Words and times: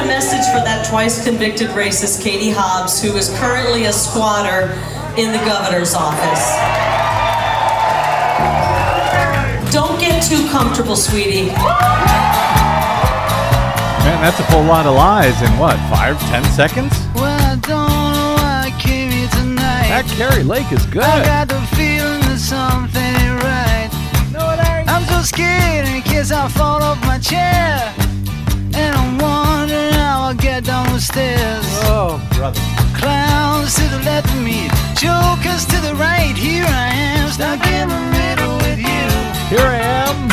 got 0.00 0.06
a 0.06 0.08
message 0.08 0.46
for 0.52 0.64
that 0.64 0.86
twice 0.88 1.22
convicted 1.24 1.68
racist 1.70 2.22
Katie 2.22 2.50
Hobbs, 2.50 3.02
who 3.02 3.16
is 3.16 3.28
currently 3.38 3.84
a 3.84 3.92
squatter 3.92 4.72
in 5.20 5.32
the 5.32 5.38
governor's 5.44 5.94
office. 5.94 6.56
Don't 9.72 10.00
get 10.00 10.22
too 10.24 10.48
comfortable, 10.48 10.96
sweetie. 10.96 11.46
Man, 14.00 14.22
that's 14.24 14.40
a 14.40 14.44
whole 14.44 14.64
lot 14.64 14.86
of 14.86 14.94
lies 14.94 15.42
in 15.42 15.50
what, 15.58 15.76
five, 15.90 16.18
ten 16.30 16.44
seconds? 16.44 16.92
Well, 17.14 17.38
I 17.38 17.56
don't 17.56 17.68
know 17.68 18.34
why 18.40 18.72
I 18.72 18.80
came 18.80 19.10
here 19.10 19.28
tonight. 19.28 19.88
That 19.88 20.06
Kari 20.16 20.44
Lake 20.44 20.72
is 20.72 20.86
good. 20.86 21.02
I 21.02 21.24
got 21.24 21.48
the 21.48 21.60
feeling 21.76 22.20
that 22.24 22.38
something 22.38 23.02
ain't 23.02 23.42
right. 23.44 23.90
No, 24.32 24.48
it 24.50 24.64
ain't. 24.64 24.88
I'm 24.88 25.04
so 25.04 25.20
scared 25.20 25.86
in 25.86 26.00
case 26.02 26.32
I 26.32 26.48
fall 26.48 26.82
off 26.82 26.98
my 27.02 27.18
chair. 27.18 27.92
And 28.72 28.96
I'm 28.96 29.18
wondering 29.18 29.40
how 29.44 29.49
I'll 30.30 30.36
get 30.36 30.62
down 30.62 30.86
the 30.92 31.00
stairs. 31.00 31.64
Oh, 31.90 32.24
brother. 32.36 32.60
Clowns 32.96 33.74
to 33.74 33.82
the 33.88 33.98
left 34.04 34.28
of 34.28 34.40
me, 34.40 34.68
jokers 34.94 35.66
to 35.66 35.80
the 35.80 35.96
right. 35.98 36.36
Here 36.36 36.64
I 36.68 36.94
am, 36.94 37.30
stuck 37.30 37.66
in 37.66 37.88
the 37.88 38.00
middle 38.12 38.56
with 38.58 38.78
you. 38.78 39.08
Here 39.48 39.66
I 39.66 39.80
am. 39.80 40.30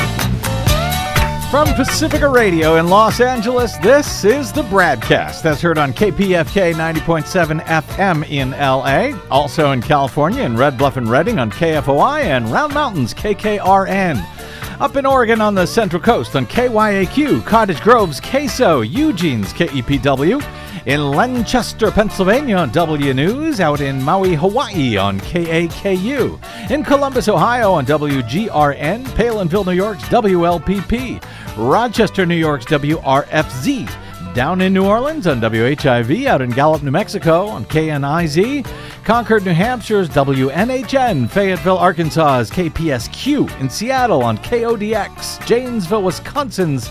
From 1.49 1.73
Pacifica 1.73 2.29
Radio 2.29 2.75
in 2.75 2.89
Los 2.89 3.19
Angeles, 3.19 3.75
this 3.77 4.23
is 4.23 4.51
the 4.51 4.61
Bradcast. 4.61 5.41
That's 5.41 5.61
heard 5.61 5.79
on 5.79 5.93
KPFK 5.93 6.75
90.7 6.75 7.61
FM 7.61 8.29
in 8.29 8.51
LA. 8.51 9.19
Also 9.31 9.71
in 9.71 9.81
California 9.81 10.43
in 10.43 10.55
Red 10.55 10.77
Bluff 10.77 10.97
and 10.97 11.09
Redding 11.09 11.39
on 11.39 11.49
KFOI 11.49 12.25
and 12.25 12.51
Round 12.51 12.71
Mountains 12.71 13.15
KKRN. 13.15 14.36
Up 14.79 14.95
in 14.95 15.07
Oregon 15.07 15.41
on 15.41 15.55
the 15.55 15.65
Central 15.65 15.99
Coast 15.99 16.35
on 16.35 16.45
KYAQ, 16.45 17.43
Cottage 17.43 17.81
Grove's 17.81 18.21
KSO, 18.21 18.87
Eugene's 18.87 19.51
KEPW. 19.51 20.39
In 20.85 21.09
Lancaster, 21.09 21.89
Pennsylvania 21.89 22.57
on 22.57 22.69
W 22.69 23.11
News, 23.15 23.59
out 23.59 23.81
in 23.81 23.99
Maui, 24.03 24.35
Hawaii 24.35 24.95
on 24.95 25.19
KAKU, 25.21 26.69
in 26.69 26.83
Columbus, 26.83 27.27
Ohio 27.27 27.71
on 27.71 27.87
WGRN, 27.87 29.03
Palenville, 29.15 29.65
New 29.65 29.71
York's 29.71 30.03
WLPP, 30.03 31.23
Rochester, 31.57 32.27
New 32.27 32.35
York's 32.35 32.65
WRFZ, 32.65 33.89
down 34.37 34.61
in 34.61 34.71
New 34.71 34.85
Orleans 34.85 35.25
on 35.25 35.41
WHIV, 35.41 36.27
out 36.27 36.43
in 36.43 36.51
Gallup, 36.51 36.83
New 36.83 36.91
Mexico 36.91 37.47
on 37.47 37.65
KNIZ, 37.65 38.67
Concord, 39.03 39.43
New 39.43 39.51
Hampshire's 39.51 40.09
WNHN, 40.09 41.27
Fayetteville, 41.27 41.79
Arkansas's 41.79 42.51
KPSQ, 42.51 43.59
in 43.59 43.67
Seattle 43.67 44.21
on 44.21 44.37
KODX, 44.37 45.43
Janesville, 45.47 46.03
Wisconsin's 46.03 46.87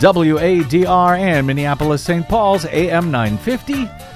WADR, 0.00 1.18
and 1.18 1.46
Minneapolis, 1.46 2.02
St. 2.02 2.28
Paul's 2.28 2.66
AM 2.66 3.10
950. 3.10 4.11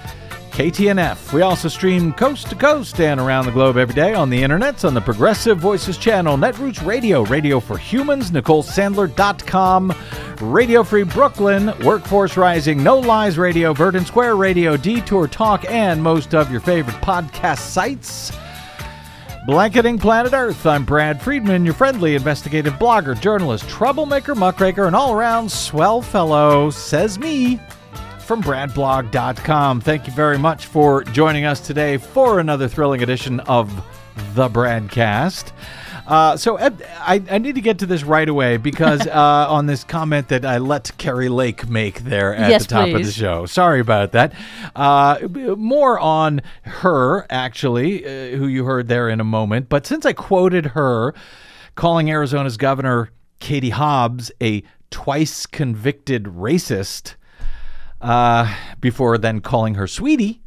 KTNF. 0.57 1.35
We 1.35 1.43
also 1.43 1.69
stream 1.69 2.15
coast 2.15 2.49
to 2.49 2.55
coast 2.55 2.99
and 2.99 3.21
around 3.21 3.45
the 3.45 3.53
globe 3.53 3.77
every 3.77 3.95
day 3.95 4.15
on 4.15 4.31
the 4.31 4.43
internets 4.43 4.87
on 4.87 4.95
the 4.95 5.03
Progressive 5.03 5.59
Voices 5.59 5.99
channel, 5.99 6.39
Netroots 6.39 6.83
Radio, 6.83 7.25
Radio 7.25 7.61
for 7.61 7.77
Humans, 7.77 8.31
NicoleSandler.com, 8.31 9.95
Radio 10.41 10.83
Free 10.83 11.03
Brooklyn, 11.03 11.75
Workforce 11.84 12.39
Rising, 12.39 12.83
No 12.83 12.99
Lies 12.99 13.37
Radio, 13.37 13.75
Verdant 13.75 14.07
Square 14.07 14.37
Radio, 14.37 14.79
Detour 14.79 15.29
Talk, 15.29 15.71
and 15.71 16.03
most 16.03 16.34
of 16.34 16.51
your 16.51 16.61
favorite 16.61 16.97
podcast 17.03 17.59
sites. 17.59 18.33
Blanketing 19.47 19.99
Planet 19.99 20.33
Earth, 20.33 20.65
I'm 20.65 20.87
Brad 20.87 21.21
Friedman, 21.21 21.67
your 21.67 21.75
friendly 21.75 22.15
investigative 22.15 22.73
blogger, 22.75 23.21
journalist, 23.21 23.69
troublemaker, 23.69 24.34
muckraker, 24.34 24.87
and 24.87 24.97
all 24.97 25.12
around 25.12 25.53
swell 25.53 26.01
fellow, 26.01 26.71
says 26.71 27.19
me 27.19 27.61
from 28.27 28.42
bradblog.com. 28.42 29.80
Thank 29.80 30.08
you 30.08 30.12
very 30.12 30.36
much 30.36 30.66
for 30.66 31.05
joining 31.05 31.44
us 31.44 31.60
today 31.60 31.96
for 31.96 32.41
another 32.41 32.66
thrilling 32.66 33.05
edition 33.05 33.38
of 33.41 33.72
the 34.34 34.48
Bradcast. 34.48 35.53
Uh, 36.09 36.36
so 36.36 36.56
Ed, 36.56 36.84
I, 36.98 37.22
I 37.31 37.38
need 37.38 37.54
to 37.54 37.60
get 37.60 37.78
to 37.78 37.86
this 37.86 38.03
right 38.03 38.28
away 38.28 38.56
because 38.56 39.06
uh, 39.06 39.47
on 39.48 39.66
this 39.66 39.84
comment 39.84 40.26
that 40.28 40.44
I 40.44 40.59
let 40.59 40.91
Kari 40.98 41.28
Lake 41.28 41.69
make 41.69 42.00
there 42.00 42.34
at 42.34 42.50
Yes, 42.50 42.66
the 42.66 42.75
top 42.75 42.88
of 42.88 43.04
the 43.04 43.12
show. 43.12 43.47
Sorry 43.47 43.78
about 43.78 44.10
that. 44.12 44.32
Uh, 44.75 45.19
more 45.56 46.00
on 46.00 46.42
her, 46.62 47.26
actually, 47.31 48.04
uh, 48.04 48.36
who 48.36 48.48
you 48.48 48.65
heard 48.65 48.88
there 48.88 49.09
in 49.09 49.20
a 49.20 49.25
moment. 49.25 49.69
But 49.69 49.86
since 49.86 50.04
I 50.04 50.12
quoted 50.12 50.66
her 50.66 51.15
calling 51.76 52.10
Arizona's 52.10 52.56
governor 52.56 53.10
Katie 53.38 53.70
Hobbs 53.70 54.32
a 54.42 54.65
twice 54.91 55.47
convicted 55.47 56.25
racist 56.25 57.15
uh, 58.06 58.55
before 58.81 59.19
then 59.19 59.41
calling 59.41 59.75
her 59.75 59.89
sweetie. 59.89 60.41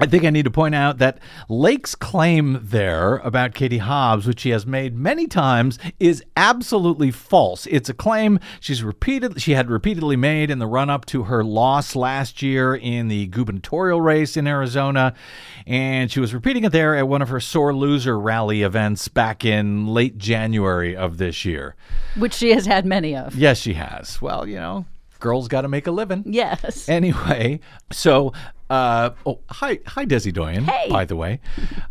I 0.00 0.06
think 0.06 0.24
I 0.24 0.30
need 0.30 0.44
to 0.44 0.50
point 0.50 0.76
out 0.76 0.98
that 0.98 1.18
Lake's 1.48 1.96
claim 1.96 2.60
there 2.62 3.16
about 3.16 3.52
Katie 3.52 3.78
Hobbs, 3.78 4.28
which 4.28 4.38
she 4.38 4.50
has 4.50 4.64
made 4.64 4.96
many 4.96 5.26
times, 5.26 5.76
is 5.98 6.22
absolutely 6.36 7.10
false. 7.10 7.66
It's 7.66 7.88
a 7.88 7.94
claim 7.94 8.38
she's 8.60 8.84
repeated 8.84 9.42
she 9.42 9.52
had 9.54 9.68
repeatedly 9.68 10.14
made 10.14 10.52
in 10.52 10.60
the 10.60 10.68
run 10.68 10.88
up 10.88 11.04
to 11.06 11.24
her 11.24 11.42
loss 11.42 11.96
last 11.96 12.42
year 12.42 12.76
in 12.76 13.08
the 13.08 13.26
gubernatorial 13.26 14.00
race 14.00 14.36
in 14.36 14.46
Arizona, 14.46 15.14
and 15.66 16.12
she 16.12 16.20
was 16.20 16.32
repeating 16.32 16.62
it 16.62 16.70
there 16.70 16.96
at 16.96 17.08
one 17.08 17.20
of 17.20 17.28
her 17.28 17.40
sore 17.40 17.74
loser 17.74 18.18
rally 18.18 18.62
events 18.62 19.08
back 19.08 19.44
in 19.44 19.88
late 19.88 20.16
January 20.16 20.96
of 20.96 21.18
this 21.18 21.44
year. 21.44 21.74
which 22.14 22.34
she 22.34 22.52
has 22.52 22.66
had 22.66 22.86
many 22.86 23.16
of. 23.16 23.34
Yes, 23.34 23.58
she 23.58 23.74
has. 23.74 24.22
Well, 24.22 24.46
you 24.46 24.56
know, 24.60 24.86
girls 25.20 25.48
got 25.48 25.62
to 25.62 25.68
make 25.68 25.86
a 25.86 25.90
living. 25.90 26.24
Yes. 26.26 26.88
Anyway, 26.88 27.60
so 27.90 28.32
uh, 28.70 29.10
oh 29.24 29.40
hi 29.48 29.78
hi 29.86 30.04
Desi 30.04 30.32
Doyen. 30.32 30.64
Hey. 30.64 30.90
by 30.90 31.04
the 31.04 31.16
way, 31.16 31.40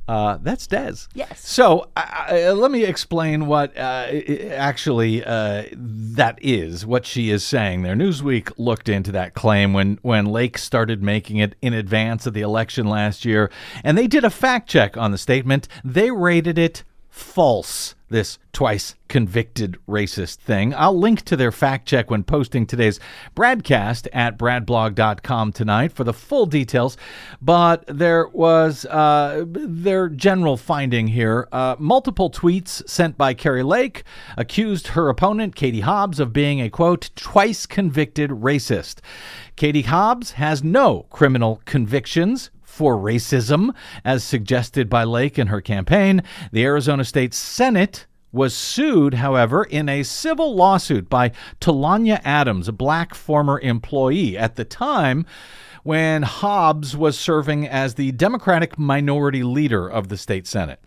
uh, 0.07 0.37
that's 0.41 0.67
Des. 0.67 1.07
Yes. 1.13 1.47
So 1.47 1.89
I, 1.95 2.51
let 2.51 2.71
me 2.71 2.83
explain 2.83 3.47
what 3.47 3.75
uh, 3.77 4.07
actually 4.51 5.23
uh, 5.23 5.63
that 5.73 6.37
is. 6.41 6.85
What 6.85 7.05
she 7.05 7.29
is 7.31 7.43
saying 7.43 7.81
there. 7.81 7.95
Newsweek 7.95 8.51
looked 8.57 8.89
into 8.89 9.11
that 9.13 9.33
claim 9.33 9.73
when 9.73 9.97
when 10.01 10.25
Lake 10.25 10.57
started 10.57 11.01
making 11.01 11.37
it 11.37 11.55
in 11.61 11.73
advance 11.73 12.27
of 12.27 12.33
the 12.33 12.41
election 12.41 12.87
last 12.87 13.25
year, 13.25 13.49
and 13.83 13.97
they 13.97 14.07
did 14.07 14.23
a 14.23 14.29
fact 14.29 14.69
check 14.69 14.95
on 14.97 15.11
the 15.11 15.17
statement. 15.17 15.67
They 15.83 16.11
rated 16.11 16.57
it 16.57 16.83
false. 17.09 17.95
This 18.09 18.39
twice 18.53 18.95
convicted 19.09 19.77
racist 19.87 20.37
thing. 20.37 20.73
I'll 20.73 20.97
link 20.97 21.23
to 21.23 21.35
their 21.35 21.51
fact 21.51 21.87
check 21.87 22.09
when 22.09 22.23
posting 22.23 22.65
today's 22.65 23.01
broadcast 23.35 24.07
at 24.13 24.37
bradblog.com 24.37 25.51
tonight 25.51 25.91
for 25.91 26.05
the 26.05 26.13
full 26.13 26.45
details. 26.45 26.95
But 27.41 27.83
there 27.87 28.27
was 28.29 28.85
uh, 28.85 29.43
their 29.47 30.07
general 30.07 30.55
finding 30.55 31.07
here. 31.07 31.49
Uh, 31.51 31.75
multiple 31.79 32.31
tweets 32.31 32.87
sent 32.89 33.17
by 33.17 33.33
Kari 33.33 33.63
Lake 33.63 34.03
accused 34.37 34.87
her 34.87 35.09
opponent, 35.09 35.55
Katie 35.55 35.81
Hobbs, 35.81 36.21
of 36.21 36.31
being 36.31 36.61
a 36.61 36.69
quote, 36.69 37.09
twice 37.15 37.65
convicted 37.65 38.29
racist. 38.29 38.99
Katie 39.57 39.81
Hobbs 39.81 40.31
has 40.31 40.63
no 40.63 41.07
criminal 41.09 41.61
convictions 41.65 42.51
for 42.77 42.95
racism, 42.95 43.73
as 44.05 44.23
suggested 44.23 44.87
by 44.87 45.03
Lake 45.03 45.39
in 45.39 45.47
her 45.47 45.61
campaign. 45.61 46.21
The 46.51 46.63
Arizona 46.63 47.03
State 47.03 47.33
Senate 47.33 48.05
was 48.31 48.53
sued, 48.53 49.15
however, 49.15 49.63
in 49.63 49.89
a 49.89 50.03
civil 50.03 50.55
lawsuit 50.55 51.09
by 51.09 51.31
Talonya 51.59 52.21
Adams, 52.23 52.67
a 52.67 52.71
black 52.71 53.15
former 53.15 53.59
employee. 53.61 54.37
At 54.37 54.57
the 54.57 54.63
time, 54.63 55.25
when 55.81 56.21
Hobbs 56.21 56.95
was 56.95 57.17
serving 57.17 57.67
as 57.67 57.95
the 57.95 58.11
Democratic 58.11 58.77
minority 58.77 59.41
leader 59.41 59.87
of 59.87 60.09
the 60.09 60.17
state 60.17 60.45
Senate. 60.45 60.79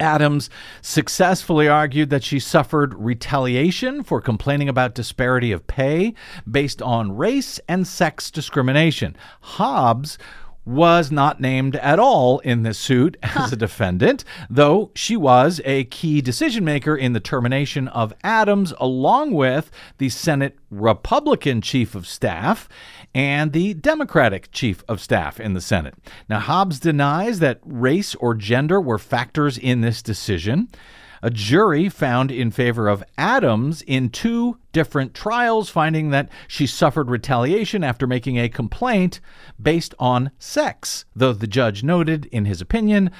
Adams 0.00 0.50
successfully 0.80 1.68
argued 1.68 2.10
that 2.10 2.24
she 2.24 2.40
suffered 2.40 2.94
retaliation 2.94 4.02
for 4.02 4.20
complaining 4.20 4.68
about 4.68 4.94
disparity 4.94 5.52
of 5.52 5.66
pay 5.66 6.12
based 6.50 6.82
on 6.82 7.16
race 7.16 7.60
and 7.68 7.86
sex 7.86 8.30
discrimination. 8.30 9.16
Hobbs 9.40 10.18
was 10.64 11.10
not 11.10 11.40
named 11.40 11.76
at 11.76 11.98
all 11.98 12.38
in 12.40 12.62
this 12.62 12.78
suit 12.78 13.16
as 13.22 13.52
a 13.52 13.56
defendant, 13.56 14.24
though 14.48 14.90
she 14.94 15.16
was 15.16 15.60
a 15.64 15.84
key 15.84 16.20
decision 16.20 16.64
maker 16.64 16.96
in 16.96 17.12
the 17.12 17.20
termination 17.20 17.88
of 17.88 18.12
Adams, 18.22 18.72
along 18.78 19.32
with 19.32 19.70
the 19.98 20.08
Senate 20.08 20.56
Republican 20.70 21.60
chief 21.60 21.94
of 21.94 22.06
staff 22.06 22.68
and 23.14 23.52
the 23.52 23.74
Democratic 23.74 24.50
chief 24.52 24.84
of 24.88 25.00
staff 25.00 25.40
in 25.40 25.54
the 25.54 25.60
Senate. 25.60 25.94
Now, 26.28 26.38
Hobbs 26.38 26.78
denies 26.80 27.40
that 27.40 27.60
race 27.64 28.14
or 28.16 28.34
gender 28.34 28.80
were 28.80 28.98
factors 28.98 29.58
in 29.58 29.80
this 29.80 30.00
decision. 30.00 30.68
A 31.22 31.30
jury 31.30 31.88
found 31.88 32.30
in 32.30 32.50
favor 32.50 32.88
of 32.88 33.04
Adams 33.16 33.82
in 33.82 34.08
two 34.08 34.58
different 34.72 35.14
trials, 35.14 35.68
finding 35.68 36.10
that 36.10 36.28
she 36.48 36.66
suffered 36.66 37.10
retaliation 37.10 37.84
after 37.84 38.06
making 38.06 38.38
a 38.38 38.48
complaint 38.48 39.20
based 39.60 39.94
on 39.98 40.30
sex, 40.38 41.04
though 41.14 41.32
the 41.32 41.46
judge 41.46 41.82
noted 41.82 42.26
in 42.26 42.44
his 42.44 42.60
opinion 42.60 43.10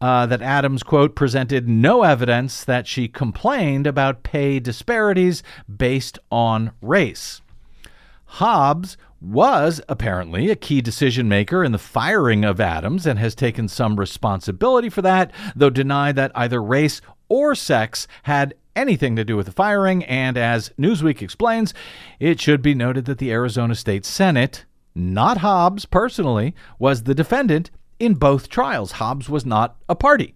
uh, 0.00 0.24
that 0.26 0.40
Adams, 0.40 0.82
quote, 0.82 1.14
presented 1.14 1.68
no 1.68 2.02
evidence 2.02 2.64
that 2.64 2.86
she 2.86 3.06
complained 3.06 3.86
about 3.86 4.22
pay 4.22 4.58
disparities 4.58 5.42
based 5.74 6.18
on 6.30 6.72
race. 6.80 7.42
Hobbs 8.24 8.96
was 9.20 9.82
apparently 9.88 10.50
a 10.50 10.56
key 10.56 10.80
decision 10.80 11.28
maker 11.28 11.62
in 11.62 11.72
the 11.72 11.78
firing 11.78 12.44
of 12.44 12.60
Adams 12.60 13.06
and 13.06 13.18
has 13.18 13.34
taken 13.34 13.68
some 13.68 13.96
responsibility 13.96 14.88
for 14.88 15.02
that, 15.02 15.30
though 15.54 15.68
denied 15.68 16.16
that 16.16 16.32
either 16.34 16.62
race 16.62 17.02
or 17.28 17.54
sex 17.54 18.08
had 18.22 18.54
anything 18.76 19.16
to 19.16 19.24
do 19.24 19.36
with 19.36 19.46
the 19.46 19.52
firing. 19.52 20.04
And 20.04 20.36
as 20.36 20.70
Newsweek 20.78 21.22
explains, 21.22 21.74
it 22.18 22.40
should 22.40 22.62
be 22.62 22.74
noted 22.74 23.04
that 23.06 23.18
the 23.18 23.32
Arizona 23.32 23.74
State 23.74 24.04
Senate, 24.04 24.64
not 24.94 25.38
Hobbs 25.38 25.84
personally, 25.84 26.54
was 26.78 27.02
the 27.02 27.14
defendant 27.14 27.70
in 27.98 28.14
both 28.14 28.48
trials. 28.48 28.92
Hobbs 28.92 29.28
was 29.28 29.44
not 29.44 29.76
a 29.88 29.94
party. 29.94 30.34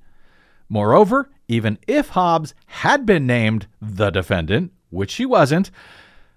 Moreover, 0.68 1.30
even 1.48 1.78
if 1.86 2.10
Hobbs 2.10 2.54
had 2.66 3.04
been 3.04 3.26
named 3.26 3.66
the 3.80 4.10
defendant, 4.10 4.72
which 4.90 5.10
she 5.10 5.26
wasn't, 5.26 5.70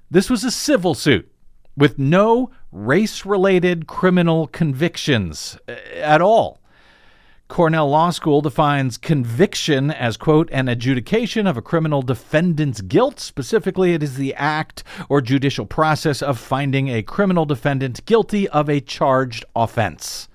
this 0.09 0.29
was 0.29 0.43
a 0.43 0.51
civil 0.51 0.93
suit 0.93 1.31
with 1.75 1.99
no 1.99 2.49
race 2.71 3.25
related 3.25 3.87
criminal 3.87 4.47
convictions 4.47 5.57
uh, 5.67 5.73
at 5.95 6.21
all. 6.21 6.59
Cornell 7.47 7.89
Law 7.89 8.09
School 8.09 8.41
defines 8.41 8.97
conviction 8.97 9.89
as, 9.89 10.17
quote, 10.17 10.49
an 10.51 10.67
adjudication 10.67 11.47
of 11.47 11.55
a 11.55 11.61
criminal 11.61 12.01
defendant's 12.01 12.81
guilt. 12.81 13.21
Specifically, 13.21 13.93
it 13.93 14.03
is 14.03 14.17
the 14.17 14.33
act 14.35 14.83
or 15.07 15.21
judicial 15.21 15.65
process 15.65 16.21
of 16.21 16.37
finding 16.37 16.89
a 16.89 17.03
criminal 17.03 17.45
defendant 17.45 18.05
guilty 18.05 18.49
of 18.49 18.69
a 18.69 18.81
charged 18.81 19.45
offense. 19.55 20.27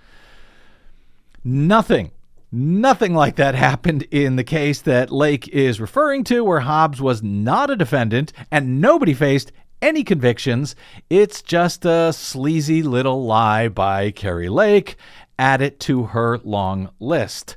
Nothing, 1.44 2.12
nothing 2.50 3.14
like 3.14 3.37
that 3.37 3.55
happened 3.55 4.05
in 4.11 4.37
the 4.37 4.44
case 4.44 4.81
that 4.81 5.11
Lake 5.11 5.49
is 5.49 5.81
referring 5.81 6.25
to, 6.25 6.43
where 6.43 6.61
Hobbs 6.61 7.03
was 7.03 7.23
not 7.23 7.69
a 7.69 7.76
defendant 7.76 8.32
and 8.50 8.81
nobody 8.81 9.12
faced 9.12 9.53
any 9.82 10.05
convictions. 10.05 10.76
It's 11.11 11.43
just 11.43 11.85
a 11.85 12.12
sleazy 12.12 12.82
little 12.82 13.25
lie 13.25 13.69
by 13.69 14.12
Kari 14.12 14.49
Lake. 14.49 14.97
Add 15.42 15.60
it 15.60 15.80
to 15.80 16.04
her 16.04 16.38
long 16.44 16.90
list. 17.00 17.56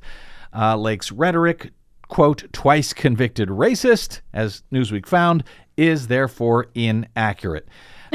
Uh, 0.51 0.75
Lake's 0.75 1.11
rhetoric, 1.11 1.69
quote, 2.07 2.51
twice 2.51 2.93
convicted 2.93 3.49
racist, 3.49 4.21
as 4.33 4.63
Newsweek 4.73 5.05
found, 5.05 5.43
is 5.77 6.07
therefore 6.07 6.65
inaccurate. 6.73 7.67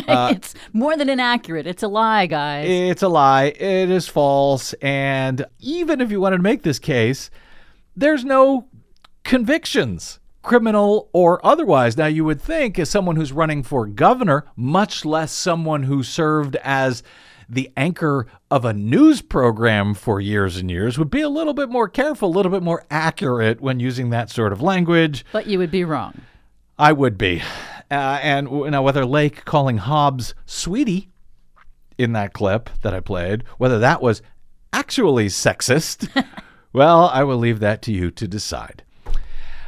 Uh, 0.09 0.33
it's 0.37 0.57
more 0.73 0.97
than 0.97 1.09
inaccurate. 1.09 1.69
It's 1.69 1.85
a 1.85 1.89
lie, 1.89 2.27
guys. 2.27 2.67
It's 2.69 3.05
a 3.05 3.09
lie. 3.09 3.45
It 3.45 3.91
is 3.91 4.09
false. 4.09 4.73
And 4.83 5.47
even 5.61 6.01
if 6.01 6.11
you 6.11 6.21
wanted 6.21 6.39
to 6.39 6.43
make 6.43 6.65
this 6.65 6.81
case, 6.81 7.31
there's 7.95 8.25
no 8.25 8.67
convictions 9.23 10.19
criminal 10.43 11.11
or 11.13 11.45
otherwise. 11.47 11.97
Now, 11.97 12.07
you 12.07 12.25
would 12.25 12.41
think, 12.41 12.77
as 12.77 12.91
someone 12.91 13.15
who's 13.15 13.31
running 13.31 13.63
for 13.63 13.87
governor, 13.87 14.47
much 14.57 15.05
less 15.05 15.31
someone 15.31 15.85
who 15.85 16.03
served 16.03 16.57
as 16.57 17.05
the 17.51 17.71
anchor 17.77 18.27
of 18.51 18.65
a 18.65 18.73
news 18.73 19.23
program 19.23 19.95
for 19.95 20.21
years 20.21 20.57
and 20.57 20.71
years, 20.71 20.99
would 20.99 21.11
be 21.11 21.21
a 21.21 21.29
little 21.29 21.55
bit 21.55 21.69
more 21.69 21.89
careful, 21.89 22.29
a 22.29 22.37
little 22.37 22.53
bit 22.53 22.63
more 22.63 22.85
accurate 22.91 23.61
when 23.61 23.81
using 23.81 24.11
that 24.11 24.31
sort 24.31 24.53
of 24.53 24.63
language. 24.63 25.25
But 25.33 25.47
you 25.47 25.59
would 25.59 25.71
be 25.71 25.85
wrong. 25.85 26.21
I 26.79 26.93
would 26.93 27.19
be. 27.19 27.43
Uh, 27.91 28.21
and 28.23 28.49
you 28.49 28.71
know, 28.71 28.83
whether 28.83 29.05
Lake 29.05 29.45
calling 29.45 29.79
Hobbs 29.79 30.35
sweetie 30.47 31.11
in 31.99 32.13
that 32.13 32.33
clip 32.33 32.71
that 32.83 32.95
I 32.95 33.01
played, 33.01 33.45
whether 33.59 33.79
that 33.81 34.01
was 34.01 34.23
actually 34.73 35.27
sexist, 35.27 36.09
well, 36.73 37.09
I 37.09 37.25
will 37.25 37.37
leave 37.37 37.59
that 37.61 37.83
to 37.83 37.93
you 37.93 38.11
to 38.13 38.29
decide. 38.29 38.85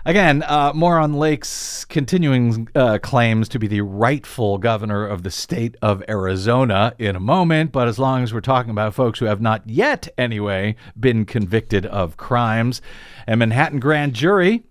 Again, 0.05 0.43
uh, 0.43 0.73
more 0.75 0.99
on 0.99 1.13
Lake's 1.13 1.85
continuing 1.85 2.69
uh, 2.75 2.99
claims 2.99 3.49
to 3.51 3.61
be 3.61 3.69
the 3.69 3.83
rightful 3.83 4.59
governor 4.59 5.07
of 5.07 5.23
the 5.23 5.31
state 5.31 5.77
of 5.81 6.03
Arizona 6.09 6.93
in 6.99 7.15
a 7.15 7.21
moment. 7.21 7.71
But 7.71 7.87
as 7.87 8.01
long 8.01 8.25
as 8.25 8.35
we're 8.35 8.41
talking 8.41 8.73
about 8.73 8.95
folks 8.95 9.21
who 9.21 9.27
have 9.27 9.41
not 9.41 9.69
yet, 9.69 10.09
anyway, 10.19 10.75
been 10.99 11.25
convicted 11.25 11.87
of 11.87 12.17
crimes, 12.17 12.83
a 13.29 13.37
Manhattan 13.37 13.79
grand 13.79 14.15
jury 14.15 14.65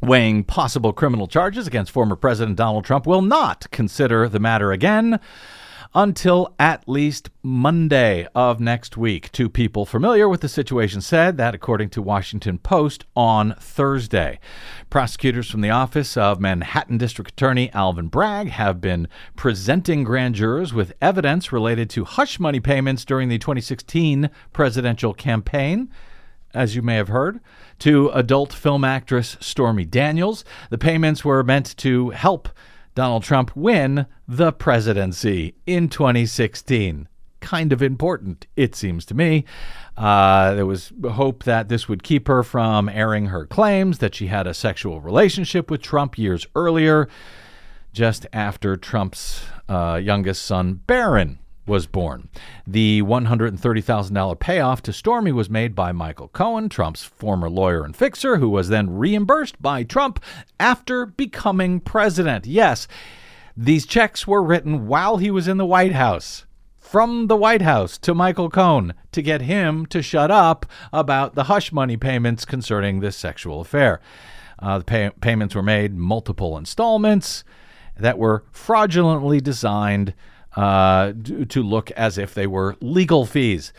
weighing 0.00 0.42
possible 0.42 0.92
criminal 0.92 1.28
charges 1.28 1.68
against 1.68 1.92
former 1.92 2.16
President 2.16 2.56
Donald 2.56 2.84
Trump 2.84 3.06
will 3.06 3.22
not 3.22 3.70
consider 3.70 4.28
the 4.28 4.40
matter 4.40 4.72
again 4.72 5.20
until 5.94 6.54
at 6.58 6.88
least 6.88 7.30
Monday 7.42 8.26
of 8.34 8.60
next 8.60 8.96
week. 8.96 9.30
Two 9.32 9.48
people 9.48 9.84
familiar 9.84 10.28
with 10.28 10.40
the 10.40 10.48
situation 10.48 11.00
said 11.00 11.36
that, 11.36 11.54
according 11.54 11.90
to 11.90 12.00
Washington 12.00 12.58
Post, 12.58 13.04
on 13.14 13.54
Thursday. 13.58 14.38
Prosecutors 14.88 15.50
from 15.50 15.60
the 15.60 15.70
office 15.70 16.16
of 16.16 16.40
Manhattan 16.40 16.98
District 16.98 17.30
Attorney 17.32 17.70
Alvin 17.72 18.08
Bragg 18.08 18.48
have 18.48 18.80
been 18.80 19.08
presenting 19.36 20.04
grand 20.04 20.34
jurors 20.34 20.72
with 20.72 20.94
evidence 21.00 21.52
related 21.52 21.90
to 21.90 22.04
hush 22.04 22.40
money 22.40 22.60
payments 22.60 23.04
during 23.04 23.28
the 23.28 23.38
2016 23.38 24.30
presidential 24.52 25.12
campaign 25.12 25.90
as 26.54 26.76
you 26.76 26.82
may 26.82 26.96
have 26.96 27.08
heard, 27.08 27.40
to 27.78 28.10
adult 28.10 28.52
film 28.52 28.84
actress 28.84 29.36
Stormy 29.40 29.84
Daniels. 29.84 30.44
The 30.70 30.78
payments 30.78 31.24
were 31.24 31.42
meant 31.42 31.76
to 31.78 32.10
help 32.10 32.48
Donald 32.94 33.22
Trump 33.22 33.56
win 33.56 34.06
the 34.28 34.52
presidency 34.52 35.54
in 35.66 35.88
2016. 35.88 37.08
Kind 37.40 37.72
of 37.72 37.82
important, 37.82 38.46
it 38.54 38.74
seems 38.74 39.04
to 39.06 39.14
me. 39.14 39.44
Uh, 39.96 40.54
there 40.54 40.66
was 40.66 40.92
hope 41.12 41.44
that 41.44 41.68
this 41.68 41.88
would 41.88 42.02
keep 42.02 42.28
her 42.28 42.42
from 42.42 42.88
airing 42.88 43.26
her 43.26 43.46
claims 43.46 43.98
that 43.98 44.14
she 44.14 44.28
had 44.28 44.46
a 44.46 44.54
sexual 44.54 45.00
relationship 45.00 45.70
with 45.70 45.82
Trump 45.82 46.18
years 46.18 46.46
earlier, 46.54 47.08
just 47.92 48.26
after 48.32 48.76
Trump's 48.76 49.44
uh, 49.68 49.98
youngest 50.02 50.44
son, 50.44 50.74
Barron, 50.86 51.38
was 51.66 51.86
born. 51.86 52.28
The 52.66 53.02
$130,000 53.02 54.38
payoff 54.40 54.82
to 54.82 54.92
Stormy 54.92 55.32
was 55.32 55.48
made 55.48 55.74
by 55.74 55.92
Michael 55.92 56.28
Cohen, 56.28 56.68
Trump's 56.68 57.04
former 57.04 57.48
lawyer 57.48 57.84
and 57.84 57.94
fixer, 57.94 58.38
who 58.38 58.48
was 58.48 58.68
then 58.68 58.96
reimbursed 58.96 59.60
by 59.62 59.84
Trump 59.84 60.22
after 60.58 61.06
becoming 61.06 61.80
president. 61.80 62.46
Yes, 62.46 62.88
these 63.56 63.86
checks 63.86 64.26
were 64.26 64.42
written 64.42 64.86
while 64.86 65.18
he 65.18 65.30
was 65.30 65.46
in 65.46 65.58
the 65.58 65.66
White 65.66 65.92
House. 65.92 66.46
From 66.78 67.28
the 67.28 67.36
White 67.36 67.62
House 67.62 67.96
to 67.98 68.14
Michael 68.14 68.50
Cohen 68.50 68.92
to 69.12 69.22
get 69.22 69.42
him 69.42 69.86
to 69.86 70.02
shut 70.02 70.30
up 70.30 70.66
about 70.92 71.34
the 71.34 71.44
hush 71.44 71.72
money 71.72 71.96
payments 71.96 72.44
concerning 72.44 73.00
this 73.00 73.16
sexual 73.16 73.60
affair. 73.60 74.00
Uh, 74.58 74.78
the 74.78 74.84
pay- 74.84 75.10
payments 75.20 75.54
were 75.54 75.62
made 75.62 75.94
multiple 75.94 76.58
installments 76.58 77.44
that 77.96 78.18
were 78.18 78.44
fraudulently 78.50 79.40
designed 79.40 80.12
uh, 80.56 81.12
to 81.48 81.62
look 81.62 81.90
as 81.92 82.18
if 82.18 82.34
they 82.34 82.46
were 82.46 82.76
legal 82.80 83.26
fees. 83.26 83.72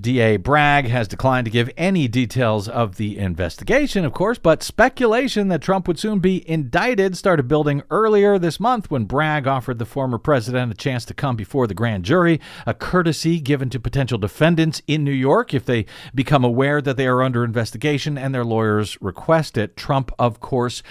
DA 0.00 0.38
Bragg 0.38 0.88
has 0.88 1.06
declined 1.06 1.44
to 1.44 1.52
give 1.52 1.70
any 1.76 2.08
details 2.08 2.68
of 2.68 2.96
the 2.96 3.16
investigation, 3.16 4.04
of 4.04 4.12
course, 4.12 4.38
but 4.38 4.60
speculation 4.60 5.46
that 5.48 5.62
Trump 5.62 5.86
would 5.86 6.00
soon 6.00 6.18
be 6.18 6.48
indicted 6.50 7.16
started 7.16 7.46
building 7.46 7.80
earlier 7.90 8.36
this 8.36 8.58
month 8.58 8.90
when 8.90 9.04
Bragg 9.04 9.46
offered 9.46 9.78
the 9.78 9.86
former 9.86 10.18
president 10.18 10.72
a 10.72 10.74
chance 10.74 11.04
to 11.04 11.14
come 11.14 11.36
before 11.36 11.68
the 11.68 11.74
grand 11.74 12.04
jury, 12.04 12.40
a 12.66 12.74
courtesy 12.74 13.38
given 13.38 13.70
to 13.70 13.78
potential 13.78 14.18
defendants 14.18 14.82
in 14.88 15.04
New 15.04 15.12
York 15.12 15.54
if 15.54 15.64
they 15.64 15.86
become 16.12 16.42
aware 16.42 16.82
that 16.82 16.96
they 16.96 17.06
are 17.06 17.22
under 17.22 17.44
investigation 17.44 18.18
and 18.18 18.34
their 18.34 18.44
lawyers 18.44 19.00
request 19.00 19.56
it. 19.56 19.76
Trump, 19.76 20.10
of 20.18 20.40
course, 20.40 20.82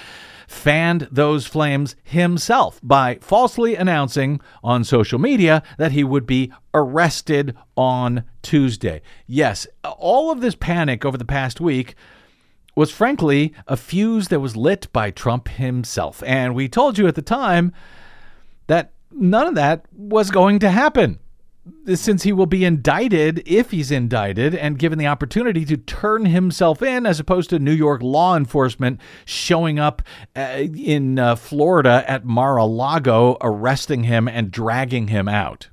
fanned 0.54 1.08
those 1.12 1.46
flames 1.48 1.96
himself 2.04 2.80
by 2.84 3.18
falsely 3.22 3.76
announcing 3.76 4.40
on 4.64 4.84
social 4.84 5.20
media 5.20 5.64
that 5.78 5.92
he 5.92 6.04
would 6.04 6.26
be 6.26 6.52
arrested 6.74 7.56
on 7.76 8.24
Tuesday. 8.42 9.02
Yes, 9.26 9.68
all 9.84 10.32
of 10.32 10.42
this 10.42 10.56
panic 10.56 11.04
over 11.04 11.18
the 11.18 11.26
past 11.26 11.60
week 11.60 11.96
was 12.76 12.92
frankly 12.92 13.54
a 13.68 13.76
fuse 13.76 14.30
that 14.30 14.40
was 14.40 14.56
lit 14.56 14.88
by 14.94 15.12
Trump 15.12 15.48
himself. 15.48 16.24
And 16.24 16.56
we 16.56 16.70
told 16.70 16.98
you 16.98 17.08
at 17.08 17.16
the 17.16 17.22
time 17.22 17.74
that 18.68 18.94
none 19.12 19.48
of 19.48 19.56
that 19.56 19.86
was 19.92 20.32
going 20.32 20.60
to 20.60 20.70
happen 20.70 21.20
since 21.94 22.24
he 22.24 22.34
will 22.34 22.46
be 22.46 22.66
indicted 22.66 23.42
if 23.46 23.72
he's 23.72 23.92
indicted 23.92 24.54
and 24.54 24.78
given 24.78 25.00
the 25.00 25.08
opportunity 25.08 25.64
to 25.66 25.78
turn 25.78 26.26
himself 26.26 26.82
in 26.82 27.06
as 27.06 27.20
opposed 27.20 27.50
to 27.50 27.60
New 27.60 27.72
York 27.72 28.02
law 28.02 28.36
enforcement 28.36 29.00
showing 29.24 29.80
up 29.80 30.02
uh, 30.36 30.66
in 30.76 31.18
uh, 31.18 31.36
Florida 31.36 32.04
at 32.08 32.26
Mar-a-Lago 32.26 33.38
arresting 33.42 34.04
him 34.04 34.28
and 34.28 34.52
dragging 34.52 35.08
him 35.08 35.30
out. 35.30 35.70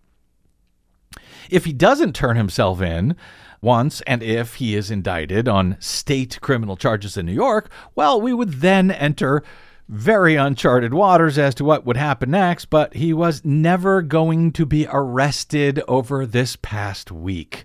If 1.51 1.65
he 1.65 1.73
doesn't 1.73 2.15
turn 2.15 2.37
himself 2.37 2.81
in 2.81 3.17
once 3.61 4.01
and 4.03 4.23
if 4.23 4.57
he 4.57 4.77
is 4.77 4.91
indicted 4.91 5.49
on 5.49 5.77
state 5.81 6.41
criminal 6.41 6.77
charges 6.77 7.17
in 7.17 7.27
New 7.27 7.33
York, 7.33 7.69
well, 7.97 8.21
we 8.21 8.33
would 8.33 8.61
then 8.61 8.93
enter 8.93 9.43
very 9.91 10.37
uncharted 10.37 10.95
waters 10.95 11.37
as 11.37 11.53
to 11.53 11.65
what 11.65 11.85
would 11.85 11.97
happen 11.97 12.31
next, 12.31 12.67
but 12.67 12.95
he 12.95 13.13
was 13.13 13.45
never 13.45 14.03
going 14.03 14.53
to 14.53 14.65
be 14.65 14.87
arrested 14.89 15.83
over 15.89 16.25
this 16.25 16.55
past 16.55 17.11
week. 17.11 17.65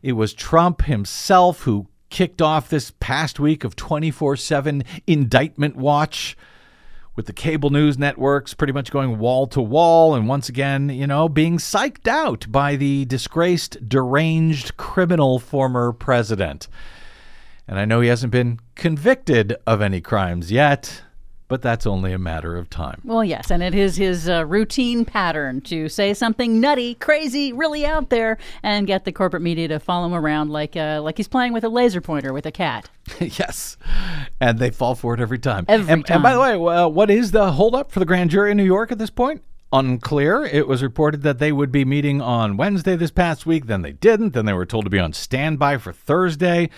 It 0.00 0.12
was 0.12 0.32
Trump 0.32 0.82
himself 0.82 1.62
who 1.62 1.88
kicked 2.08 2.40
off 2.40 2.68
this 2.68 2.92
past 3.00 3.40
week 3.40 3.64
of 3.64 3.74
24 3.74 4.36
7 4.36 4.84
indictment 5.08 5.74
watch 5.74 6.36
with 7.16 7.26
the 7.26 7.32
cable 7.32 7.70
news 7.70 7.98
networks 7.98 8.54
pretty 8.54 8.72
much 8.72 8.92
going 8.92 9.18
wall 9.18 9.48
to 9.48 9.60
wall, 9.60 10.14
and 10.14 10.28
once 10.28 10.48
again, 10.48 10.88
you 10.88 11.06
know, 11.06 11.28
being 11.28 11.58
psyched 11.58 12.06
out 12.06 12.46
by 12.48 12.76
the 12.76 13.04
disgraced, 13.06 13.88
deranged, 13.88 14.76
criminal 14.76 15.40
former 15.40 15.92
president. 15.92 16.68
And 17.66 17.76
I 17.76 17.86
know 17.86 18.00
he 18.00 18.08
hasn't 18.08 18.32
been 18.32 18.60
convicted 18.76 19.56
of 19.66 19.82
any 19.82 20.00
crimes 20.00 20.52
yet, 20.52 21.02
but 21.50 21.62
that's 21.62 21.84
only 21.84 22.12
a 22.12 22.18
matter 22.18 22.56
of 22.56 22.70
time. 22.70 23.00
Well, 23.04 23.24
yes, 23.24 23.50
and 23.50 23.60
it 23.60 23.74
is 23.74 23.96
his 23.96 24.28
uh, 24.28 24.46
routine 24.46 25.04
pattern 25.04 25.60
to 25.62 25.88
say 25.88 26.14
something 26.14 26.60
nutty, 26.60 26.94
crazy, 26.94 27.52
really 27.52 27.84
out 27.84 28.08
there, 28.08 28.38
and 28.62 28.86
get 28.86 29.04
the 29.04 29.10
corporate 29.10 29.42
media 29.42 29.66
to 29.66 29.80
follow 29.80 30.06
him 30.06 30.14
around 30.14 30.50
like 30.50 30.76
uh, 30.76 31.02
like 31.02 31.16
he's 31.16 31.26
playing 31.26 31.52
with 31.52 31.64
a 31.64 31.68
laser 31.68 32.00
pointer 32.00 32.32
with 32.32 32.46
a 32.46 32.52
cat. 32.52 32.88
yes, 33.18 33.76
and 34.40 34.60
they 34.60 34.70
fall 34.70 34.94
for 34.94 35.12
it 35.12 35.20
every 35.20 35.40
time. 35.40 35.64
Every 35.66 35.92
and, 35.92 36.08
and 36.08 36.22
by 36.22 36.32
the 36.32 36.40
way, 36.40 36.52
uh, 36.52 36.86
what 36.86 37.10
is 37.10 37.32
the 37.32 37.50
holdup 37.50 37.90
for 37.90 37.98
the 37.98 38.06
grand 38.06 38.30
jury 38.30 38.52
in 38.52 38.56
New 38.56 38.64
York 38.64 38.92
at 38.92 38.98
this 38.98 39.10
point? 39.10 39.42
Unclear. 39.72 40.44
It 40.44 40.68
was 40.68 40.84
reported 40.84 41.22
that 41.22 41.40
they 41.40 41.50
would 41.50 41.72
be 41.72 41.84
meeting 41.84 42.20
on 42.20 42.56
Wednesday 42.56 42.94
this 42.94 43.10
past 43.10 43.44
week. 43.44 43.66
Then 43.66 43.82
they 43.82 43.92
didn't. 43.92 44.34
Then 44.34 44.44
they 44.44 44.52
were 44.52 44.66
told 44.66 44.84
to 44.84 44.90
be 44.90 45.00
on 45.00 45.12
standby 45.12 45.78
for 45.78 45.92
Thursday. 45.92 46.70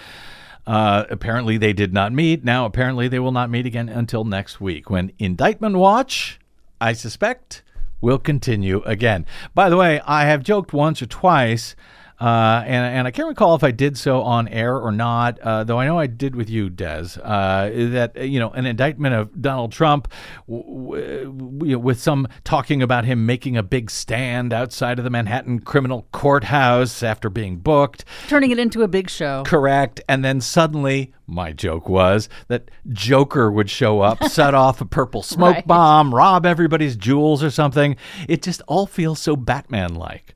Uh, 0.67 1.05
apparently, 1.11 1.59
they 1.59 1.73
did 1.73 1.93
not 1.93 2.13
meet. 2.13 2.45
Now, 2.45 2.67
apparently, 2.67 3.09
they 3.09 3.19
will 3.19 3.33
not 3.33 3.51
meet 3.51 3.67
again 3.67 3.89
until 3.89 4.25
next 4.25 4.61
week 4.61 4.89
when 4.91 5.13
Indictment 5.19 5.77
Watch, 5.77 6.39
I 6.81 6.93
suspect, 6.93 7.63
will 8.01 8.19
continue 8.19 8.83
again. 8.83 9.27
By 9.55 9.69
the 9.69 9.77
way, 9.77 10.01
I 10.07 10.25
have 10.27 10.43
joked 10.43 10.73
once 10.73 11.03
or 11.03 11.07
twice, 11.07 11.75
uh, 12.23 12.63
and, 12.67 12.99
and 12.99 13.07
I 13.09 13.11
can't 13.11 13.27
recall 13.27 13.57
if 13.57 13.65
I 13.65 13.73
did 13.73 13.99
so 13.99 14.23
on 14.23 14.47
air 14.49 14.77
or 14.79 14.93
not, 14.93 15.41
uh, 15.41 15.65
though 15.65 15.81
I 15.81 15.87
know 15.87 15.99
I 15.99 16.07
did 16.07 16.37
with 16.37 16.49
you, 16.49 16.71
Des, 16.71 17.19
uh, 17.21 17.69
that, 17.91 18.13
you 18.17 18.39
know, 18.39 18.51
an 18.51 18.65
indictment 18.65 19.15
of 19.17 19.43
Donald 19.43 19.73
Trump 19.73 20.07
w- 20.49 21.25
w- 21.25 21.79
with 21.79 22.01
some 22.01 22.29
talking 22.45 22.81
about 22.83 23.05
him 23.07 23.27
making 23.27 23.57
a 23.57 23.63
big 23.63 23.91
stand 23.91 24.53
outside 24.53 24.99
of 24.99 25.05
the 25.05 25.11
Manhattan 25.11 25.59
criminal 25.61 26.07
courthouse 26.13 27.03
after 27.03 27.29
being 27.29 27.57
booked. 27.57 28.05
Turning 28.29 28.53
it 28.53 28.59
into 28.59 28.83
a 28.83 28.89
big 28.89 29.11
show. 29.11 29.43
Correct. 29.45 30.01
And 30.09 30.25
then 30.25 30.41
suddenly, 30.41 31.13
my 31.27 31.53
joke 31.53 31.89
was 31.89 32.29
that 32.49 32.71
Joker 32.89 33.51
would 33.51 33.69
show 33.71 34.01
up, 34.01 34.23
set 34.29 34.55
off 34.55 34.81
a 34.81 34.85
purple 34.85 35.23
smoke 35.23 35.55
Right. 35.57 35.67
bomb, 35.67 36.15
rob 36.15 36.47
everybody's 36.47 36.95
jewels 36.95 37.43
or 37.43 37.51
something. 37.51 37.97
It 38.29 38.43
just 38.43 38.63
all 38.69 38.87
feels 38.87 39.19
so 39.19 39.35
Batman 39.35 39.95
like. 39.95 40.35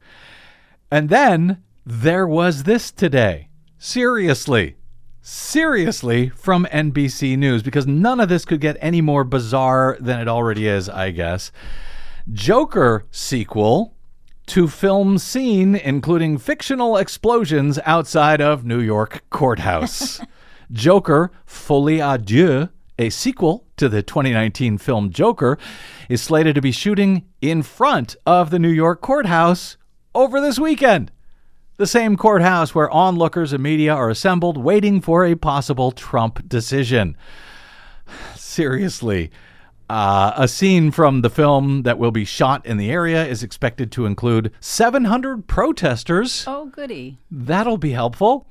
And 0.91 1.09
then 1.11 1.63
there 1.87 2.27
was 2.27 2.65
this 2.65 2.91
today. 2.91 3.49
Seriously. 3.79 4.75
Seriously, 5.23 6.29
from 6.31 6.67
NBC 6.73 7.39
News, 7.39 7.63
because 7.63 7.87
none 7.87 8.19
of 8.19 8.29
this 8.29 8.45
could 8.45 8.61
get 8.61 8.77
any 8.81 9.01
more 9.01 9.23
bizarre 9.23 9.97
than 10.01 10.21
it 10.21 10.27
already 10.27 10.67
is, 10.67 10.89
I 10.89 11.13
guess. 11.13 11.53
Joker 12.33 13.07
sequel 13.13 13.95
to 14.47 14.69
film 14.69 15.19
scene 15.19 15.75
including 15.75 16.39
fictional 16.39 16.97
explosions 16.97 17.79
outside 17.85 18.41
of 18.41 18.65
New 18.65 18.81
York 18.81 19.25
courthouse. 19.31 20.21
Joker 20.73 21.31
Folie 21.45 21.99
à 21.99 22.71
a 22.99 23.11
sequel 23.11 23.65
to 23.77 23.89
the 23.89 24.03
2019 24.03 24.79
film 24.79 25.11
Joker, 25.11 25.59
is 26.09 26.23
slated 26.23 26.55
to 26.55 26.61
be 26.61 26.73
shooting 26.73 27.27
in 27.41 27.63
front 27.63 28.17
of 28.25 28.51
the 28.51 28.59
New 28.59 28.71
York 28.71 29.01
courthouse 29.01 29.77
over 30.15 30.41
this 30.41 30.59
weekend. 30.59 31.13
The 31.79 31.87
same 31.87 32.17
courthouse 32.17 32.75
where 32.75 32.91
onlookers 32.91 33.53
and 33.53 33.63
media 33.63 33.93
are 33.93 34.09
assembled 34.09 34.57
waiting 34.57 35.03
for 35.03 35.27
a 35.27 35.35
possible 35.35 35.93
Trump 35.93 36.49
decision. 36.49 37.19
Seriously. 38.35 39.31
Uh, 39.91 40.33
a 40.37 40.49
scene 40.49 40.91
from 40.91 41.21
the 41.21 41.29
film 41.29 41.83
that 41.83 41.99
will 41.99 42.11
be 42.11 42.25
shot 42.25 42.65
in 42.65 42.79
the 42.79 42.91
area 42.91 43.27
is 43.27 43.43
expected 43.43 43.93
to 43.93 44.07
include 44.07 44.53
700 44.59 45.47
protesters. 45.47 46.45
Oh, 46.47 46.67
goody. 46.67 47.19
That'll 47.31 47.77
be 47.77 47.93
helpful. 47.93 48.49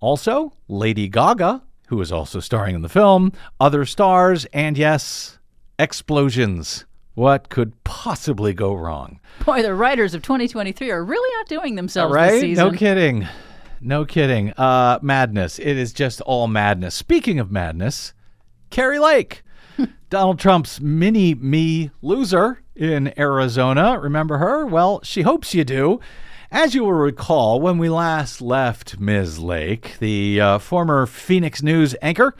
Also, 0.00 0.52
Lady 0.66 1.08
Gaga, 1.08 1.62
who 1.86 2.00
is 2.00 2.10
also 2.10 2.40
starring 2.40 2.74
in 2.74 2.82
the 2.82 2.88
film, 2.88 3.32
other 3.60 3.84
stars, 3.84 4.46
and 4.52 4.76
yes, 4.76 5.38
explosions. 5.78 6.84
What 7.18 7.48
could 7.48 7.72
possibly 7.82 8.54
go 8.54 8.72
wrong? 8.74 9.18
Boy, 9.44 9.62
the 9.62 9.74
writers 9.74 10.14
of 10.14 10.22
2023 10.22 10.88
are 10.92 11.04
really 11.04 11.40
outdoing 11.40 11.74
themselves 11.74 12.12
this 12.12 12.16
right? 12.16 12.40
season. 12.40 12.64
No 12.64 12.70
kidding. 12.70 13.26
No 13.80 14.04
kidding. 14.04 14.52
Uh, 14.52 15.00
madness. 15.02 15.58
It 15.58 15.76
is 15.76 15.92
just 15.92 16.20
all 16.20 16.46
madness. 16.46 16.94
Speaking 16.94 17.40
of 17.40 17.50
madness, 17.50 18.14
Kari 18.70 19.00
Lake, 19.00 19.42
Donald 20.10 20.38
Trump's 20.38 20.80
mini 20.80 21.34
me 21.34 21.90
loser 22.02 22.62
in 22.76 23.12
Arizona. 23.18 23.98
Remember 23.98 24.38
her? 24.38 24.64
Well, 24.64 25.00
she 25.02 25.22
hopes 25.22 25.54
you 25.54 25.64
do. 25.64 25.98
As 26.52 26.76
you 26.76 26.84
will 26.84 26.92
recall, 26.92 27.60
when 27.60 27.78
we 27.78 27.88
last 27.88 28.40
left 28.40 29.00
Ms. 29.00 29.40
Lake, 29.40 29.96
the 29.98 30.40
uh, 30.40 30.58
former 30.60 31.04
Phoenix 31.04 31.64
News 31.64 31.96
anchor 32.00 32.36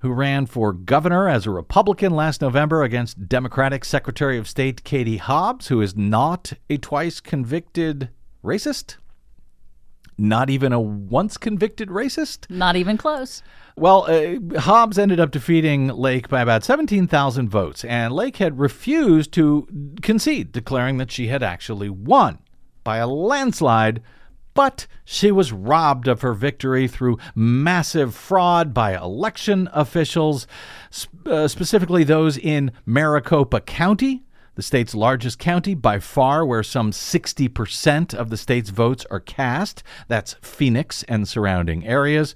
who 0.00 0.12
ran 0.12 0.46
for 0.46 0.72
governor 0.72 1.28
as 1.28 1.46
a 1.46 1.50
Republican 1.50 2.14
last 2.14 2.40
November 2.40 2.82
against 2.82 3.28
Democratic 3.28 3.84
Secretary 3.84 4.38
of 4.38 4.48
State 4.48 4.84
Katie 4.84 5.16
Hobbs, 5.16 5.68
who 5.68 5.80
is 5.80 5.96
not 5.96 6.52
a 6.70 6.76
twice 6.76 7.20
convicted 7.20 8.10
racist, 8.44 8.96
not 10.16 10.50
even 10.50 10.72
a 10.72 10.80
once 10.80 11.36
convicted 11.36 11.88
racist. 11.88 12.50
Not 12.50 12.76
even 12.76 12.96
close. 12.96 13.42
Well, 13.76 14.06
uh, 14.08 14.60
Hobbs 14.60 14.98
ended 14.98 15.20
up 15.20 15.30
defeating 15.30 15.88
Lake 15.88 16.28
by 16.28 16.40
about 16.42 16.64
17,000 16.64 17.48
votes, 17.48 17.84
and 17.84 18.12
Lake 18.12 18.38
had 18.38 18.58
refused 18.58 19.32
to 19.34 19.68
concede, 20.02 20.50
declaring 20.50 20.96
that 20.98 21.12
she 21.12 21.28
had 21.28 21.44
actually 21.44 21.88
won 21.88 22.38
by 22.82 22.96
a 22.96 23.06
landslide. 23.06 24.02
But 24.58 24.88
she 25.04 25.30
was 25.30 25.52
robbed 25.52 26.08
of 26.08 26.22
her 26.22 26.34
victory 26.34 26.88
through 26.88 27.18
massive 27.32 28.12
fraud 28.12 28.74
by 28.74 28.96
election 28.96 29.68
officials, 29.72 30.48
uh, 31.24 31.46
specifically 31.46 32.02
those 32.02 32.36
in 32.36 32.72
Maricopa 32.84 33.60
County, 33.60 34.24
the 34.56 34.62
state's 34.64 34.96
largest 34.96 35.38
county 35.38 35.74
by 35.74 36.00
far, 36.00 36.44
where 36.44 36.64
some 36.64 36.90
60% 36.90 38.12
of 38.12 38.30
the 38.30 38.36
state's 38.36 38.70
votes 38.70 39.06
are 39.12 39.20
cast. 39.20 39.84
That's 40.08 40.34
Phoenix 40.42 41.04
and 41.04 41.28
surrounding 41.28 41.86
areas. 41.86 42.34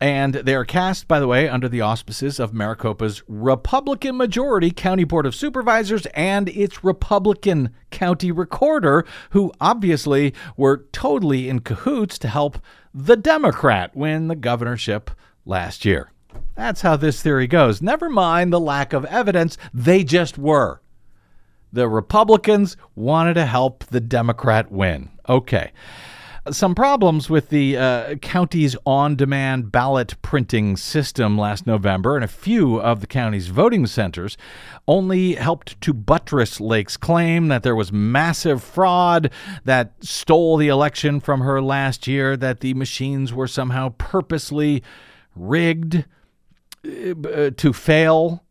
And 0.00 0.34
they 0.34 0.54
are 0.54 0.64
cast, 0.64 1.08
by 1.08 1.18
the 1.18 1.26
way, 1.26 1.48
under 1.48 1.68
the 1.68 1.80
auspices 1.80 2.38
of 2.38 2.52
Maricopa's 2.52 3.22
Republican 3.26 4.16
majority 4.16 4.70
County 4.70 5.02
Board 5.02 5.26
of 5.26 5.34
Supervisors 5.34 6.06
and 6.14 6.48
its 6.50 6.84
Republican 6.84 7.70
county 7.90 8.30
recorder, 8.30 9.04
who 9.30 9.52
obviously 9.60 10.34
were 10.56 10.86
totally 10.92 11.48
in 11.48 11.60
cahoots 11.60 12.16
to 12.18 12.28
help 12.28 12.58
the 12.94 13.16
Democrat 13.16 13.96
win 13.96 14.28
the 14.28 14.36
governorship 14.36 15.10
last 15.44 15.84
year. 15.84 16.12
That's 16.54 16.82
how 16.82 16.96
this 16.96 17.20
theory 17.20 17.48
goes. 17.48 17.82
Never 17.82 18.08
mind 18.08 18.52
the 18.52 18.60
lack 18.60 18.92
of 18.92 19.04
evidence, 19.06 19.58
they 19.74 20.04
just 20.04 20.38
were. 20.38 20.80
The 21.72 21.88
Republicans 21.88 22.76
wanted 22.94 23.34
to 23.34 23.46
help 23.46 23.84
the 23.84 24.00
Democrat 24.00 24.70
win. 24.70 25.10
Okay. 25.28 25.72
Some 26.50 26.74
problems 26.74 27.28
with 27.28 27.48
the 27.48 27.76
uh, 27.76 28.14
county's 28.16 28.76
on 28.86 29.16
demand 29.16 29.70
ballot 29.72 30.20
printing 30.22 30.76
system 30.76 31.36
last 31.36 31.66
November 31.66 32.16
and 32.16 32.24
a 32.24 32.28
few 32.28 32.80
of 32.80 33.00
the 33.00 33.06
county's 33.06 33.48
voting 33.48 33.86
centers 33.86 34.36
only 34.86 35.34
helped 35.34 35.80
to 35.80 35.92
buttress 35.92 36.60
Lake's 36.60 36.96
claim 36.96 37.48
that 37.48 37.62
there 37.62 37.76
was 37.76 37.92
massive 37.92 38.62
fraud 38.62 39.30
that 39.64 39.92
stole 40.00 40.56
the 40.56 40.68
election 40.68 41.20
from 41.20 41.40
her 41.40 41.60
last 41.60 42.06
year, 42.06 42.36
that 42.36 42.60
the 42.60 42.74
machines 42.74 43.32
were 43.32 43.48
somehow 43.48 43.94
purposely 43.98 44.82
rigged 45.34 46.04
uh, 46.84 47.50
to 47.56 47.72
fail 47.72 48.44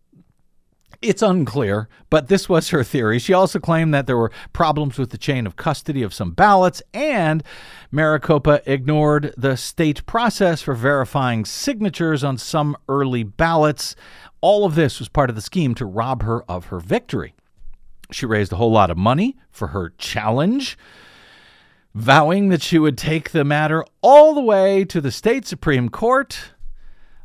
it's 1.02 1.22
unclear, 1.22 1.88
but 2.10 2.28
this 2.28 2.50
was 2.50 2.70
her 2.70 2.84
theory. 2.84 3.20
She 3.20 3.34
also 3.34 3.60
claimed 3.60 3.94
that 3.94 4.08
there 4.08 4.18
were 4.18 4.32
problems 4.54 4.98
with 4.98 5.12
the 5.12 5.18
chain 5.18 5.46
of 5.46 5.56
custody 5.56 6.02
of 6.02 6.14
some 6.14 6.32
ballots, 6.32 6.82
and 6.94 7.44
Maricopa 7.92 8.62
ignored 8.66 9.34
the 9.38 9.56
state 9.56 10.06
process 10.06 10.62
for 10.62 10.74
verifying 10.74 11.46
signatures 11.46 12.24
on 12.24 12.38
some 12.38 12.76
early 12.90 13.24
ballots. 13.24 13.96
All 14.42 14.66
of 14.66 14.76
this 14.76 15.00
was 15.00 15.10
part 15.10 15.30
of 15.30 15.36
the 15.36 15.42
scheme 15.42 15.74
to 15.76 15.86
rob 15.86 16.24
her 16.24 16.44
of 16.44 16.68
her 16.68 16.80
victory. 16.80 17.34
She 18.12 18.26
raised 18.26 18.52
a 18.52 18.58
whole 18.58 18.72
lot 18.72 18.90
of 18.90 18.98
money 18.98 19.38
for 19.52 19.68
her 19.68 19.94
challenge, 19.98 20.78
vowing 21.94 22.50
that 22.50 22.62
she 22.62 22.80
would 22.80 22.98
take 22.98 23.32
the 23.32 23.44
matter 23.44 23.86
all 24.02 24.34
the 24.34 24.42
way 24.42 24.86
to 24.86 25.02
the 25.02 25.12
state 25.12 25.46
Supreme 25.46 25.90
Court 25.90 26.52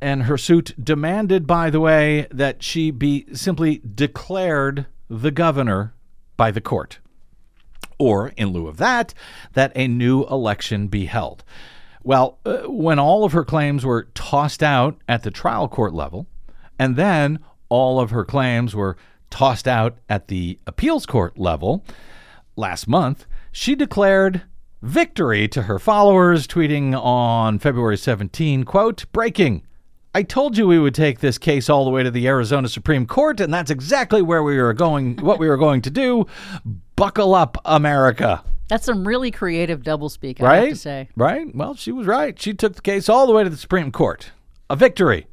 and 0.02 0.24
her 0.24 0.36
suit 0.36 0.74
demanded, 0.82 1.46
by 1.46 1.70
the 1.70 1.78
way, 1.78 2.26
that 2.32 2.60
she 2.62 2.90
be 2.90 3.24
simply 3.32 3.80
declared 3.94 4.86
the 5.08 5.30
governor 5.30 5.94
by 6.36 6.50
the 6.50 6.60
court. 6.60 6.98
Or, 8.02 8.32
in 8.36 8.48
lieu 8.48 8.66
of 8.66 8.78
that, 8.78 9.14
that 9.52 9.70
a 9.76 9.86
new 9.86 10.24
election 10.24 10.88
be 10.88 11.04
held. 11.04 11.44
Well, 12.02 12.40
uh, 12.44 12.62
when 12.66 12.98
all 12.98 13.22
of 13.22 13.30
her 13.30 13.44
claims 13.44 13.86
were 13.86 14.08
tossed 14.12 14.60
out 14.60 14.98
at 15.08 15.22
the 15.22 15.30
trial 15.30 15.68
court 15.68 15.94
level, 15.94 16.26
and 16.80 16.96
then 16.96 17.38
all 17.68 18.00
of 18.00 18.10
her 18.10 18.24
claims 18.24 18.74
were 18.74 18.96
tossed 19.30 19.68
out 19.68 19.98
at 20.08 20.26
the 20.26 20.58
appeals 20.66 21.06
court 21.06 21.38
level 21.38 21.84
last 22.56 22.88
month, 22.88 23.24
she 23.52 23.76
declared 23.76 24.42
victory 24.82 25.46
to 25.46 25.62
her 25.62 25.78
followers, 25.78 26.48
tweeting 26.48 27.00
on 27.00 27.60
February 27.60 27.96
17, 27.96 28.64
quote, 28.64 29.04
breaking. 29.12 29.62
I 30.12 30.24
told 30.24 30.58
you 30.58 30.66
we 30.66 30.80
would 30.80 30.94
take 30.94 31.20
this 31.20 31.38
case 31.38 31.70
all 31.70 31.84
the 31.84 31.90
way 31.90 32.02
to 32.02 32.10
the 32.10 32.26
Arizona 32.26 32.68
Supreme 32.68 33.06
Court, 33.06 33.40
and 33.40 33.54
that's 33.54 33.70
exactly 33.70 34.20
where 34.20 34.42
we 34.42 34.58
were 34.58 34.74
going, 34.74 35.16
what 35.18 35.38
we 35.38 35.48
were 35.48 35.56
going 35.56 35.80
to 35.82 35.90
do. 35.90 36.26
Buckle 37.02 37.34
up, 37.34 37.58
America. 37.64 38.44
That's 38.68 38.84
some 38.86 39.04
really 39.04 39.32
creative 39.32 39.82
doublespeak, 39.82 40.40
I 40.40 40.44
Right? 40.44 40.60
have 40.60 40.68
to 40.68 40.76
say. 40.76 41.08
Right? 41.16 41.52
Well, 41.52 41.74
she 41.74 41.90
was 41.90 42.06
right. 42.06 42.40
She 42.40 42.54
took 42.54 42.76
the 42.76 42.80
case 42.80 43.08
all 43.08 43.26
the 43.26 43.32
way 43.32 43.42
to 43.42 43.50
the 43.50 43.56
Supreme 43.56 43.90
Court. 43.90 44.30
A 44.70 44.76
victory. 44.76 45.26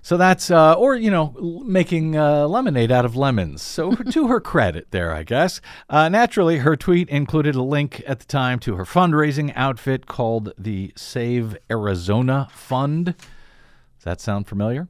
So 0.00 0.16
that's, 0.16 0.50
uh, 0.50 0.72
or, 0.78 0.94
you 0.96 1.10
know, 1.10 1.34
making 1.66 2.16
uh, 2.16 2.46
lemonade 2.48 2.90
out 2.90 3.04
of 3.04 3.16
lemons. 3.16 3.60
So 3.60 3.92
to 4.12 4.28
her 4.28 4.40
credit 4.40 4.86
there, 4.92 5.12
I 5.12 5.24
guess. 5.24 5.60
Uh, 5.90 6.08
naturally, 6.08 6.56
her 6.60 6.74
tweet 6.74 7.10
included 7.10 7.54
a 7.54 7.62
link 7.62 8.02
at 8.06 8.20
the 8.20 8.24
time 8.26 8.58
to 8.60 8.76
her 8.76 8.84
fundraising 8.84 9.52
outfit 9.54 10.06
called 10.06 10.54
the 10.56 10.90
Save 10.96 11.54
Arizona 11.70 12.48
Fund. 12.50 13.04
Does 13.14 14.04
that 14.04 14.22
sound 14.22 14.46
familiar? 14.48 14.88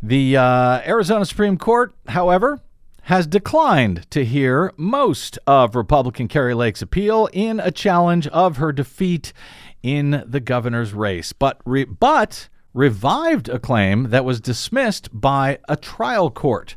The 0.00 0.36
uh, 0.36 0.82
Arizona 0.86 1.24
Supreme 1.24 1.58
Court, 1.58 1.92
however, 2.06 2.60
has 3.04 3.26
declined 3.26 4.10
to 4.10 4.24
hear 4.24 4.72
most 4.78 5.38
of 5.46 5.76
Republican 5.76 6.26
Carrie 6.26 6.54
Lake's 6.54 6.80
appeal 6.80 7.28
in 7.34 7.60
a 7.60 7.70
challenge 7.70 8.26
of 8.28 8.56
her 8.56 8.72
defeat 8.72 9.34
in 9.82 10.24
the 10.26 10.40
governor's 10.40 10.94
race, 10.94 11.34
but 11.34 11.60
re- 11.66 11.84
but 11.84 12.48
revived 12.72 13.50
a 13.50 13.58
claim 13.58 14.04
that 14.04 14.24
was 14.24 14.40
dismissed 14.40 15.10
by 15.12 15.58
a 15.68 15.76
trial 15.76 16.30
court. 16.30 16.76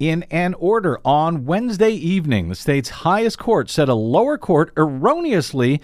In 0.00 0.24
an 0.32 0.54
order 0.54 0.98
on 1.04 1.44
Wednesday 1.44 1.92
evening, 1.92 2.48
the 2.48 2.56
state's 2.56 2.88
highest 2.88 3.38
court 3.38 3.70
said 3.70 3.88
a 3.88 3.94
lower 3.94 4.36
court 4.36 4.72
erroneously 4.76 5.80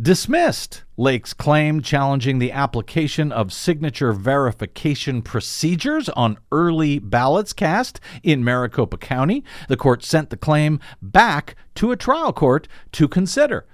dismissed 0.00 0.84
Lake's 0.96 1.32
claim 1.32 1.80
challenging 1.80 2.38
the 2.38 2.52
application 2.52 3.32
of 3.32 3.52
signature 3.52 4.12
verification 4.12 5.22
procedures 5.22 6.08
on 6.10 6.38
early 6.52 6.98
ballots 6.98 7.52
cast 7.52 8.00
in 8.22 8.44
Maricopa 8.44 8.98
County. 8.98 9.42
The 9.68 9.76
court 9.76 10.04
sent 10.04 10.30
the 10.30 10.36
claim 10.36 10.80
back 11.00 11.56
to 11.76 11.92
a 11.92 11.96
trial 11.96 12.32
court 12.32 12.68
to 12.92 13.08
consider. 13.08 13.66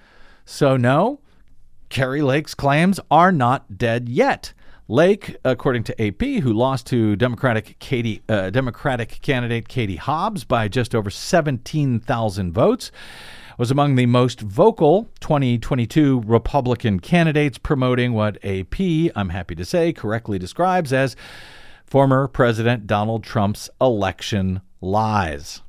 So, 0.45 0.77
no, 0.77 1.21
Kari 1.89 2.23
Lake's 2.23 2.55
claims 2.55 3.01
are 3.11 3.33
not 3.33 3.77
dead 3.77 4.09
yet. 4.09 4.53
Lake, 4.89 5.37
according 5.45 5.85
to 5.85 6.03
AP, 6.03 6.43
who 6.43 6.53
lost 6.53 6.87
to 6.89 7.17
Democratic 7.17 7.79
Katie, 7.79 8.23
uh, 8.29 8.51
Democratic 8.51 9.21
candidate 9.23 9.69
Katie 9.69 9.97
Hobbs 9.97 10.45
by 10.45 10.69
just 10.69 10.95
over 10.95 11.09
17,000 11.09 12.53
votes, 12.53 12.91
was 13.59 13.71
among 13.71 13.95
the 13.95 14.07
most 14.07 14.41
vocal 14.41 15.11
2022 15.21 16.23
Republican 16.25 17.01
candidates 17.01 17.59
promoting 17.59 18.13
what 18.13 18.43
AP, 18.45 18.81
I'm 19.15 19.31
happy 19.31 19.55
to 19.55 19.65
say, 19.65 19.93
correctly 19.93 20.39
describes 20.39 20.93
as 20.93 21.17
former 21.85 22.29
President 22.29 22.87
Donald 22.87 23.25
Trump's 23.25 23.69
election 23.81 24.61
lies. 24.81 25.63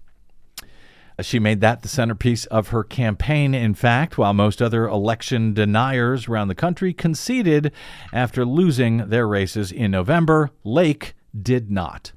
Uh, 1.17 1.21
she 1.21 1.39
made 1.39 1.61
that 1.61 1.81
the 1.81 1.87
centerpiece 1.87 2.45
of 2.47 2.69
her 2.69 2.83
campaign, 2.83 3.53
in 3.53 3.73
fact, 3.73 4.17
while 4.17 4.33
most 4.33 4.61
other 4.61 4.87
election 4.87 5.53
deniers 5.53 6.27
around 6.27 6.47
the 6.47 6.55
country 6.55 6.93
conceded 6.93 7.71
after 8.11 8.45
losing 8.45 9.09
their 9.09 9.27
races 9.27 9.71
in 9.71 9.91
November. 9.91 10.49
Lake 10.63 11.13
did 11.39 11.69
not. 11.69 12.11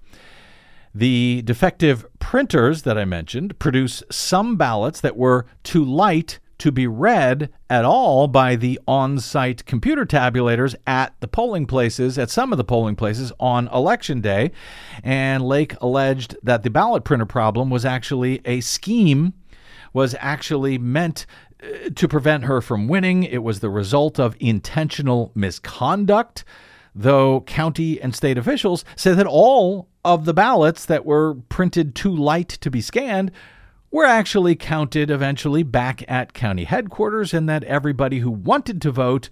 The 0.97 1.43
defective 1.43 2.07
printers 2.21 2.81
that 2.85 2.97
I 2.97 3.05
mentioned 3.05 3.59
produce 3.59 4.03
some 4.11 4.57
ballots 4.57 5.03
that 5.03 5.15
were 5.15 5.45
too 5.62 5.85
light 5.85 6.39
to 6.56 6.73
be 6.73 6.87
read 6.87 7.50
at 7.69 7.85
all 7.85 8.28
by 8.28 8.56
the 8.56 8.80
on 8.89 9.19
site 9.21 9.67
computer 9.67 10.06
tabulators 10.06 10.75
at 10.87 11.13
the 11.21 11.28
polling 11.28 11.67
places, 11.67 12.17
at 12.17 12.30
some 12.30 12.50
of 12.50 12.56
the 12.56 12.65
polling 12.65 12.97
places 12.97 13.30
on 13.39 13.69
election 13.69 14.23
day. 14.23 14.52
And 15.04 15.45
Lake 15.45 15.75
alleged 15.82 16.35
that 16.43 16.63
the 16.63 16.71
ballot 16.71 17.04
printer 17.04 17.26
problem 17.26 17.69
was 17.69 17.85
actually 17.85 18.41
a 18.47 18.63
scheme, 18.63 19.35
was 19.93 20.17
actually 20.19 20.78
meant 20.78 21.26
uh, 21.63 21.91
to 21.95 22.09
prevent 22.09 22.45
her 22.45 22.63
from 22.63 22.89
winning. 22.89 23.23
It 23.23 23.43
was 23.43 23.61
the 23.61 23.69
result 23.69 24.19
of 24.19 24.35
intentional 24.41 25.30
misconduct 25.35 26.43
though 26.97 27.43
county 27.43 28.00
and 28.00 28.15
state 28.15 28.39
officials 28.39 28.85
said 28.97 29.19
that 29.19 29.26
all 29.26 29.87
of 30.06 30.25
the 30.25 30.32
ballots 30.32 30.84
that 30.84 31.04
were 31.04 31.34
printed 31.49 31.95
too 31.95 32.14
light 32.14 32.49
to 32.49 32.71
be 32.71 32.80
scanned 32.80 33.32
were 33.90 34.04
actually 34.04 34.54
counted 34.54 35.10
eventually 35.10 35.64
back 35.64 36.04
at 36.08 36.32
county 36.32 36.64
headquarters 36.64 37.34
and 37.34 37.49
that 37.49 37.64
everybody 37.64 38.21
who 38.21 38.30
wanted 38.30 38.80
to 38.80 38.92
vote 38.92 39.28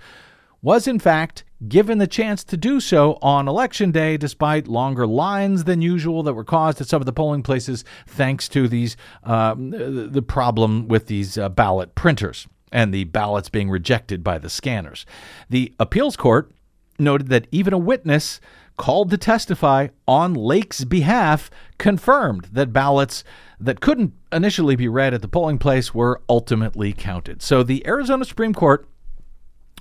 was 0.61 0.89
in 0.89 0.99
fact 0.99 1.45
given 1.69 1.99
the 1.99 2.07
chance 2.07 2.43
to 2.43 2.57
do 2.57 2.81
so 2.81 3.19
on 3.23 3.47
election 3.47 3.93
day 3.93 4.17
despite 4.17 4.67
longer 4.67 5.07
lines 5.07 5.65
than 5.65 5.81
usual 5.81 6.25
that 6.25 6.35
were 6.35 6.45
caused 6.45 6.81
at 6.81 6.89
some 6.89 7.01
of 7.01 7.07
the 7.07 7.13
polling 7.13 7.43
places 7.43 7.85
thanks 8.07 8.49
to 8.49 8.67
these 8.67 8.97
the 9.25 10.09
the 10.11 10.23
problem 10.23 10.89
with 10.89 11.07
these 11.07 11.39
uh, 11.39 11.49
ballot 11.49 11.95
printers 11.95 12.49
and 12.75 12.93
the 12.93 13.05
ballots 13.05 13.49
being 13.49 13.71
rejected 13.71 14.25
by 14.25 14.37
the 14.37 14.51
scanners. 14.51 15.07
The 15.49 15.73
appeals 15.79 16.17
court 16.17 16.51
noted 16.99 17.29
that 17.29 17.47
even 17.53 17.73
a 17.73 17.79
witness 17.79 18.41
called 18.77 19.11
to 19.11 19.19
testify 19.19 19.89
on 20.07 20.35
Lake's 20.35 20.85
behalf 20.85 21.51
confirmed 21.79 22.49
that 22.53 22.73
ballots 22.73 23.25
that 23.61 23.81
couldn't 23.81 24.13
initially 24.33 24.77
be 24.77 24.89
read 24.89 25.15
at 25.15 25.23
the 25.23 25.29
polling 25.29 25.59
place 25.59 25.95
were 25.95 26.21
ultimately 26.29 26.93
counted. 26.93 27.41
So 27.41 27.63
the 27.63 27.87
Arizona 27.87 28.25
Supreme 28.25 28.55
Court 28.55 28.89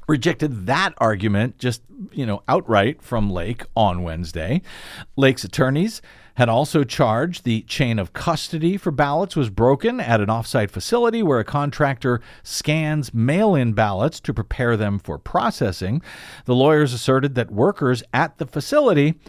rejected 0.07 0.65
that 0.65 0.93
argument 0.97 1.57
just, 1.57 1.81
you 2.11 2.25
know, 2.25 2.43
outright 2.47 3.01
from 3.01 3.29
Lake 3.29 3.63
on 3.75 4.03
Wednesday. 4.03 4.61
Lake's 5.15 5.43
attorneys 5.43 6.01
had 6.35 6.49
also 6.49 6.83
charged 6.83 7.43
the 7.43 7.61
chain 7.61 7.99
of 7.99 8.13
custody 8.13 8.75
for 8.75 8.91
ballots 8.91 9.35
was 9.35 9.49
broken 9.49 9.99
at 9.99 10.19
an 10.19 10.27
offsite 10.27 10.71
facility 10.71 11.21
where 11.21 11.39
a 11.39 11.45
contractor 11.45 12.21
scans 12.41 13.13
mail 13.13 13.53
in 13.53 13.73
ballots 13.73 14.19
to 14.19 14.33
prepare 14.33 14.75
them 14.75 14.97
for 14.97 15.17
processing. 15.17 16.01
The 16.45 16.55
lawyers 16.55 16.93
asserted 16.93 17.35
that 17.35 17.51
workers 17.51 18.01
at 18.13 18.37
the 18.39 18.47
facility 18.47 19.19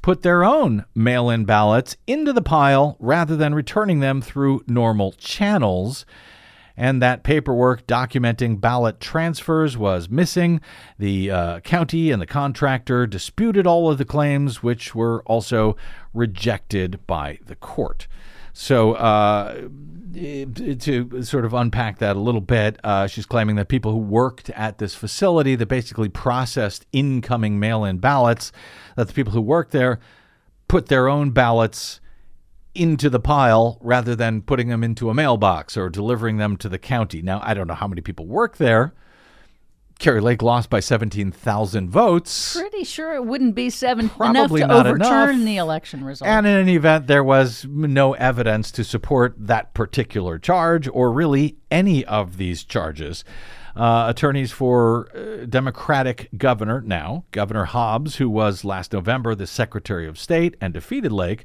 put 0.00 0.22
their 0.22 0.44
own 0.44 0.84
mail 0.94 1.28
in 1.28 1.44
ballots 1.44 1.96
into 2.06 2.32
the 2.32 2.42
pile 2.42 2.96
rather 3.00 3.36
than 3.36 3.54
returning 3.54 4.00
them 4.00 4.22
through 4.22 4.62
normal 4.66 5.12
channels 5.12 6.06
and 6.76 7.00
that 7.02 7.22
paperwork 7.22 7.86
documenting 7.86 8.60
ballot 8.60 9.00
transfers 9.00 9.76
was 9.76 10.08
missing. 10.08 10.60
The 10.98 11.30
uh, 11.30 11.60
county 11.60 12.10
and 12.10 12.20
the 12.20 12.26
contractor 12.26 13.06
disputed 13.06 13.66
all 13.66 13.90
of 13.90 13.98
the 13.98 14.04
claims, 14.04 14.62
which 14.62 14.94
were 14.94 15.22
also 15.24 15.76
rejected 16.12 17.06
by 17.06 17.38
the 17.46 17.56
court. 17.56 18.06
So, 18.52 18.94
uh, 18.94 19.68
to 20.14 21.22
sort 21.22 21.44
of 21.44 21.52
unpack 21.52 21.98
that 21.98 22.16
a 22.16 22.20
little 22.20 22.40
bit, 22.40 22.78
uh, 22.82 23.06
she's 23.06 23.26
claiming 23.26 23.56
that 23.56 23.68
people 23.68 23.92
who 23.92 23.98
worked 23.98 24.48
at 24.50 24.78
this 24.78 24.94
facility 24.94 25.56
that 25.56 25.66
basically 25.66 26.08
processed 26.08 26.86
incoming 26.92 27.58
mail 27.58 27.84
in 27.84 27.98
ballots, 27.98 28.52
that 28.96 29.08
the 29.08 29.12
people 29.12 29.34
who 29.34 29.42
worked 29.42 29.72
there 29.72 30.00
put 30.68 30.86
their 30.86 31.06
own 31.06 31.32
ballots 31.32 32.00
into 32.76 33.10
the 33.10 33.20
pile 33.20 33.78
rather 33.80 34.14
than 34.14 34.42
putting 34.42 34.68
them 34.68 34.84
into 34.84 35.10
a 35.10 35.14
mailbox 35.14 35.76
or 35.76 35.88
delivering 35.88 36.36
them 36.36 36.56
to 36.58 36.68
the 36.68 36.78
county. 36.78 37.22
Now, 37.22 37.40
I 37.42 37.54
don't 37.54 37.66
know 37.66 37.74
how 37.74 37.88
many 37.88 38.02
people 38.02 38.26
work 38.26 38.56
there. 38.56 38.94
Kari 39.98 40.20
Lake 40.20 40.42
lost 40.42 40.68
by 40.68 40.80
17,000 40.80 41.88
votes. 41.88 42.54
Pretty 42.54 42.84
sure 42.84 43.14
it 43.14 43.24
wouldn't 43.24 43.54
be 43.54 43.70
seven 43.70 44.10
Probably 44.10 44.60
enough 44.60 44.70
to 44.70 44.82
not 44.82 44.86
overturn 44.86 45.36
enough. 45.36 45.46
the 45.46 45.56
election 45.56 46.04
result. 46.04 46.28
And 46.28 46.46
in 46.46 46.52
any 46.54 46.76
event, 46.76 47.06
there 47.06 47.24
was 47.24 47.64
no 47.64 48.12
evidence 48.12 48.70
to 48.72 48.84
support 48.84 49.34
that 49.38 49.72
particular 49.72 50.38
charge 50.38 50.86
or 50.88 51.10
really 51.10 51.56
any 51.70 52.04
of 52.04 52.36
these 52.36 52.62
charges. 52.62 53.24
Uh, 53.74 54.06
attorneys 54.08 54.52
for 54.52 55.08
uh, 55.14 55.44
Democratic 55.46 56.28
governor, 56.36 56.80
now 56.80 57.24
Governor 57.30 57.64
Hobbs, 57.64 58.16
who 58.16 58.28
was 58.28 58.64
last 58.64 58.92
November 58.92 59.34
the 59.34 59.46
Secretary 59.46 60.06
of 60.06 60.18
State 60.18 60.56
and 60.62 60.72
defeated 60.72 61.12
Lake, 61.12 61.44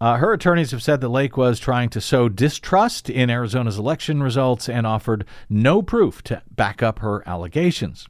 uh, 0.00 0.16
her 0.16 0.32
attorneys 0.32 0.70
have 0.70 0.82
said 0.82 1.00
that 1.00 1.08
Lake 1.08 1.36
was 1.36 1.60
trying 1.60 1.90
to 1.90 2.00
sow 2.00 2.28
distrust 2.28 3.10
in 3.10 3.28
Arizona's 3.28 3.78
election 3.78 4.22
results 4.22 4.68
and 4.68 4.86
offered 4.86 5.26
no 5.48 5.82
proof 5.82 6.22
to 6.22 6.42
back 6.50 6.82
up 6.82 7.00
her 7.00 7.26
allegations. 7.28 8.06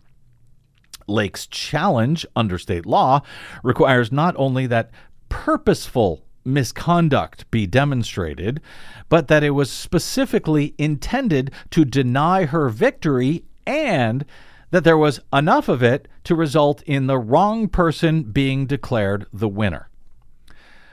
Lake's 1.08 1.46
challenge 1.46 2.24
under 2.36 2.58
state 2.58 2.86
law 2.86 3.22
requires 3.64 4.12
not 4.12 4.34
only 4.38 4.66
that 4.68 4.90
purposeful 5.28 6.22
misconduct 6.44 7.50
be 7.50 7.66
demonstrated, 7.66 8.60
but 9.08 9.28
that 9.28 9.42
it 9.42 9.50
was 9.50 9.70
specifically 9.70 10.74
intended 10.78 11.50
to 11.70 11.84
deny 11.84 12.44
her 12.44 12.68
victory 12.68 13.44
and 13.66 14.24
that 14.70 14.84
there 14.84 14.96
was 14.96 15.20
enough 15.32 15.68
of 15.68 15.82
it 15.82 16.06
to 16.22 16.34
result 16.34 16.82
in 16.84 17.08
the 17.08 17.18
wrong 17.18 17.68
person 17.68 18.22
being 18.22 18.66
declared 18.66 19.26
the 19.32 19.48
winner. 19.48 19.88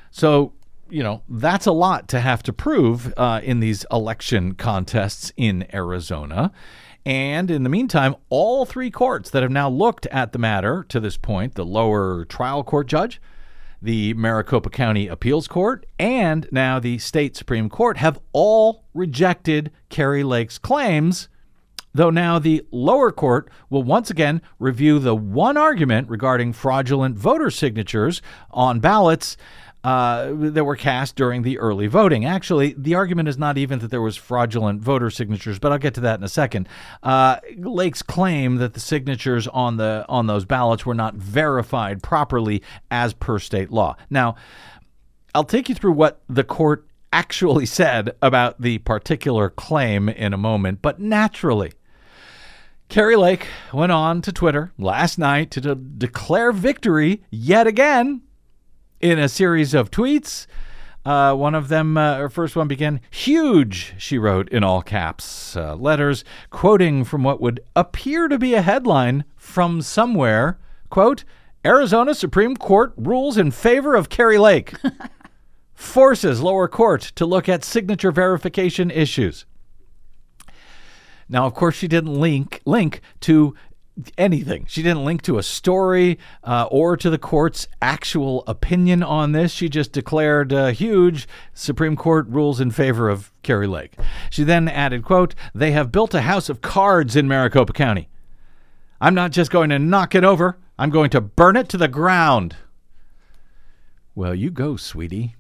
So, 0.10 0.54
you 0.90 1.04
know, 1.04 1.22
that's 1.30 1.66
a 1.66 1.72
lot 1.72 2.08
to 2.10 2.20
have 2.20 2.44
to 2.44 2.54
prove 2.54 3.14
uh, 3.18 3.42
in 3.44 3.60
these 3.60 3.86
election 3.92 4.54
contests 4.54 5.32
in 5.38 5.66
Arizona. 5.74 6.52
And 7.06 7.50
in 7.50 7.64
the 7.64 7.70
meantime, 7.70 8.16
all 8.30 8.66
three 8.66 8.92
courts 8.92 9.30
that 9.30 9.42
have 9.42 9.52
now 9.52 9.70
looked 9.70 10.08
at 10.08 10.34
the 10.34 10.40
matter 10.40 10.86
to 10.90 11.00
this 11.00 11.16
point 11.16 11.56
the 11.56 11.64
lower 11.66 12.26
trial 12.26 12.64
court 12.64 12.88
judge, 12.88 13.22
the 13.82 14.14
Maricopa 14.16 14.70
County 14.70 15.08
Appeals 15.08 15.48
Court, 15.48 15.86
and 15.98 16.50
now 16.52 16.80
the 16.80 16.98
state 16.98 17.38
Supreme 17.38 17.70
Court 17.70 17.98
have 17.98 18.20
all 18.34 18.84
rejected 18.94 19.72
Kari 19.90 20.24
Lake's 20.24 20.58
claims. 20.58 21.30
Though 21.94 22.10
now 22.10 22.38
the 22.38 22.64
lower 22.72 23.12
court 23.12 23.50
will 23.70 23.84
once 23.84 24.10
again 24.12 24.42
review 24.60 25.00
the 25.00 25.16
one 25.16 25.58
argument 25.58 26.10
regarding 26.10 26.54
fraudulent 26.54 27.18
voter 27.18 27.50
signatures 27.50 28.22
on 28.52 28.80
ballots 28.80 29.38
uh, 29.84 30.34
that 30.34 30.64
were 30.64 30.76
cast 30.76 31.16
during 31.16 31.44
the 31.44 31.58
early 31.60 31.88
voting. 31.88 32.26
Actually, 32.26 32.74
the 32.78 32.96
argument 32.96 33.30
is 33.30 33.38
not 33.38 33.58
even 33.58 33.80
that 33.80 33.92
there 33.92 34.02
was 34.02 34.18
fraudulent 34.18 34.82
voter 34.82 35.10
signatures, 35.10 35.60
but 35.60 35.72
I'll 35.72 35.78
get 35.78 35.94
to 35.96 36.02
that 36.02 36.20
in 36.20 36.24
a 36.24 36.30
second. 36.30 36.68
Uh, 37.04 37.38
Lake's 37.58 38.02
claim 38.02 38.58
that 38.58 38.74
the 38.74 38.80
signatures 38.80 39.48
on 39.48 39.78
the 39.78 40.06
on 40.10 40.28
those 40.28 40.46
ballots 40.46 40.86
were 40.86 40.96
not 40.96 41.16
verified 41.16 42.04
properly 42.04 42.64
as 42.92 43.14
per 43.14 43.40
state 43.40 43.72
law. 43.72 43.96
Now, 44.10 44.36
I'll 45.34 45.44
take 45.44 45.70
you 45.70 45.76
through 45.76 45.94
what 45.94 46.22
the 46.28 46.44
court 46.44 46.88
actually 47.14 47.66
said 47.68 48.16
about 48.22 48.62
the 48.62 48.80
particular 48.80 49.50
claim 49.50 50.10
in 50.10 50.34
a 50.34 50.38
moment, 50.38 50.82
but 50.82 51.00
naturally. 51.00 51.72
Kari 52.90 53.18
Lake 53.18 53.48
went 53.74 53.92
on 53.92 54.22
to 54.22 54.32
Twitter 54.32 54.72
last 54.78 55.18
night 55.18 55.52
to 55.52 55.62
de- 55.62 55.76
declare 55.76 56.54
victory 56.54 57.22
yet 57.30 57.68
again 57.68 58.22
in 59.00 59.20
a 59.20 59.30
series 59.30 59.74
of 59.74 59.92
tweets. 59.92 60.48
Uh, 61.06 61.34
one 61.34 61.56
of 61.56 61.70
them, 61.70 61.98
uh, 61.98 62.18
her 62.18 62.30
first 62.30 62.56
one 62.56 62.68
began, 62.68 63.00
huge, 63.10 63.94
she 63.98 64.18
wrote 64.18 64.50
in 64.50 64.64
all 64.64 64.82
caps 64.82 65.56
uh, 65.56 65.74
letters, 65.76 66.26
quoting 66.50 67.06
from 67.06 67.24
what 67.24 67.40
would 67.40 67.62
appear 67.76 68.28
to 68.28 68.38
be 68.38 68.54
a 68.54 68.62
headline 68.62 69.24
from 69.38 69.82
somewhere. 69.82 70.60
Quote, 70.90 71.24
Arizona 71.66 72.14
Supreme 72.14 72.58
Court 72.58 72.94
rules 72.98 73.38
in 73.38 73.52
favor 73.52 73.96
of 73.96 74.10
Kari 74.10 74.38
Lake. 74.38 74.74
Forces 75.74 76.42
lower 76.42 76.68
court 76.68 77.02
to 77.16 77.26
look 77.26 77.48
at 77.48 77.64
signature 77.64 78.12
verification 78.12 78.92
issues. 78.92 79.46
Now, 81.30 81.46
of 81.46 81.54
course, 81.54 81.76
she 81.76 81.88
didn't 81.88 82.14
link 82.14 82.62
link 82.66 83.02
to 83.22 83.54
anything. 84.18 84.66
She 84.68 84.84
didn't 84.84 85.06
link 85.06 85.22
to 85.24 85.38
a 85.38 85.44
story 85.44 86.20
uh, 86.44 86.68
or 86.70 86.98
to 86.98 87.10
the 87.10 87.18
court's 87.18 87.68
actual 87.82 88.44
opinion 88.48 89.04
on 89.04 89.32
this. 89.32 89.52
She 89.52 89.70
just 89.70 89.92
declared 89.92 90.54
uh, 90.54 90.68
huge 90.68 91.28
Supreme 91.54 91.96
Court 91.96 92.28
rules 92.28 92.60
in 92.60 92.72
favor 92.72 93.10
of 93.10 93.32
Kari 93.44 93.68
Lake. 93.68 93.96
She 94.30 94.44
then 94.44 94.68
added, 94.68 95.04
quote, 95.04 95.36
they 95.54 95.72
have 95.72 95.92
built 95.92 96.14
a 96.14 96.22
house 96.22 96.50
of 96.50 96.62
cards 96.62 97.16
in 97.16 97.28
Maricopa 97.28 97.74
County. 97.74 98.10
I'm 99.00 99.16
not 99.16 99.32
just 99.32 99.52
going 99.52 99.70
to 99.70 99.80
knock 99.80 100.16
it 100.16 100.24
over. 100.24 100.58
I'm 100.80 100.90
going 100.90 101.10
to 101.12 101.22
burn 101.22 101.56
it 101.56 101.70
to 101.70 101.78
the 101.78 101.88
ground. 101.88 102.56
Well, 104.16 104.34
you 104.34 104.50
go, 104.50 104.78
sweetie. 104.78 105.36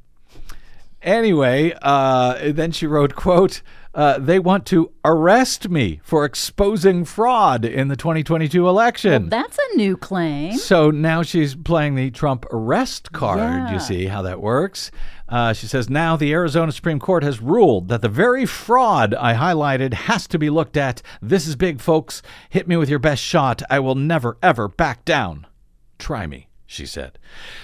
Anyway, 1.02 1.74
uh, 1.82 2.52
then 2.52 2.72
she 2.72 2.88
wrote, 2.88 3.16
quote, 3.16 3.62
uh, 3.98 4.20
they 4.20 4.38
want 4.38 4.64
to 4.68 4.92
arrest 5.04 5.70
me 5.70 6.00
for 6.04 6.24
exposing 6.24 7.04
fraud 7.04 7.66
in 7.66 7.88
the 7.88 7.96
2022 7.96 8.70
election. 8.70 9.28
That's 9.28 9.58
a 9.58 9.76
new 9.76 9.98
claim. 9.98 10.54
So 10.54 10.92
now 10.92 11.24
she's 11.24 11.56
playing 11.56 11.96
the 11.96 12.12
Trump 12.12 12.46
arrest 12.52 13.12
card. 13.12 13.40
Yeah. 13.40 13.74
You 13.74 13.80
see 13.80 14.06
how 14.06 14.22
that 14.22 14.40
works? 14.40 14.92
Uh, 15.28 15.52
she 15.52 15.66
says 15.66 15.90
now 15.90 16.16
the 16.16 16.32
Arizona 16.32 16.72
Supreme 16.72 17.00
Court 17.00 17.24
has 17.24 17.42
ruled 17.42 17.90
that 17.90 18.04
the 18.04 18.08
very 18.08 18.46
fraud 18.46 19.16
I 19.16 19.34
highlighted 19.34 19.94
has 19.96 20.28
to 20.28 20.38
be 20.38 20.52
looked 20.52 20.78
at. 20.78 21.02
This 21.20 21.48
is 21.48 21.56
big, 21.56 21.82
folks. 21.82 22.22
Hit 22.52 22.68
me 22.68 22.78
with 22.78 22.90
your 22.90 23.00
best 23.00 23.24
shot. 23.24 23.64
I 23.68 23.80
will 23.80 23.96
never, 23.96 24.38
ever 24.44 24.68
back 24.68 25.06
down. 25.06 25.48
Try 25.98 26.28
me. 26.28 26.50
She 26.70 26.86
said. 26.86 27.18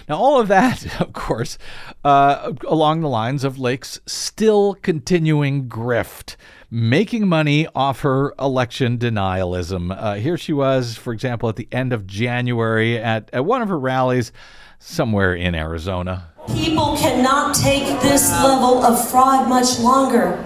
Now, 0.07 0.17
all 0.17 0.39
of 0.39 0.47
that, 0.47 0.99
of 1.01 1.11
course, 1.11 1.57
uh, 2.05 2.53
along 2.65 3.01
the 3.01 3.09
lines 3.09 3.43
of 3.43 3.59
Lake's 3.59 3.99
still 4.05 4.75
continuing 4.75 5.67
grift, 5.67 6.37
making 6.71 7.27
money 7.27 7.67
off 7.75 7.99
her 7.99 8.33
election 8.39 8.97
denialism. 8.97 9.93
Uh, 9.95 10.15
here 10.15 10.37
she 10.37 10.53
was, 10.53 10.95
for 10.95 11.11
example, 11.11 11.49
at 11.49 11.57
the 11.57 11.67
end 11.71 11.91
of 11.91 12.07
January 12.07 12.97
at, 12.97 13.29
at 13.33 13.43
one 13.43 13.61
of 13.61 13.67
her 13.67 13.77
rallies 13.77 14.31
somewhere 14.79 15.35
in 15.35 15.53
Arizona. 15.53 16.29
People 16.47 16.95
cannot 16.97 17.55
take 17.55 18.01
this 18.01 18.31
level 18.31 18.83
of 18.83 19.09
fraud 19.09 19.49
much 19.49 19.79
longer. 19.79 20.37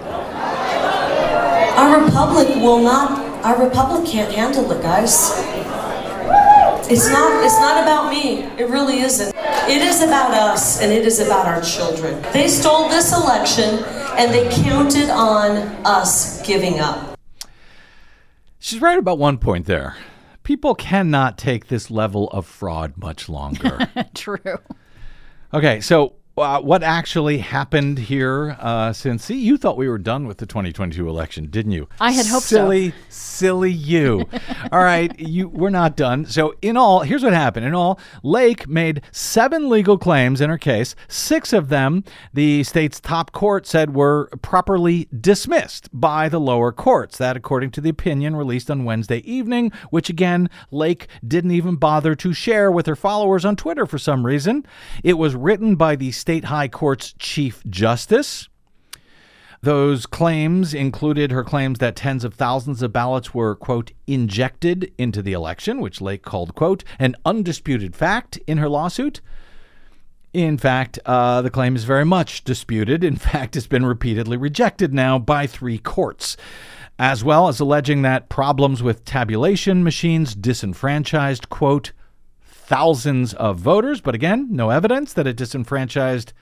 Our 1.78 2.04
republic 2.04 2.48
will 2.56 2.82
not, 2.82 3.20
our 3.46 3.64
republic 3.64 4.10
can't 4.10 4.32
handle 4.34 4.72
it, 4.72 4.82
guys. 4.82 5.57
It's 6.90 7.10
not, 7.10 7.44
it's 7.44 7.60
not 7.60 7.84
about 7.84 8.10
me. 8.10 8.44
It 8.58 8.70
really 8.70 9.00
isn't. 9.00 9.36
It 9.36 9.82
is 9.82 10.02
about 10.02 10.32
us 10.32 10.82
and 10.82 10.90
it 10.90 11.06
is 11.06 11.20
about 11.20 11.46
our 11.46 11.62
children. 11.62 12.22
They 12.32 12.48
stole 12.48 12.88
this 12.88 13.12
election 13.12 13.84
and 14.18 14.34
they 14.34 14.50
counted 14.64 15.10
on 15.10 15.58
us 15.86 16.42
giving 16.48 16.80
up. 16.80 17.20
She's 18.58 18.80
right 18.80 18.98
about 18.98 19.20
one 19.20 19.38
point 19.38 19.66
there. 19.66 19.98
People 20.44 20.76
cannot 20.76 21.38
take 21.38 21.68
this 21.68 21.92
level 21.92 22.30
of 22.30 22.46
fraud 22.46 22.94
much 22.96 23.28
longer. 23.28 23.80
True. 24.16 24.58
Okay, 25.54 25.82
so 25.82 26.14
uh, 26.38 26.62
what 26.62 26.84
actually 26.84 27.40
happened 27.40 27.98
here? 27.98 28.56
Uh, 28.60 28.94
since 28.94 29.26
see, 29.26 29.38
you 29.38 29.58
thought 29.58 29.78
we 29.78 29.90
were 29.90 29.98
done 29.98 30.28
with 30.28 30.38
the 30.38 30.46
2022 30.46 31.08
election, 31.08 31.48
didn't 31.48 31.72
you? 31.72 31.88
I 32.00 32.12
had 32.12 32.26
hoped 32.28 32.46
so. 32.46 32.58
silly, 32.58 32.94
Silly 33.10 33.72
you. 33.72 34.28
all 34.72 34.84
right, 34.84 35.18
you 35.20 35.48
we're 35.48 35.70
not 35.70 35.96
done. 35.96 36.26
So 36.26 36.56
in 36.62 36.78
all, 36.78 37.02
here's 37.02 37.24
what 37.24 37.34
happened. 37.34 37.66
In 37.66 37.74
all, 37.74 38.00
Lake 38.24 38.68
made 38.68 39.02
seven 39.12 39.70
legal 39.70 39.98
claims 39.98 40.42
in 40.42 40.50
her 40.50 40.58
case. 40.58 40.96
Six 41.08 41.54
of 41.54 41.70
them, 41.70 42.04
the 42.34 42.64
state's 42.64 43.00
top 43.00 43.32
court 43.32 43.66
said 43.68 43.96
were 43.96 44.30
properly 44.42 45.08
dismissed 45.20 45.90
by 45.94 46.30
the 46.30 46.40
lower 46.40 46.72
courts. 46.72 47.18
That, 47.18 47.38
according 47.38 47.72
to 47.72 47.82
the 47.82 47.90
opinion 47.90 48.36
released 48.36 48.72
on 48.72 48.86
Wednesday 48.86 49.20
evening, 49.20 49.72
which 49.90 50.10
again 50.10 50.50
Lake 50.72 51.08
didn't 51.26 51.52
even 51.52 51.76
bother 51.76 52.16
to 52.16 52.34
share 52.34 52.72
with 52.72 52.86
her 52.86 52.96
followers 52.96 53.46
on 53.46 53.56
Twitter 53.56 53.86
for 53.86 53.98
some 53.98 54.26
reason. 54.26 54.66
It 55.04 55.14
was 55.14 55.36
written 55.36 55.76
by 55.76 55.96
the 55.96 56.12
state 56.28 56.44
high 56.44 56.68
court's 56.68 57.14
chief 57.14 57.64
justice. 57.70 58.50
Those 59.62 60.06
claims 60.06 60.74
included 60.74 61.32
her 61.32 61.42
claims 61.46 61.80
that 61.80 61.96
tens 61.96 62.26
of 62.26 62.34
thousands 62.34 62.82
of 62.82 62.92
ballots 62.92 63.34
were, 63.34 63.56
quote, 63.56 63.94
injected 64.08 64.92
into 64.98 65.22
the 65.22 65.32
election, 65.32 65.80
which 65.80 66.02
Lake 66.02 66.24
called, 66.24 66.54
quote, 66.54 66.84
an 67.00 67.16
undisputed 67.24 67.96
fact 67.96 68.36
in 68.46 68.58
her 68.58 68.68
lawsuit. 68.68 69.22
In 70.34 70.58
fact, 70.58 71.00
uh, 71.06 71.42
the 71.42 71.50
claim 71.50 71.78
is 71.78 71.86
very 71.86 72.04
much 72.04 72.44
disputed. 72.44 73.06
In 73.06 73.16
fact, 73.30 73.56
it's 73.56 73.66
been 73.66 73.86
repeatedly 73.86 74.36
rejected 74.36 74.94
now 74.94 75.18
by 75.18 75.48
three 75.48 75.78
courts, 75.78 76.36
as 77.00 77.24
well 77.24 77.48
as 77.48 77.62
alleging 77.62 78.02
that 78.02 78.28
problems 78.28 78.84
with 78.84 79.06
tabulation 79.06 79.82
machines 79.82 80.36
disenfranchised, 80.36 81.48
quote, 81.48 81.94
thousands 82.68 83.34
of 83.34 83.58
voters. 83.58 84.02
But 84.02 84.14
again, 84.14 84.50
no 84.52 84.70
evidence 84.72 85.14
that 85.14 85.26
it 85.26 85.38
disenfranchised 85.38 86.34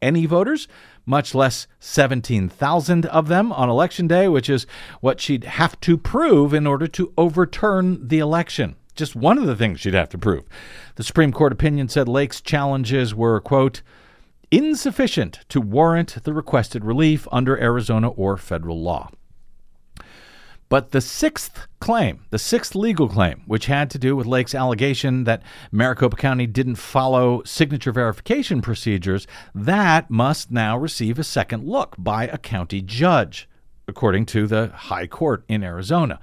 any 0.00 0.24
voters, 0.24 0.66
much 1.04 1.34
less 1.34 1.66
17,000 1.80 3.06
of 3.06 3.28
them 3.28 3.52
on 3.52 3.68
election 3.68 4.06
day, 4.06 4.26
which 4.26 4.48
is 4.48 4.66
what 5.00 5.20
she'd 5.20 5.44
have 5.44 5.78
to 5.80 5.98
prove 5.98 6.54
in 6.54 6.66
order 6.66 6.86
to 6.86 7.12
overturn 7.18 8.08
the 8.08 8.18
election. 8.18 8.76
Just 8.96 9.14
one 9.14 9.38
of 9.38 9.46
the 9.46 9.56
things 9.56 9.80
she'd 9.80 9.94
have 9.94 10.08
to 10.10 10.18
prove. 10.18 10.44
The 10.96 11.04
Supreme 11.04 11.32
Court 11.32 11.52
opinion 11.52 11.88
said 11.88 12.08
Lake's 12.08 12.40
challenges 12.40 13.14
were, 13.14 13.40
quote, 13.40 13.82
insufficient 14.50 15.40
to 15.50 15.60
warrant 15.60 16.22
the 16.24 16.32
requested 16.32 16.84
relief 16.84 17.28
under 17.32 17.60
Arizona 17.60 18.08
or 18.08 18.36
federal 18.36 18.80
law. 18.80 19.10
But 20.74 20.90
the 20.90 21.00
sixth 21.00 21.68
claim, 21.78 22.24
the 22.30 22.38
sixth 22.40 22.74
legal 22.74 23.08
claim, 23.08 23.44
which 23.46 23.66
had 23.66 23.90
to 23.90 23.96
do 23.96 24.16
with 24.16 24.26
Lake's 24.26 24.56
allegation 24.56 25.22
that 25.22 25.44
Maricopa 25.70 26.16
County 26.16 26.48
didn't 26.48 26.74
follow 26.74 27.44
signature 27.44 27.92
verification 27.92 28.60
procedures, 28.60 29.28
that 29.54 30.10
must 30.10 30.50
now 30.50 30.76
receive 30.76 31.16
a 31.16 31.22
second 31.22 31.64
look 31.64 31.94
by 31.96 32.26
a 32.26 32.38
county 32.38 32.82
judge, 32.82 33.48
according 33.86 34.26
to 34.26 34.48
the 34.48 34.72
High 34.74 35.06
Court 35.06 35.44
in 35.46 35.62
Arizona. 35.62 36.18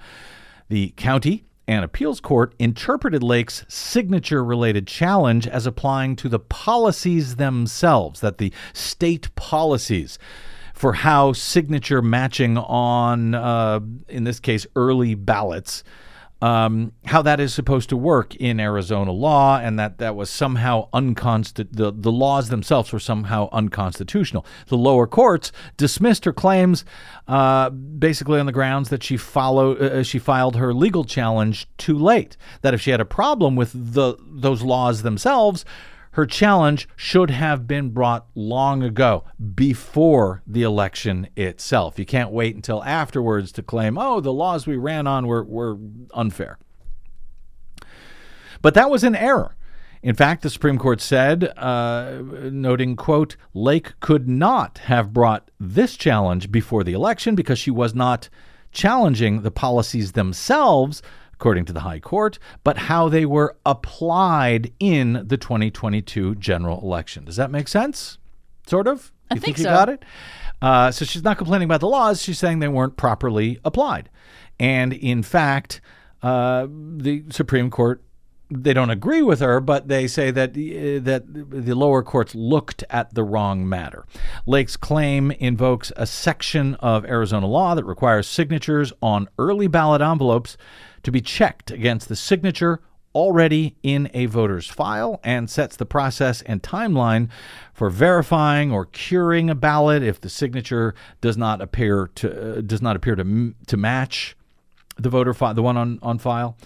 The 0.68 0.90
county 0.98 1.46
and 1.66 1.86
appeals 1.86 2.20
court 2.20 2.54
interpreted 2.60 3.24
Lake's 3.24 3.64
signature 3.70 4.44
related 4.44 4.86
challenge 4.86 5.48
as 5.48 5.66
applying 5.66 6.18
to 6.18 6.28
the 6.28 6.40
policies 6.40 7.38
themselves, 7.38 8.20
that 8.20 8.38
the 8.38 8.52
state 8.74 9.34
policies 9.36 10.20
for 10.82 10.94
how 10.94 11.32
signature 11.32 12.02
matching 12.02 12.58
on, 12.58 13.36
uh, 13.36 13.80
in 14.10 14.24
this 14.24 14.40
case, 14.40 14.66
early 14.76 15.14
ballots 15.14 15.84
um, 16.42 16.94
how 17.06 17.22
that 17.22 17.40
is 17.40 17.54
supposed 17.54 17.90
to 17.90 17.98
work 17.98 18.36
in 18.36 18.60
Arizona 18.60 19.12
law, 19.12 19.60
and 19.60 19.78
that 19.78 20.00
that 20.00 20.16
was 20.16 20.30
somehow 20.30 20.90
unconsti- 20.92 21.68
the 21.72 21.92
the 21.92 22.12
laws 22.12 22.50
themselves 22.50 22.92
were 22.92 23.00
somehow 23.00 23.48
unconstitutional. 23.52 24.46
The 24.68 24.78
lower 24.78 25.06
courts 25.06 25.52
dismissed 25.78 26.26
her 26.26 26.34
claims, 26.34 26.84
uh, 27.28 27.70
basically 27.70 28.40
on 28.40 28.48
the 28.48 28.52
grounds 28.52 28.90
that 28.90 29.04
she 29.04 29.18
followed 29.18 29.80
uh, 29.80 30.04
she 30.04 30.18
filed 30.18 30.56
her 30.56 30.74
legal 30.74 31.04
challenge 31.04 31.68
too 31.78 31.98
late. 31.98 32.38
That 32.62 32.74
if 32.74 32.82
she 32.82 32.90
had 32.90 33.02
a 33.02 33.06
problem 33.06 33.56
with 33.56 33.94
the 33.94 34.16
those 34.20 34.64
laws 34.64 35.04
themselves. 35.04 35.64
Her 36.12 36.26
challenge 36.26 36.90
should 36.96 37.30
have 37.30 37.68
been 37.68 37.92
brought 37.92 38.28
long 38.36 38.84
ago, 38.84 39.24
before 39.56 40.44
the 40.46 40.64
election 40.64 41.28
itself. 41.38 41.98
You 41.98 42.06
can't 42.06 42.32
wait 42.32 42.56
until 42.56 42.84
afterwards 42.84 43.52
to 43.54 43.64
claim, 43.64 43.98
oh, 43.98 44.20
the 44.20 44.34
laws 44.34 44.68
we 44.68 44.76
ran 44.76 45.08
on 45.08 45.26
were, 45.26 45.44
were 45.44 45.78
unfair. 46.14 46.58
But 48.62 48.74
that 48.74 48.90
was 48.90 49.04
an 49.04 49.16
error. 49.16 49.56
In 50.04 50.16
fact, 50.16 50.42
the 50.42 50.50
Supreme 50.50 50.80
Court 50.80 51.00
said, 51.00 51.54
uh, 51.58 52.22
noting, 52.52 52.96
quote, 52.96 53.36
Lake 53.54 53.94
could 54.00 54.28
not 54.28 54.80
have 54.80 55.14
brought 55.14 55.52
this 55.60 55.96
challenge 55.96 56.52
before 56.52 56.84
the 56.84 56.94
election 56.94 57.36
because 57.36 57.60
she 57.60 57.72
was 57.72 57.94
not 57.94 58.28
challenging 58.72 59.42
the 59.42 59.52
policies 59.52 60.14
themselves, 60.14 61.04
according 61.42 61.66
to 61.66 61.74
the 61.74 61.80
High 61.80 62.00
Court, 62.00 62.38
but 62.64 62.78
how 62.78 63.10
they 63.10 63.26
were 63.26 63.58
applied 63.66 64.72
in 64.80 65.24
the 65.26 65.38
2022 65.38 66.36
general 66.36 66.80
election. 66.82 67.26
Does 67.26 67.36
that 67.38 67.50
make 67.50 67.68
sense? 67.68 68.20
Sort 68.68 68.88
of? 68.88 69.12
I 69.32 69.34
you 69.34 69.42
think 69.42 69.58
you 69.58 69.64
so. 69.64 69.72
got 69.72 69.90
it? 69.90 70.06
Uh, 70.62 70.92
so 70.92 71.04
she's 71.04 71.24
not 71.24 71.40
complaining 71.40 71.66
about 71.66 71.80
the 71.80 71.88
laws. 71.88 72.22
She's 72.22 72.38
saying 72.38 72.60
they 72.60 72.68
weren't 72.68 72.96
properly 72.96 73.60
applied. 73.66 74.12
And 74.60 74.94
in 74.94 75.24
fact, 75.24 75.82
uh, 76.22 76.68
the 76.70 77.24
Supreme 77.32 77.72
Court 77.72 78.04
they 78.54 78.74
don't 78.74 78.90
agree 78.90 79.22
with 79.22 79.40
her, 79.40 79.62
but 79.62 79.88
they 79.88 80.08
say 80.08 80.30
that 80.30 80.50
uh, 80.50 81.00
that 81.06 81.24
the 81.26 81.74
lower 81.74 82.04
courts 82.04 82.36
looked 82.36 82.84
at 82.90 83.14
the 83.16 83.24
wrong 83.24 83.68
matter. 83.68 84.06
Lake's 84.46 84.76
claim 84.76 85.32
invokes 85.32 85.92
a 85.96 86.06
section 86.06 86.76
of 86.76 87.06
Arizona 87.06 87.48
law 87.48 87.76
that 87.76 87.86
requires 87.86 88.28
signatures 88.28 88.92
on 89.02 89.30
early 89.40 89.68
ballot 89.68 90.02
envelopes 90.02 90.58
to 91.04 91.12
be 91.12 91.22
checked 91.22 91.72
against 91.72 92.10
the 92.10 92.16
signature 92.16 92.82
already 93.14 93.76
in 93.84 94.10
a 94.14 94.26
voter's 94.26 94.68
file 94.68 95.20
and 95.24 95.50
sets 95.50 95.76
the 95.76 95.86
process 95.86 96.42
and 96.44 96.64
timeline 96.64 97.30
for 97.74 97.90
verifying 97.90 98.72
or 98.72 98.86
curing 98.86 99.50
a 99.50 99.56
ballot 99.56 100.02
if 100.02 100.22
the 100.22 100.30
signature 100.30 100.96
does 101.20 101.36
not 101.36 101.62
appear 101.62 102.10
to 102.16 102.58
uh, 102.58 102.62
does 102.62 102.82
not 102.82 102.96
appear 102.96 103.16
to 103.16 103.54
to 103.68 103.78
match 103.78 104.38
the 104.98 105.10
voter 105.10 105.34
file, 105.34 105.54
the 105.54 105.62
one 105.62 105.78
on, 105.78 106.00
on 106.02 106.18
file. 106.18 106.58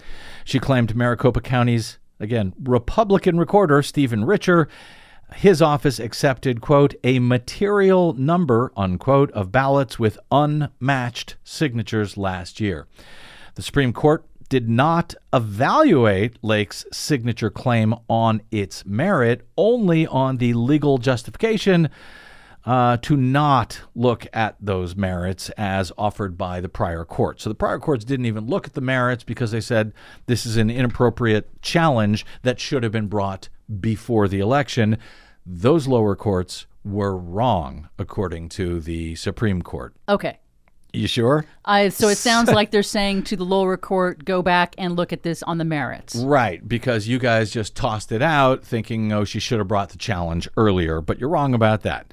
She 0.44 0.58
claimed 0.58 0.94
Maricopa 0.94 1.40
County's, 1.40 1.98
again, 2.20 2.52
Republican 2.62 3.38
recorder, 3.38 3.82
Stephen 3.82 4.24
Richer, 4.24 4.68
his 5.34 5.60
office 5.60 5.98
accepted, 5.98 6.60
quote, 6.60 6.94
a 7.02 7.18
material 7.18 8.12
number, 8.12 8.72
unquote, 8.76 9.30
of 9.32 9.50
ballots 9.50 9.98
with 9.98 10.18
unmatched 10.30 11.36
signatures 11.42 12.16
last 12.16 12.60
year. 12.60 12.86
The 13.56 13.62
Supreme 13.62 13.94
Court 13.94 14.24
did 14.50 14.68
not 14.68 15.14
evaluate 15.32 16.36
Lake's 16.42 16.84
signature 16.92 17.50
claim 17.50 17.94
on 18.08 18.42
its 18.50 18.84
merit, 18.84 19.48
only 19.56 20.06
on 20.06 20.36
the 20.36 20.52
legal 20.52 20.98
justification 20.98 21.88
uh, 22.66 22.98
to 22.98 23.16
not 23.16 23.80
look 23.94 24.26
at 24.34 24.56
those 24.60 24.94
merits 24.94 25.48
as 25.56 25.90
offered 25.96 26.36
by 26.36 26.60
the 26.60 26.68
prior 26.68 27.04
court. 27.04 27.40
So 27.40 27.48
the 27.48 27.54
prior 27.54 27.78
courts 27.78 28.04
didn't 28.04 28.26
even 28.26 28.46
look 28.46 28.66
at 28.66 28.74
the 28.74 28.82
merits 28.82 29.24
because 29.24 29.52
they 29.52 29.60
said 29.62 29.94
this 30.26 30.44
is 30.44 30.58
an 30.58 30.68
inappropriate 30.68 31.62
challenge 31.62 32.26
that 32.42 32.60
should 32.60 32.82
have 32.82 32.92
been 32.92 33.08
brought 33.08 33.48
before 33.80 34.28
the 34.28 34.40
election. 34.40 34.98
Those 35.46 35.88
lower 35.88 36.14
courts 36.14 36.66
were 36.84 37.16
wrong, 37.16 37.88
according 37.98 38.50
to 38.50 38.80
the 38.80 39.14
Supreme 39.14 39.62
Court. 39.62 39.94
Okay. 40.08 40.40
You 40.96 41.06
sure? 41.06 41.44
I, 41.64 41.90
so 41.90 42.08
it 42.08 42.16
sounds 42.16 42.50
like 42.50 42.70
they're 42.72 42.82
saying 42.82 43.24
to 43.24 43.36
the 43.36 43.44
lower 43.44 43.76
court, 43.76 44.24
go 44.24 44.40
back 44.40 44.74
and 44.78 44.96
look 44.96 45.12
at 45.12 45.22
this 45.22 45.42
on 45.42 45.58
the 45.58 45.64
merits. 45.64 46.14
Right, 46.14 46.66
because 46.66 47.06
you 47.06 47.18
guys 47.18 47.50
just 47.50 47.76
tossed 47.76 48.12
it 48.12 48.22
out 48.22 48.64
thinking, 48.64 49.12
oh, 49.12 49.24
she 49.24 49.38
should 49.38 49.58
have 49.58 49.68
brought 49.68 49.90
the 49.90 49.98
challenge 49.98 50.48
earlier, 50.56 51.02
but 51.02 51.18
you're 51.18 51.28
wrong 51.28 51.52
about 51.52 51.82
that. 51.82 52.12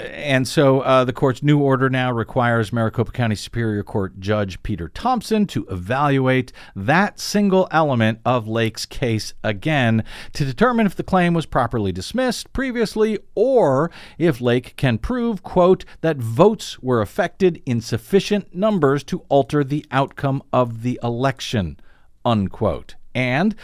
And 0.00 0.48
so 0.48 0.80
uh, 0.80 1.04
the 1.04 1.12
court's 1.12 1.42
new 1.42 1.60
order 1.60 1.88
now 1.88 2.10
requires 2.10 2.72
Maricopa 2.72 3.12
County 3.12 3.36
Superior 3.36 3.84
Court 3.84 4.18
Judge 4.18 4.60
Peter 4.64 4.88
Thompson 4.88 5.46
to 5.46 5.64
evaluate 5.70 6.52
that 6.74 7.20
single 7.20 7.68
element 7.70 8.18
of 8.24 8.48
Lake's 8.48 8.86
case 8.86 9.34
again 9.44 10.02
to 10.32 10.44
determine 10.44 10.86
if 10.86 10.96
the 10.96 11.04
claim 11.04 11.32
was 11.32 11.46
properly 11.46 11.92
dismissed 11.92 12.52
previously 12.52 13.20
or 13.36 13.88
if 14.18 14.40
Lake 14.40 14.74
can 14.76 14.98
prove, 14.98 15.44
quote, 15.44 15.84
that 16.00 16.16
votes 16.16 16.80
were 16.80 17.00
affected 17.00 17.62
in 17.64 17.80
sufficient 17.80 18.52
numbers 18.52 19.04
to 19.04 19.24
alter 19.28 19.62
the 19.62 19.86
outcome 19.92 20.42
of 20.52 20.82
the 20.82 20.98
election, 21.04 21.78
unquote. 22.24 22.96
And 23.14 23.54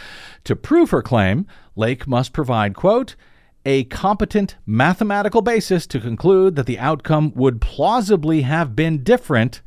to 0.45 0.55
prove 0.55 0.91
her 0.91 1.01
claim, 1.01 1.45
Lake 1.75 2.07
must 2.07 2.31
provide, 2.31 2.73
quote, 2.73 3.17
a 3.65 3.83
competent 3.85 4.55
mathematical 4.65 5.41
basis 5.41 5.85
to 5.87 5.99
conclude 5.99 6.55
that 6.55 6.65
the 6.65 6.79
outcome 6.79 7.31
would 7.35 7.61
plausibly 7.61 8.41
have 8.41 8.75
been 8.75 9.03
different, 9.03 9.61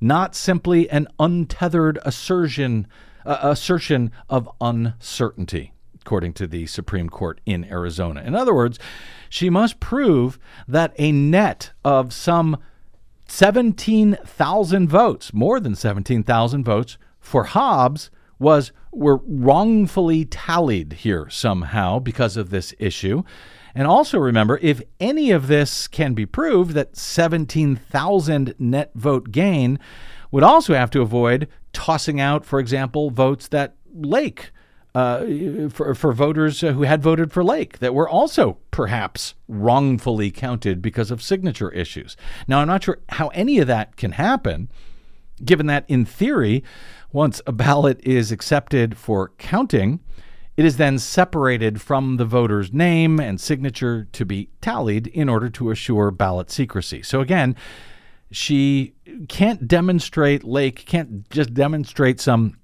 not 0.00 0.34
simply 0.34 0.88
an 0.90 1.08
untethered 1.18 1.98
assertion, 2.04 2.86
uh, 3.24 3.38
assertion 3.42 4.10
of 4.28 4.48
uncertainty, 4.60 5.72
according 6.00 6.32
to 6.34 6.46
the 6.46 6.66
Supreme 6.66 7.08
Court 7.08 7.40
in 7.46 7.64
Arizona. 7.64 8.22
In 8.22 8.34
other 8.34 8.54
words, 8.54 8.78
she 9.30 9.48
must 9.48 9.80
prove 9.80 10.38
that 10.68 10.94
a 10.98 11.10
net 11.10 11.72
of 11.84 12.12
some 12.12 12.58
17,000 13.26 14.88
votes, 14.88 15.32
more 15.32 15.58
than 15.58 15.74
17,000 15.74 16.64
votes 16.64 16.98
for 17.18 17.44
Hobbs 17.44 18.10
was 18.44 18.72
were 18.92 19.20
wrongfully 19.26 20.24
tallied 20.24 20.92
here 20.92 21.28
somehow 21.28 21.98
because 21.98 22.36
of 22.36 22.50
this 22.50 22.72
issue. 22.78 23.24
And 23.74 23.88
also 23.88 24.18
remember, 24.18 24.60
if 24.62 24.80
any 25.00 25.32
of 25.32 25.48
this 25.48 25.88
can 25.88 26.14
be 26.14 26.26
proved, 26.26 26.72
that 26.74 26.96
17,000 26.96 28.54
net 28.58 28.92
vote 28.94 29.32
gain 29.32 29.80
would 30.30 30.44
also 30.44 30.74
have 30.74 30.90
to 30.90 31.00
avoid 31.00 31.48
tossing 31.72 32.20
out, 32.20 32.44
for 32.44 32.60
example, 32.60 33.10
votes 33.10 33.48
that 33.48 33.74
Lake 33.92 34.52
uh, 34.94 35.68
for, 35.70 35.92
for 35.94 36.12
voters 36.12 36.60
who 36.60 36.82
had 36.82 37.02
voted 37.02 37.32
for 37.32 37.42
Lake 37.42 37.80
that 37.80 37.94
were 37.94 38.08
also 38.08 38.58
perhaps 38.70 39.34
wrongfully 39.48 40.30
counted 40.30 40.80
because 40.80 41.10
of 41.10 41.20
signature 41.20 41.70
issues. 41.72 42.16
Now, 42.46 42.60
I'm 42.60 42.68
not 42.68 42.84
sure 42.84 42.98
how 43.08 43.28
any 43.28 43.58
of 43.58 43.66
that 43.66 43.96
can 43.96 44.12
happen, 44.12 44.68
given 45.44 45.66
that 45.66 45.84
in 45.88 46.04
theory, 46.04 46.62
once 47.14 47.40
a 47.46 47.52
ballot 47.52 48.00
is 48.02 48.32
accepted 48.32 48.96
for 48.96 49.30
counting, 49.38 50.00
it 50.56 50.64
is 50.64 50.78
then 50.78 50.98
separated 50.98 51.80
from 51.80 52.16
the 52.16 52.24
voter's 52.24 52.72
name 52.72 53.20
and 53.20 53.40
signature 53.40 54.08
to 54.10 54.24
be 54.24 54.50
tallied 54.60 55.06
in 55.06 55.28
order 55.28 55.48
to 55.48 55.70
assure 55.70 56.10
ballot 56.10 56.50
secrecy. 56.50 57.02
So 57.02 57.20
again, 57.20 57.54
she 58.32 58.94
can't 59.28 59.68
demonstrate, 59.68 60.42
Lake 60.42 60.84
can't 60.86 61.30
just 61.30 61.54
demonstrate 61.54 62.20
some 62.20 62.58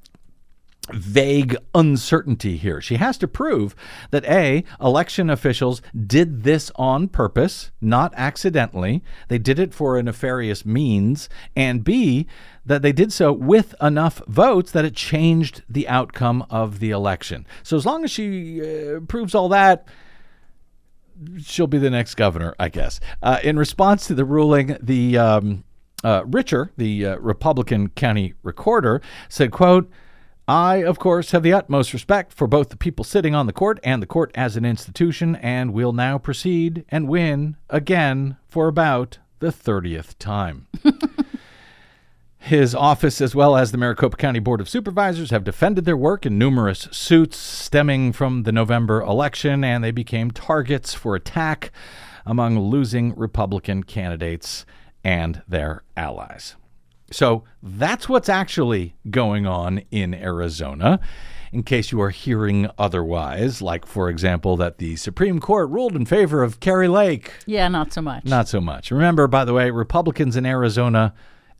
vague 0.95 1.57
uncertainty 1.75 2.57
here. 2.57 2.81
She 2.81 2.97
has 2.97 3.19
to 3.19 3.29
prove 3.29 3.75
that 4.11 4.25
A, 4.25 4.65
election 4.81 5.31
officials 5.31 5.83
did 6.07 6.43
this 6.43 6.71
on 6.77 7.09
purpose, 7.09 7.71
not 7.81 8.13
accidentally. 8.17 9.03
They 9.29 9.39
did 9.39 9.59
it 9.59 9.75
for 9.75 9.97
a 9.97 10.03
nefarious 10.03 10.65
means. 10.65 11.29
And 11.57 11.85
B, 11.85 12.27
that 12.65 12.83
they 12.83 12.93
did 12.93 13.13
so 13.13 13.33
with 13.33 13.75
enough 13.81 14.23
votes 14.27 14.71
that 14.73 14.85
it 14.85 14.95
changed 14.95 15.63
the 15.69 15.89
outcome 15.89 16.47
of 16.51 16.79
the 16.79 16.91
election. 16.91 17.47
So 17.63 17.77
as 17.77 17.87
long 17.87 18.05
as 18.05 18.11
she 18.11 18.61
uh, 18.61 19.01
proves 19.01 19.35
all 19.35 19.49
that, 19.49 19.87
she'll 21.43 21.67
be 21.67 21.79
the 21.79 21.91
next 21.91 22.15
governor, 22.15 22.55
I 22.59 22.69
guess. 22.69 23.01
Uh, 23.23 23.39
in 23.43 23.59
response 23.59 24.07
to 24.07 24.15
the 24.15 24.25
ruling, 24.25 24.77
the 24.81 25.19
um, 25.19 25.65
uh, 26.05 26.23
Richer, 26.27 26.71
the 26.77 27.07
uh, 27.07 27.17
Republican 27.19 27.89
county 27.91 28.35
recorder, 28.43 29.03
said, 29.29 29.51
quote, 29.51 29.91
I, 30.51 30.79
of 30.79 30.99
course, 30.99 31.31
have 31.31 31.45
the 31.45 31.53
utmost 31.53 31.93
respect 31.93 32.33
for 32.33 32.49
both 32.49 32.71
the 32.71 32.77
people 32.77 33.05
sitting 33.05 33.37
on 33.37 33.47
the 33.47 33.53
court 33.53 33.79
and 33.85 34.03
the 34.03 34.07
court 34.07 34.33
as 34.35 34.57
an 34.57 34.65
institution, 34.65 35.37
and 35.37 35.73
will 35.73 35.93
now 35.93 36.19
proceed 36.19 36.85
and 36.89 37.07
win 37.07 37.57
again 37.69 38.37
for 38.49 38.67
about 38.67 39.19
the 39.39 39.53
30th 39.53 40.19
time. 40.19 40.67
His 42.41 42.75
office, 42.75 43.21
as 43.21 43.33
well 43.33 43.57
as 43.57 43.71
the 43.71 43.79
Maricopa 43.79 44.17
County 44.17 44.41
Board 44.41 44.61
of 44.61 44.69
Supervisors, 44.69 45.31
have 45.31 45.45
defended 45.45 45.85
their 45.85 45.97
work 45.97 46.27
in 46.27 46.37
numerous 46.37 46.89
suits 46.91 47.37
stemming 47.37 48.13
from 48.13 48.43
the 48.43 48.51
November 48.51 49.03
election, 49.03 49.63
and 49.63 49.85
they 49.85 49.93
became 49.93 50.33
targets 50.33 50.95
for 50.95 51.15
attack 51.15 51.71
among 52.27 52.59
losing 52.59 53.15
Republican 53.15 53.85
candidates 53.85 54.67
and 55.05 55.43
their 55.47 55.85
allies. 55.97 56.57
So 57.11 57.45
that's 57.63 58.09
what's 58.09 58.29
actually 58.29 58.95
going 59.11 59.47
on 59.47 59.83
in 59.91 60.15
Arizona. 60.15 61.01
In 61.53 61.65
case 61.65 61.91
you 61.91 62.01
are 62.01 62.11
hearing 62.11 62.71
otherwise, 62.79 63.61
like, 63.61 63.85
for 63.85 64.09
example, 64.09 64.57
that 64.59 64.79
the 64.79 64.95
Supreme 64.95 65.41
Court 65.41 65.69
ruled 65.69 65.97
in 65.97 66.07
favor 66.07 66.45
of 66.45 66.61
Kari 66.61 66.87
Lake. 66.87 67.33
Yeah, 67.45 67.67
not 67.67 67.93
so 67.93 68.01
much. 68.01 68.25
Not 68.25 68.47
so 68.47 68.61
much. 68.61 68.93
Remember, 68.93 69.27
by 69.27 69.45
the 69.45 69.53
way, 69.53 69.71
Republicans 69.71 70.37
in 70.37 70.47
Arizona 70.47 71.13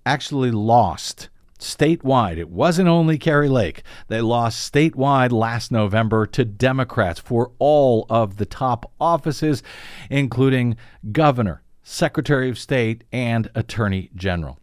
actually 0.07 0.53
lost 0.53 1.29
statewide. 1.59 2.39
It 2.39 2.51
wasn't 2.51 2.89
only 2.89 3.19
Kari 3.19 3.49
Lake. 3.49 3.83
They 4.07 4.21
lost 4.21 4.73
statewide 4.73 5.33
last 5.33 5.73
November 5.73 6.25
to 6.25 6.45
Democrats 6.45 7.19
for 7.19 7.51
all 7.59 8.07
of 8.09 8.37
the 8.37 8.47
top 8.47 8.93
offices, 9.01 9.61
including 10.09 10.77
governor, 11.11 11.63
secretary 11.83 12.49
of 12.49 12.61
state, 12.61 13.03
and 13.11 13.51
attorney 13.57 14.11
general. 14.15 14.60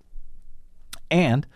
And 1.10 1.48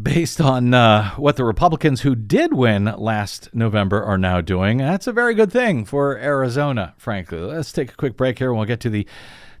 based 0.00 0.40
on 0.40 0.74
uh, 0.74 1.10
what 1.16 1.36
the 1.36 1.44
Republicans 1.44 2.02
who 2.02 2.14
did 2.14 2.52
win 2.52 2.84
last 2.84 3.48
November 3.54 4.02
are 4.02 4.18
now 4.18 4.40
doing, 4.40 4.78
that's 4.78 5.06
a 5.06 5.12
very 5.12 5.34
good 5.34 5.50
thing 5.50 5.84
for 5.84 6.18
Arizona, 6.18 6.94
frankly. 6.98 7.38
Let's 7.38 7.72
take 7.72 7.92
a 7.92 7.96
quick 7.96 8.16
break 8.16 8.38
here 8.38 8.50
and 8.50 8.58
we'll 8.58 8.66
get 8.66 8.80
to 8.80 8.90
the 8.90 9.06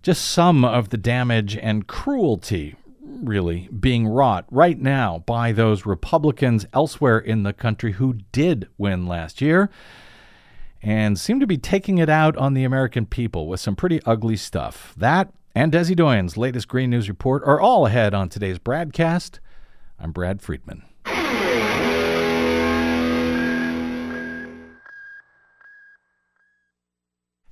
just 0.02 0.24
some 0.24 0.64
of 0.64 0.90
the 0.90 0.96
damage 0.96 1.56
and 1.56 1.86
cruelty 1.86 2.76
really 3.00 3.68
being 3.68 4.06
wrought 4.06 4.44
right 4.50 4.78
now 4.80 5.22
by 5.26 5.52
those 5.52 5.86
Republicans 5.86 6.66
elsewhere 6.72 7.18
in 7.18 7.42
the 7.42 7.52
country 7.52 7.92
who 7.92 8.14
did 8.32 8.68
win 8.78 9.06
last 9.06 9.40
year 9.40 9.70
and 10.82 11.18
seem 11.18 11.40
to 11.40 11.46
be 11.46 11.58
taking 11.58 11.98
it 11.98 12.08
out 12.08 12.36
on 12.36 12.54
the 12.54 12.64
American 12.64 13.06
people 13.06 13.48
with 13.48 13.58
some 13.58 13.74
pretty 13.74 14.00
ugly 14.04 14.36
stuff. 14.36 14.94
That 14.96 15.32
and 15.56 15.72
Desi 15.72 15.96
Doyen's 15.96 16.36
latest 16.36 16.68
Green 16.68 16.90
News 16.90 17.08
report 17.08 17.42
are 17.46 17.58
all 17.58 17.86
ahead 17.86 18.12
on 18.12 18.28
today's 18.28 18.58
broadcast. 18.58 19.40
I'm 19.98 20.12
Brad 20.12 20.42
Friedman. 20.42 20.82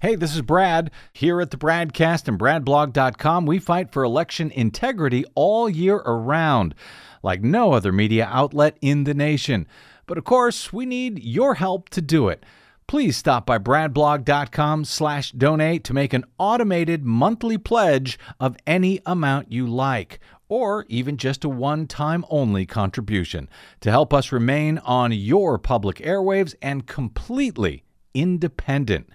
Hey, 0.03 0.17
this 0.17 0.37
is 0.37 0.43
Brad. 0.43 0.91
Here 1.15 1.41
at 1.41 1.51
the 1.51 1.57
Bradcast 1.57 2.29
and 2.29 2.39
BradBlog.com, 2.39 3.47
we 3.47 3.59
fight 3.59 3.91
for 3.91 4.05
election 4.05 4.51
integrity 4.51 5.25
all 5.35 5.71
year 5.71 5.97
around, 5.97 6.75
like 7.23 7.41
no 7.41 7.73
other 7.73 7.91
media 7.91 8.29
outlet 8.31 8.77
in 8.83 9.05
the 9.05 9.15
nation. 9.15 9.67
But 10.05 10.19
of 10.19 10.25
course, 10.25 10.75
we 10.75 10.85
need 10.85 11.25
your 11.25 11.55
help 11.55 11.89
to 11.89 12.03
do 12.03 12.29
it. 12.29 12.45
Please 12.87 13.17
stop 13.17 13.47
by 13.47 13.59
bradblog.com 13.59 14.85
slash 14.85 15.33
donate 15.33 15.85
to 15.85 15.95
make 15.95 16.13
an 16.13 16.25
automated 16.39 17.05
monthly 17.05 17.57
pledge 17.57 18.19
of 18.39 18.57
any 18.67 19.01
amount 19.07 19.51
you 19.51 19.67
like, 19.67 20.21
or 20.49 20.85
even 20.89 21.17
just 21.17 21.45
a 21.45 21.49
one-time 21.49 22.25
only 22.29 22.67
contribution 22.67 23.49
to 23.81 23.91
help 23.91 24.13
us 24.13 24.33
remain 24.33 24.79
on 24.79 25.13
your 25.13 25.59
public 25.59 25.97
airwaves 25.97 26.55
and 26.61 26.87
completely 26.87 27.85
independent. 28.13 29.09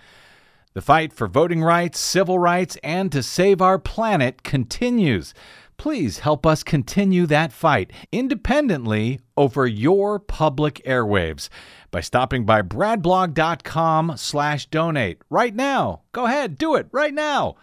The 0.74 0.82
fight 0.82 1.14
for 1.14 1.28
voting 1.28 1.64
rights, 1.64 2.00
civil 2.00 2.40
rights, 2.40 2.78
and 2.84 3.12
to 3.12 3.22
save 3.22 3.62
our 3.62 3.78
planet 3.78 4.44
continues. 4.44 5.34
Please 5.78 6.20
help 6.20 6.46
us 6.46 6.62
continue 6.62 7.26
that 7.28 7.54
fight 7.54 7.92
independently 8.12 9.20
over 9.38 9.66
your 9.66 10.20
public 10.20 10.82
airwaves 10.86 11.48
by 11.92 12.02
stopping 12.02 12.46
by 12.46 12.62
bradblog.com 12.62 14.14
slash 14.16 14.66
donate 14.68 15.22
right 15.30 15.56
now. 15.56 16.02
Go 16.12 16.26
ahead, 16.26 16.58
do 16.58 16.76
it 16.76 16.88
right 16.92 17.14
now. 17.14 17.56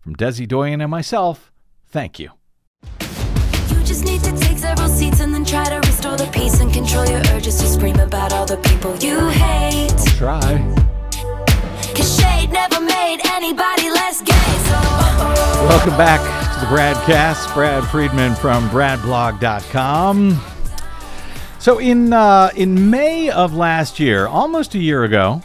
From 0.00 0.16
Desi 0.16 0.46
Doyen 0.46 0.80
and 0.80 0.90
myself, 0.90 1.52
thank 1.86 2.18
you. 2.18 2.30
You 3.68 3.82
just 3.84 4.04
need 4.04 4.22
to 4.22 4.36
take 4.38 4.58
several 4.58 4.88
seats 4.88 5.20
and 5.20 5.32
then 5.32 5.44
try 5.44 5.64
to 5.64 5.76
restore 5.86 6.16
the 6.16 6.26
peace 6.26 6.60
and 6.60 6.72
control 6.72 7.06
your 7.06 7.20
urges 7.30 7.58
to 7.60 7.66
scream 7.66 7.98
about 8.00 8.32
all 8.32 8.46
the 8.46 8.56
people 8.58 8.96
you 8.96 9.28
hate. 9.28 9.96
Try. 10.16 10.40
Cause 11.94 12.18
shade 12.18 12.50
never 12.50 12.80
made 12.80 13.20
anybody 13.26 13.90
less 13.90 14.22
gay. 14.22 14.32
So, 14.32 14.74
oh, 14.74 15.18
oh, 15.20 15.34
oh. 15.36 15.68
Welcome 15.68 15.96
back 15.96 16.20
to 16.54 16.60
the 16.60 16.66
Bradcast. 16.66 17.52
Brad 17.54 17.84
Friedman 17.84 18.34
from 18.34 18.68
BradBlog.com. 18.70 20.61
So 21.62 21.78
in 21.78 22.12
uh, 22.12 22.50
in 22.56 22.90
May 22.90 23.30
of 23.30 23.54
last 23.54 24.00
year, 24.00 24.26
almost 24.26 24.74
a 24.74 24.80
year 24.80 25.04
ago, 25.04 25.42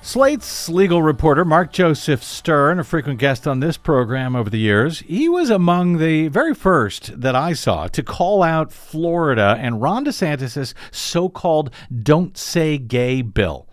Slate's 0.00 0.70
legal 0.70 1.02
reporter 1.02 1.44
Mark 1.44 1.74
Joseph 1.74 2.24
Stern, 2.24 2.78
a 2.78 2.84
frequent 2.84 3.18
guest 3.18 3.46
on 3.46 3.60
this 3.60 3.76
program 3.76 4.34
over 4.34 4.48
the 4.48 4.58
years, 4.58 5.00
he 5.00 5.28
was 5.28 5.50
among 5.50 5.98
the 5.98 6.28
very 6.28 6.54
first 6.54 7.20
that 7.20 7.36
I 7.36 7.52
saw 7.52 7.86
to 7.88 8.02
call 8.02 8.42
out 8.42 8.72
Florida 8.72 9.54
and 9.58 9.82
Ron 9.82 10.06
DeSantis' 10.06 10.72
so-called 10.90 11.70
"Don't 12.02 12.38
Say 12.38 12.78
Gay" 12.78 13.20
bill 13.20 13.68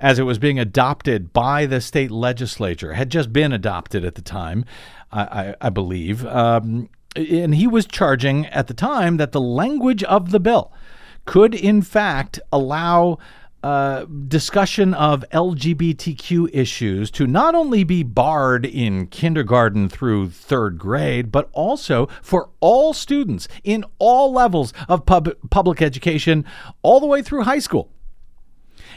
as 0.00 0.18
it 0.18 0.22
was 0.22 0.38
being 0.38 0.58
adopted 0.58 1.34
by 1.34 1.66
the 1.66 1.82
state 1.82 2.10
legislature, 2.10 2.94
had 2.94 3.10
just 3.10 3.34
been 3.34 3.52
adopted 3.52 4.02
at 4.02 4.14
the 4.14 4.22
time, 4.22 4.64
I, 5.12 5.20
I, 5.20 5.54
I 5.60 5.68
believe. 5.68 6.24
Um, 6.24 6.88
and 7.14 7.54
he 7.54 7.66
was 7.66 7.84
charging 7.84 8.46
at 8.46 8.66
the 8.66 8.74
time 8.74 9.18
that 9.18 9.32
the 9.32 9.40
language 9.42 10.02
of 10.04 10.30
the 10.30 10.40
bill 10.40 10.72
could, 11.28 11.54
in 11.54 11.82
fact, 11.82 12.40
allow 12.50 13.18
uh, 13.62 14.06
discussion 14.28 14.94
of 14.94 15.22
LGBTQ 15.30 16.48
issues 16.54 17.10
to 17.10 17.26
not 17.26 17.54
only 17.54 17.84
be 17.84 18.02
barred 18.02 18.64
in 18.64 19.06
kindergarten 19.08 19.90
through 19.90 20.30
third 20.30 20.78
grade, 20.78 21.30
but 21.30 21.50
also 21.52 22.08
for 22.22 22.48
all 22.60 22.94
students 22.94 23.46
in 23.62 23.84
all 23.98 24.32
levels 24.32 24.72
of 24.88 25.04
pub- 25.04 25.34
public 25.50 25.82
education, 25.82 26.46
all 26.80 26.98
the 26.98 27.06
way 27.06 27.20
through 27.20 27.42
high 27.42 27.58
school. 27.58 27.90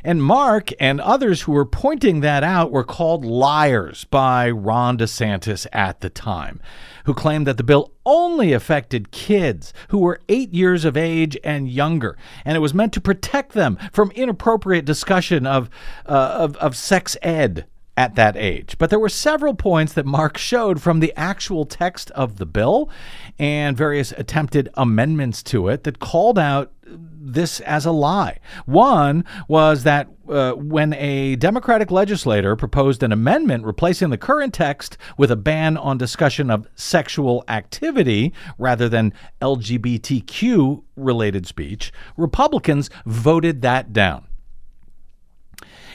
And 0.04 0.24
Mark 0.24 0.70
and 0.80 1.00
others 1.00 1.42
who 1.42 1.52
were 1.52 1.66
pointing 1.66 2.22
that 2.22 2.44
out 2.44 2.72
were 2.72 2.84
called 2.84 3.24
liars 3.24 4.06
by 4.06 4.50
Ron 4.50 4.98
DeSantis 4.98 5.68
at 5.72 6.02
the 6.02 6.10
time, 6.10 6.60
who 7.06 7.14
claimed 7.14 7.46
that 7.48 7.58
the 7.58 7.64
bill 7.64 7.92
only 8.06 8.54
affected 8.54 9.12
kids 9.12 9.74
who 9.90 10.00
were 10.00 10.20
eight 10.30 10.54
years 10.54 10.86
of 10.86 10.98
age 10.98 11.38
and 11.44 11.70
younger, 11.70 12.18
and 12.44 12.56
it 12.56 12.62
was 12.62 12.74
meant 12.74 12.94
to 12.94 13.02
protect 13.02 13.54
them 13.54 13.78
from 13.92 14.12
inappropriate 14.12 14.86
discussion 14.86 15.46
of, 15.46 15.70
uh, 16.06 16.36
of, 16.38 16.56
of 16.58 16.76
sex 16.76 17.16
ed 17.22 17.66
at 18.02 18.16
that 18.16 18.36
age. 18.36 18.80
But 18.80 18.90
there 18.90 19.00
were 19.00 19.10
several 19.10 19.54
points 19.54 19.94
that 19.94 20.08
Mark 20.08 20.36
showed 20.36 20.82
from 20.82 21.02
the 21.02 21.14
actual 21.16 21.66
text 21.66 22.10
of 22.12 22.40
the 22.40 22.48
bill 22.48 22.90
and 23.38 23.78
various 23.78 24.12
attempted 24.14 24.70
amendments 24.74 25.44
to 25.44 25.68
it 25.68 25.84
that 25.84 26.00
called 26.00 26.40
out 26.40 26.72
this 26.84 27.60
as 27.60 27.86
a 27.86 27.92
lie. 27.92 28.40
One 28.66 29.24
was 29.48 29.84
that 29.84 30.08
uh, 30.28 30.54
when 30.54 30.94
a 30.94 31.36
Democratic 31.36 31.92
legislator 31.92 32.56
proposed 32.56 33.04
an 33.04 33.12
amendment 33.12 33.66
replacing 33.66 34.10
the 34.10 34.18
current 34.18 34.56
text 34.56 34.98
with 35.16 35.30
a 35.30 35.36
ban 35.36 35.78
on 35.78 36.00
discussion 36.00 36.50
of 36.50 36.68
sexual 36.74 37.44
activity 37.48 38.34
rather 38.58 38.90
than 38.90 39.14
LGBTQ 39.42 40.82
related 40.96 41.46
speech, 41.46 41.94
Republicans 42.18 42.90
voted 43.06 43.62
that 43.62 43.94
down. 43.94 44.26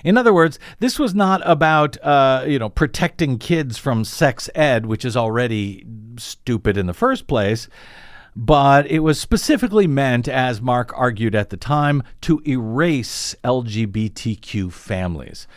In 0.07 0.17
other 0.17 0.33
words, 0.33 0.61
this 0.79 1.01
was 1.01 1.17
not 1.17 1.43
about 1.45 2.01
uh, 2.01 2.45
you 2.47 2.61
know 2.61 2.69
protecting 2.69 3.39
kids 3.39 3.77
from 3.77 4.05
sex 4.05 4.49
ed, 4.55 4.87
which 4.87 5.05
is 5.05 5.17
already 5.17 5.85
stupid 6.17 6.77
in 6.79 6.87
the 6.87 6.95
first 6.95 7.27
place 7.27 7.69
but 8.39 8.87
it 8.91 8.99
was 8.99 9.19
specifically 9.19 9.87
meant, 9.87 10.29
as 10.29 10.61
Mark 10.61 10.93
argued 10.95 11.35
at 11.35 11.49
the 11.49 11.57
time, 11.57 12.03
to 12.21 12.43
erase 12.47 13.35
LGBTQ 13.43 14.71
families. 14.71 15.49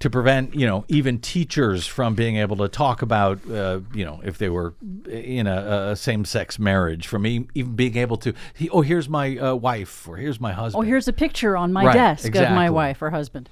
To 0.00 0.08
prevent, 0.08 0.54
you 0.54 0.64
know, 0.64 0.84
even 0.86 1.18
teachers 1.18 1.84
from 1.84 2.14
being 2.14 2.36
able 2.36 2.54
to 2.58 2.68
talk 2.68 3.02
about, 3.02 3.40
uh, 3.50 3.80
you 3.92 4.04
know, 4.04 4.20
if 4.22 4.38
they 4.38 4.48
were 4.48 4.74
in 5.10 5.48
a, 5.48 5.90
a 5.90 5.96
same-sex 5.96 6.56
marriage, 6.56 7.08
from 7.08 7.26
even 7.26 7.74
being 7.74 7.96
able 7.96 8.16
to, 8.18 8.32
he, 8.54 8.70
oh, 8.70 8.82
here's 8.82 9.08
my 9.08 9.36
uh, 9.36 9.54
wife, 9.56 10.06
or 10.06 10.16
here's 10.16 10.40
my 10.40 10.52
husband. 10.52 10.84
Oh, 10.84 10.86
here's 10.86 11.08
a 11.08 11.12
picture 11.12 11.56
on 11.56 11.72
my 11.72 11.84
Right, 11.86 11.94
desk 11.94 12.32
of 12.36 12.50
my 12.52 12.70
wife 12.70 13.02
or 13.02 13.10
husband. 13.10 13.48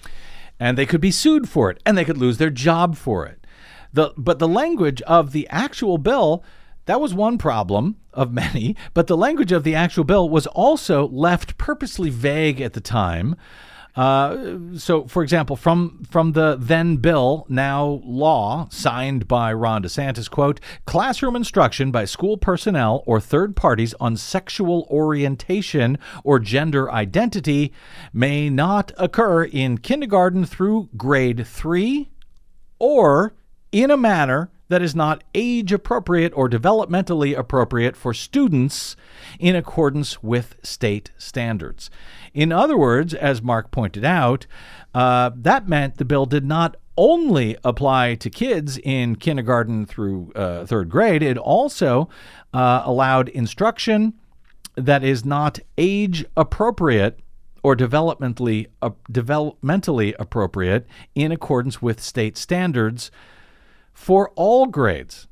and 0.60 0.78
they 0.78 0.86
could 0.86 1.00
be 1.00 1.10
sued 1.10 1.48
for 1.48 1.68
it 1.68 1.82
and 1.84 1.98
they 1.98 2.04
could 2.04 2.18
lose 2.18 2.38
their 2.38 2.50
job 2.50 2.96
for 2.96 3.26
it. 3.26 3.44
The 3.92 4.12
but 4.16 4.38
the 4.38 4.48
language 4.48 5.02
of 5.02 5.32
the 5.32 5.48
actual 5.50 5.98
bill 5.98 6.44
that 6.84 7.00
was 7.00 7.12
one 7.12 7.36
problem 7.38 7.96
of 8.12 8.32
many, 8.32 8.76
but 8.94 9.08
the 9.08 9.16
language 9.16 9.50
of 9.50 9.64
the 9.64 9.74
actual 9.74 10.04
bill 10.04 10.28
was 10.28 10.46
also 10.46 11.08
left 11.08 11.58
purposely 11.58 12.10
vague 12.10 12.60
at 12.60 12.72
the 12.74 12.80
time. 12.80 13.34
Uh, 13.96 14.58
so, 14.76 15.06
for 15.06 15.22
example, 15.22 15.56
from 15.56 16.04
from 16.10 16.32
the 16.32 16.56
then 16.60 16.96
bill, 16.96 17.46
now 17.48 18.02
law, 18.04 18.68
signed 18.70 19.26
by 19.26 19.52
Ron 19.52 19.82
DeSantis, 19.82 20.30
quote, 20.30 20.60
classroom 20.84 21.34
instruction 21.34 21.90
by 21.90 22.04
school 22.04 22.36
personnel 22.36 23.02
or 23.06 23.20
third 23.20 23.56
parties 23.56 23.94
on 23.98 24.16
sexual 24.16 24.86
orientation 24.90 25.98
or 26.24 26.38
gender 26.38 26.92
identity 26.92 27.72
may 28.12 28.50
not 28.50 28.92
occur 28.98 29.44
in 29.44 29.78
kindergarten 29.78 30.44
through 30.44 30.90
grade 30.96 31.46
three 31.46 32.10
or 32.78 33.34
in 33.72 33.90
a 33.90 33.96
manner 33.96 34.50
that 34.68 34.82
is 34.82 34.94
not 34.94 35.22
age 35.34 35.72
appropriate 35.72 36.32
or 36.34 36.48
developmentally 36.48 37.36
appropriate 37.36 37.96
for 37.96 38.12
students 38.12 38.96
in 39.38 39.54
accordance 39.54 40.22
with 40.22 40.56
state 40.62 41.10
standards. 41.16 41.90
In 42.34 42.52
other 42.52 42.76
words, 42.76 43.14
as 43.14 43.42
Mark 43.42 43.70
pointed 43.70 44.04
out, 44.04 44.46
uh, 44.94 45.30
that 45.34 45.68
meant 45.68 45.98
the 45.98 46.04
bill 46.04 46.26
did 46.26 46.44
not 46.44 46.76
only 46.96 47.56
apply 47.62 48.14
to 48.14 48.30
kids 48.30 48.78
in 48.78 49.16
kindergarten 49.16 49.86
through 49.86 50.32
uh, 50.34 50.64
third 50.64 50.88
grade, 50.88 51.22
it 51.22 51.36
also 51.36 52.08
uh, 52.54 52.82
allowed 52.84 53.28
instruction 53.28 54.14
that 54.74 55.04
is 55.04 55.24
not 55.24 55.58
age 55.78 56.24
appropriate 56.36 57.20
or 57.62 57.74
developmentally 57.74 58.68
uh, 58.80 58.90
developmentally 59.10 60.14
appropriate 60.18 60.86
in 61.14 61.32
accordance 61.32 61.82
with 61.82 62.00
state 62.00 62.36
standards 62.36 63.10
for 63.96 64.30
all 64.36 64.66
grades. 64.66 65.26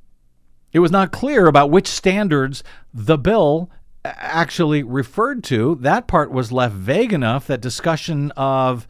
It 0.72 0.78
was 0.78 0.90
not 0.90 1.12
clear 1.12 1.46
about 1.46 1.70
which 1.70 1.86
standards 1.86 2.64
the 2.94 3.18
bill 3.18 3.70
actually 4.04 4.82
referred 4.82 5.44
to. 5.44 5.76
That 5.76 6.08
part 6.08 6.30
was 6.30 6.50
left 6.50 6.74
vague 6.74 7.12
enough 7.12 7.46
that 7.46 7.60
discussion 7.60 8.32
of 8.32 8.88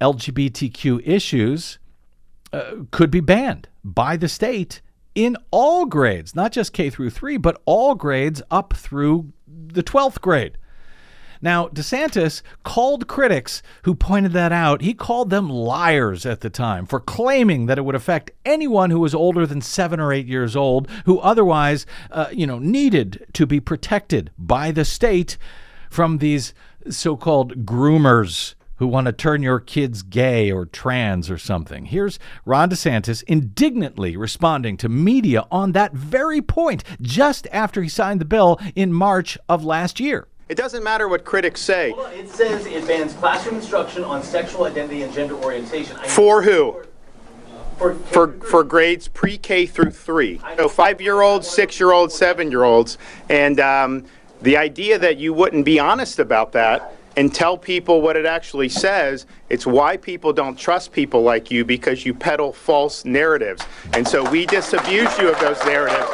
LGBTQ 0.00 1.00
issues 1.04 1.78
uh, 2.52 2.72
could 2.90 3.10
be 3.10 3.20
banned 3.20 3.68
by 3.82 4.18
the 4.18 4.28
state 4.28 4.82
in 5.14 5.38
all 5.50 5.86
grades, 5.86 6.36
not 6.36 6.52
just 6.52 6.74
K 6.74 6.90
through 6.90 7.10
3, 7.10 7.38
but 7.38 7.60
all 7.64 7.94
grades 7.94 8.42
up 8.50 8.74
through 8.74 9.32
the 9.48 9.82
12th 9.82 10.20
grade. 10.20 10.58
Now, 11.40 11.68
DeSantis 11.68 12.42
called 12.64 13.06
critics 13.06 13.62
who 13.82 13.94
pointed 13.94 14.32
that 14.32 14.52
out, 14.52 14.82
he 14.82 14.94
called 14.94 15.30
them 15.30 15.48
liars 15.48 16.26
at 16.26 16.40
the 16.40 16.50
time 16.50 16.86
for 16.86 17.00
claiming 17.00 17.66
that 17.66 17.78
it 17.78 17.84
would 17.84 17.94
affect 17.94 18.30
anyone 18.44 18.90
who 18.90 19.00
was 19.00 19.14
older 19.14 19.46
than 19.46 19.60
seven 19.60 20.00
or 20.00 20.12
eight 20.12 20.26
years 20.26 20.56
old 20.56 20.88
who 21.04 21.18
otherwise, 21.20 21.86
uh, 22.10 22.28
you 22.32 22.46
know, 22.46 22.58
needed 22.58 23.26
to 23.34 23.46
be 23.46 23.60
protected 23.60 24.30
by 24.38 24.70
the 24.70 24.84
state 24.84 25.36
from 25.90 26.18
these 26.18 26.54
so 26.90 27.16
called 27.16 27.64
groomers 27.66 28.54
who 28.76 28.86
want 28.86 29.06
to 29.06 29.12
turn 29.12 29.42
your 29.42 29.60
kids 29.60 30.02
gay 30.02 30.50
or 30.50 30.64
trans 30.64 31.28
or 31.28 31.38
something. 31.38 31.86
Here's 31.86 32.18
Ron 32.44 32.70
DeSantis 32.70 33.22
indignantly 33.24 34.16
responding 34.16 34.76
to 34.78 34.88
media 34.88 35.44
on 35.50 35.72
that 35.72 35.92
very 35.92 36.40
point 36.40 36.84
just 37.00 37.46
after 37.52 37.82
he 37.82 37.88
signed 37.88 38.20
the 38.20 38.24
bill 38.24 38.60
in 38.74 38.92
March 38.92 39.36
of 39.48 39.64
last 39.64 40.00
year. 40.00 40.27
It 40.48 40.56
doesn't 40.56 40.82
matter 40.82 41.08
what 41.08 41.24
critics 41.24 41.60
say. 41.60 41.90
On, 41.92 42.12
It 42.12 42.28
says 42.30 42.64
it 42.66 42.86
bans 42.86 43.12
classroom 43.14 43.56
instruction 43.56 44.02
on 44.02 44.22
sexual 44.22 44.64
identity 44.64 45.02
and 45.02 45.12
gender 45.12 45.34
orientation. 45.34 45.96
I- 45.98 46.08
For 46.08 46.42
who? 46.42 46.82
For, 47.76 47.94
For, 47.94 48.32
for 48.40 48.64
grades 48.64 49.06
pre-K 49.08 49.66
through 49.66 49.90
three. 49.90 50.40
So 50.56 50.68
five-year-olds, 50.68 51.46
six-year-olds, 51.46 52.14
seven-year-olds. 52.14 52.98
And 53.28 53.60
um, 53.60 54.04
the 54.42 54.56
idea 54.56 54.98
that 54.98 55.18
you 55.18 55.32
wouldn't 55.32 55.64
be 55.64 55.78
honest 55.78 56.18
about 56.18 56.52
that 56.52 56.94
and 57.16 57.32
tell 57.34 57.56
people 57.58 58.00
what 58.00 58.16
it 58.16 58.26
actually 58.26 58.68
says, 58.68 59.26
it's 59.48 59.66
why 59.66 59.96
people 59.96 60.32
don't 60.32 60.56
trust 60.58 60.92
people 60.92 61.22
like 61.22 61.50
you 61.50 61.64
because 61.64 62.06
you 62.06 62.14
peddle 62.14 62.52
false 62.52 63.04
narratives. 63.04 63.62
And 63.92 64.06
so 64.08 64.28
we 64.28 64.46
disabuse 64.46 65.16
you 65.18 65.28
of 65.28 65.38
those 65.40 65.62
narratives. 65.64 66.08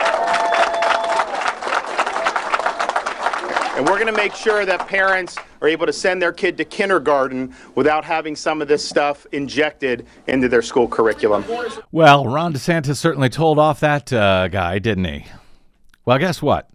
And 3.77 3.85
we're 3.89 3.97
going 3.99 4.07
to 4.07 4.13
make 4.13 4.35
sure 4.37 4.65
that 4.65 4.87
parents 4.87 5.37
are 5.61 5.67
able 5.67 5.85
to 5.87 5.93
send 5.93 6.23
their 6.23 6.33
kid 6.33 6.57
to 6.59 6.65
kindergarten 6.65 7.53
without 7.75 8.05
having 8.05 8.37
some 8.37 8.63
of 8.63 8.69
this 8.69 8.89
stuff 8.89 9.27
injected 9.33 10.07
into 10.29 10.49
their 10.49 10.63
school 10.63 10.87
curriculum. 10.87 11.45
Well, 11.91 12.25
Ron 12.25 12.53
DeSantis 12.53 12.97
certainly 12.97 13.29
told 13.29 13.59
off 13.59 13.81
that 13.81 14.13
uh, 14.13 14.47
guy, 14.47 14.79
didn't 14.79 15.07
he? 15.07 15.27
Well, 16.05 16.19
guess 16.19 16.41
what? 16.41 16.71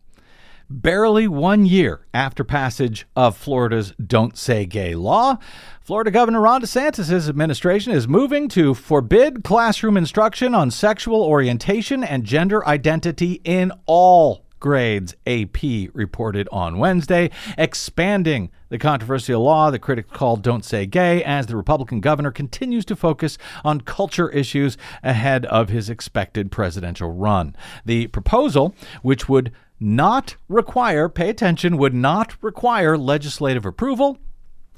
Barely 0.70 1.26
one 1.26 1.66
year 1.66 2.06
after 2.14 2.44
passage 2.44 3.08
of 3.16 3.38
Florida's 3.38 3.94
Don't 4.06 4.38
Say 4.38 4.66
Gay 4.66 4.94
law, 4.94 5.38
Florida 5.80 6.12
Governor 6.12 6.42
Ron 6.42 6.62
DeSantis' 6.62 7.30
administration 7.30 7.94
is 7.94 8.10
moving 8.10 8.50
to 8.50 8.74
forbid 8.74 9.46
classroom 9.46 9.96
instruction 9.96 10.54
on 10.54 10.70
sexual 10.70 11.24
orientation 11.24 12.04
and 12.04 12.26
gender 12.26 12.68
identity 12.68 13.40
in 13.46 13.72
all 13.86 14.46
grades, 14.60 15.16
AP 15.26 15.58
reported 15.94 16.48
on 16.52 16.78
Wednesday, 16.78 17.30
expanding 17.58 18.52
the 18.70 18.78
controversial 18.78 19.42
law 19.44 19.72
the 19.72 19.80
critics 19.80 20.10
called 20.12 20.42
Don't 20.42 20.66
Say 20.66 20.86
Gay 20.86 21.24
as 21.24 21.48
the 21.48 21.56
Republican 21.56 22.02
governor 22.02 22.32
continues 22.32 22.86
to 22.86 22.96
focus 22.96 23.38
on 23.64 23.82
culture 23.82 24.30
issues 24.30 24.78
ahead 25.04 25.46
of 25.48 25.70
his 25.70 25.90
expected 25.90 26.52
presidential 26.52 27.12
run. 27.12 27.56
The 27.86 28.08
proposal, 28.08 28.76
which 29.02 29.28
would 29.28 29.52
not 29.80 30.36
require, 30.48 31.10
pay 31.10 31.30
attention, 31.30 31.78
would 31.78 31.94
not 31.94 32.36
require 32.42 32.98
legislative 32.98 33.66
approval. 33.66 34.18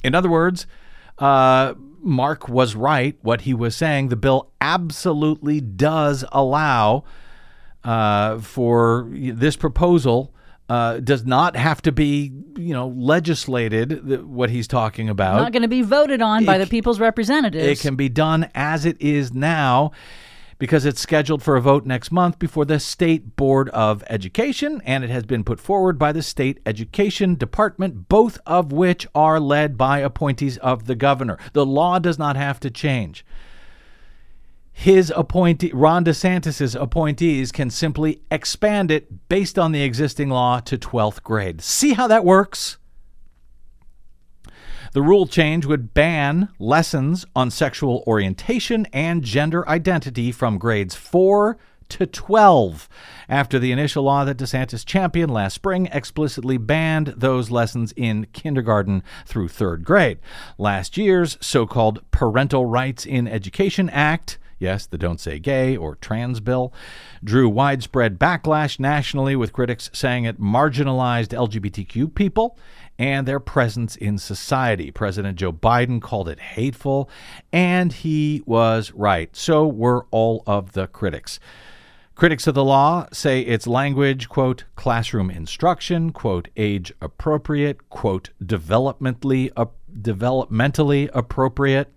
In 0.04 0.16
other 0.16 0.30
words, 0.30 0.68
uh, 1.18 1.74
Mark 2.04 2.50
was 2.50 2.76
right. 2.76 3.18
What 3.22 3.42
he 3.42 3.54
was 3.54 3.76
saying, 3.76 4.10
the 4.10 4.16
bill 4.16 4.52
absolutely 4.60 5.62
does 5.62 6.26
allow 6.32 7.04
uh, 7.84 8.40
for 8.40 9.08
this 9.12 9.56
proposal. 9.56 10.34
Uh, 10.70 11.02
does 11.02 11.26
not 11.26 11.58
have 11.58 11.82
to 11.82 11.92
be, 11.92 12.32
you 12.56 12.74
know, 12.74 12.88
legislated. 12.88 14.08
th- 14.08 14.22
What 14.22 14.50
he's 14.50 14.70
talking 14.70 15.10
about. 15.10 15.36
Not 15.42 15.52
going 15.52 15.64
to 15.64 15.68
be 15.68 15.82
voted 15.82 16.22
on 16.22 16.46
by 16.46 16.56
It 16.56 16.60
the 16.60 16.68
people's 16.68 16.98
representatives. 16.98 17.66
It 17.68 17.82
can 17.86 17.96
be 17.98 18.08
done 18.08 18.50
as 18.56 18.86
it 18.86 18.96
is 19.02 19.34
now 19.34 19.92
because 20.60 20.86
it's 20.86 21.02
scheduled 21.02 21.44
for 21.44 21.58
a 21.58 21.62
vote 21.62 21.86
next 21.86 22.10
month 22.10 22.40
before 22.40 22.64
the 22.64 22.80
State 22.80 23.36
Board 23.36 23.68
of 23.70 24.02
Education, 24.10 24.82
and 24.86 25.04
it 25.04 25.10
has 25.10 25.24
been 25.26 25.44
put 25.44 25.60
forward 25.60 26.00
by 26.00 26.14
the 26.14 26.22
State 26.24 26.62
Education 26.66 27.36
Department, 27.36 28.08
both 28.08 28.38
of 28.46 28.72
which 28.72 29.06
are 29.14 29.42
led 29.42 29.78
by 29.78 30.00
appointees 30.00 30.58
of 30.60 30.86
the 30.86 30.96
governor. 30.96 31.38
The 31.52 31.66
law 31.66 32.00
does 32.00 32.18
not 32.18 32.38
have 32.38 32.62
to 32.62 32.70
change. 32.72 33.26
His 34.74 35.14
appointee, 35.16 35.72
Ron 35.74 36.06
DeSantis' 36.06 36.80
appointees, 36.80 37.52
can 37.52 37.70
simply 37.70 38.22
expand 38.32 38.90
it 38.90 39.30
based 39.30 39.60
on 39.60 39.72
the 39.72 39.84
existing 39.84 40.30
law 40.30 40.60
to 40.62 40.78
12th 40.78 41.22
grade. 41.24 41.62
See 41.62 41.94
how 41.94 42.08
that 42.08 42.26
works? 42.26 42.78
The 44.94 45.02
rule 45.02 45.26
change 45.26 45.66
would 45.66 45.94
ban 45.94 46.50
lessons 46.60 47.26
on 47.36 47.50
sexual 47.50 48.04
orientation 48.06 48.88
and 48.92 49.24
gender 49.24 49.68
identity 49.70 50.32
from 50.32 50.58
grades 50.58 50.96
4 50.96 51.58
to 51.90 52.06
12 52.06 52.90
after 53.30 53.60
the 53.60 53.72
initial 53.72 54.04
law 54.04 54.26
that 54.26 54.38
DeSantis 54.38 54.86
championed 54.86 55.32
last 55.32 55.54
spring 55.54 55.88
explicitly 55.92 56.58
banned 56.58 57.14
those 57.18 57.52
lessons 57.52 57.94
in 57.96 58.26
kindergarten 58.34 59.04
through 59.26 59.48
3rd 59.48 59.84
grade. 59.84 60.20
Last 60.58 60.98
year's 60.98 61.38
so-called 61.40 62.02
Parental 62.12 62.66
Rights 62.66 63.06
in 63.06 63.28
Education 63.28 63.90
Act 63.90 64.40
Yes, 64.62 64.86
the 64.86 65.00
Don't 65.00 65.20
Say 65.20 65.40
Gay 65.40 65.76
or 65.76 65.96
Trans 65.96 66.40
bill 66.40 66.72
drew 67.24 67.50
widespread 67.50 68.20
backlash 68.20 68.80
nationally, 68.80 69.36
with 69.36 69.54
critics 69.54 69.90
saying 69.92 70.26
it 70.26 70.40
marginalized 70.40 71.30
LGBTQ 71.30 72.14
people 72.14 72.60
and 73.00 73.28
their 73.28 73.40
presence 73.40 73.96
in 73.96 74.20
society. 74.20 74.92
President 74.92 75.40
Joe 75.40 75.52
Biden 75.52 76.00
called 76.00 76.30
it 76.30 76.40
hateful, 76.40 77.10
and 77.52 77.92
he 77.92 78.44
was 78.46 78.92
right. 78.92 79.36
So 79.36 79.68
were 79.68 80.06
all 80.12 80.44
of 80.46 80.74
the 80.74 80.86
critics. 80.86 81.40
Critics 82.14 82.46
of 82.46 82.54
the 82.54 82.64
law 82.64 83.08
say 83.12 83.42
its 83.42 83.66
language, 83.66 84.30
quote, 84.30 84.66
classroom 84.76 85.32
instruction, 85.32 86.12
quote, 86.12 86.50
age 86.56 86.94
appropriate, 87.02 87.90
quote, 87.90 88.30
developmentally, 88.44 89.52
uh, 89.58 89.66
developmentally 90.00 91.10
appropriate, 91.16 91.92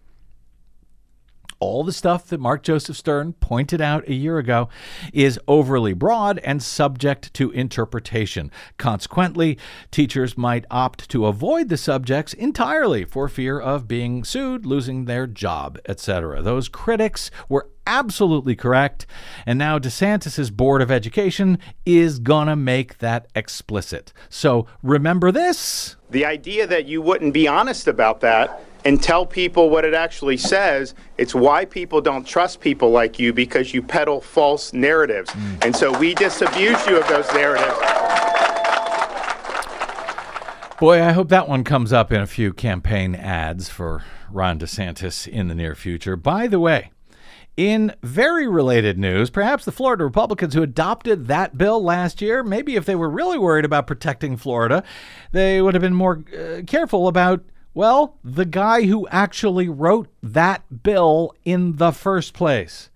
all 1.64 1.82
the 1.82 1.92
stuff 1.94 2.26
that 2.26 2.38
Mark 2.38 2.62
Joseph 2.62 2.94
Stern 2.94 3.32
pointed 3.32 3.80
out 3.80 4.06
a 4.06 4.12
year 4.12 4.36
ago 4.36 4.68
is 5.14 5.40
overly 5.48 5.94
broad 5.94 6.38
and 6.40 6.62
subject 6.62 7.32
to 7.32 7.50
interpretation. 7.52 8.50
Consequently, 8.76 9.56
teachers 9.90 10.36
might 10.36 10.66
opt 10.70 11.08
to 11.08 11.24
avoid 11.24 11.70
the 11.70 11.78
subjects 11.78 12.34
entirely 12.34 13.06
for 13.06 13.30
fear 13.30 13.58
of 13.58 13.88
being 13.88 14.24
sued, 14.24 14.66
losing 14.66 15.06
their 15.06 15.26
job, 15.26 15.78
etc. 15.88 16.42
Those 16.42 16.68
critics 16.68 17.30
were 17.48 17.70
absolutely 17.86 18.54
correct, 18.54 19.06
and 19.46 19.58
now 19.58 19.78
DeSantis's 19.78 20.50
Board 20.50 20.82
of 20.82 20.90
Education 20.90 21.58
is 21.86 22.18
to 22.18 22.56
make 22.56 22.98
that 22.98 23.26
explicit. 23.34 24.12
So 24.28 24.66
remember 24.82 25.32
this. 25.32 25.96
The 26.10 26.26
idea 26.26 26.66
that 26.66 26.84
you 26.84 27.00
wouldn't 27.00 27.32
be 27.32 27.48
honest 27.48 27.88
about 27.88 28.20
that 28.20 28.62
and 28.84 29.02
tell 29.02 29.24
people 29.24 29.70
what 29.70 29.84
it 29.84 29.94
actually 29.94 30.36
says, 30.36 30.94
it's 31.16 31.34
why 31.34 31.64
people 31.64 32.00
don't 32.00 32.26
trust 32.26 32.60
people 32.60 32.90
like 32.90 33.18
you 33.18 33.32
because 33.32 33.72
you 33.72 33.82
peddle 33.82 34.20
false 34.20 34.72
narratives. 34.72 35.30
And 35.62 35.74
so 35.74 35.96
we 35.98 36.14
disabuse 36.14 36.86
you 36.86 36.98
of 36.98 37.08
those 37.08 37.26
narratives. 37.32 37.78
Boy, 40.80 41.02
I 41.02 41.12
hope 41.12 41.28
that 41.30 41.48
one 41.48 41.64
comes 41.64 41.92
up 41.92 42.12
in 42.12 42.20
a 42.20 42.26
few 42.26 42.52
campaign 42.52 43.14
ads 43.14 43.68
for 43.68 44.02
Ron 44.30 44.58
DeSantis 44.58 45.26
in 45.26 45.48
the 45.48 45.54
near 45.54 45.74
future. 45.74 46.16
By 46.16 46.46
the 46.46 46.60
way, 46.60 46.90
In 47.56 47.94
very 48.02 48.48
related 48.48 48.98
news, 48.98 49.30
perhaps 49.30 49.64
the 49.64 49.70
Florida 49.70 50.02
Republicans 50.02 50.54
who 50.54 50.62
adopted 50.62 51.28
that 51.28 51.56
bill 51.56 51.82
last 51.82 52.20
year, 52.20 52.42
maybe 52.42 52.74
if 52.74 52.84
they 52.84 52.96
were 52.96 53.08
really 53.08 53.38
worried 53.38 53.64
about 53.64 53.86
protecting 53.86 54.36
Florida, 54.36 54.82
they 55.30 55.62
would 55.62 55.74
have 55.74 55.80
been 55.80 55.94
more 55.94 56.24
uh, 56.36 56.62
careful 56.66 57.06
about, 57.06 57.44
well, 57.74 58.18
the 58.22 58.44
guy 58.44 58.82
who 58.82 59.08
actually 59.08 59.68
wrote 59.68 60.08
that 60.22 60.82
bill 60.82 61.34
in 61.44 61.76
the 61.76 61.90
first 61.90 62.32
place. 62.32 62.88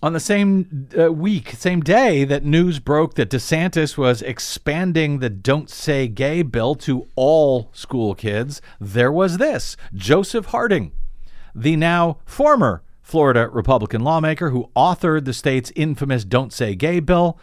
On 0.00 0.12
the 0.12 0.20
same 0.20 0.88
uh, 0.96 1.12
week, 1.12 1.50
same 1.50 1.80
day 1.80 2.24
that 2.24 2.44
news 2.44 2.78
broke 2.78 3.14
that 3.14 3.30
DeSantis 3.30 3.98
was 3.98 4.22
expanding 4.22 5.18
the 5.18 5.28
Don't 5.28 5.68
Say 5.68 6.06
Gay 6.06 6.42
bill 6.42 6.76
to 6.76 7.08
all 7.16 7.68
school 7.72 8.14
kids, 8.14 8.62
there 8.80 9.10
was 9.10 9.38
this 9.38 9.76
Joseph 9.92 10.46
Harding, 10.46 10.92
the 11.52 11.74
now 11.74 12.18
former 12.24 12.82
Florida 13.02 13.48
Republican 13.48 14.02
lawmaker 14.02 14.50
who 14.50 14.70
authored 14.76 15.24
the 15.24 15.32
state's 15.32 15.72
infamous 15.74 16.24
Don't 16.24 16.52
Say 16.52 16.76
Gay 16.76 17.00
bill, 17.00 17.36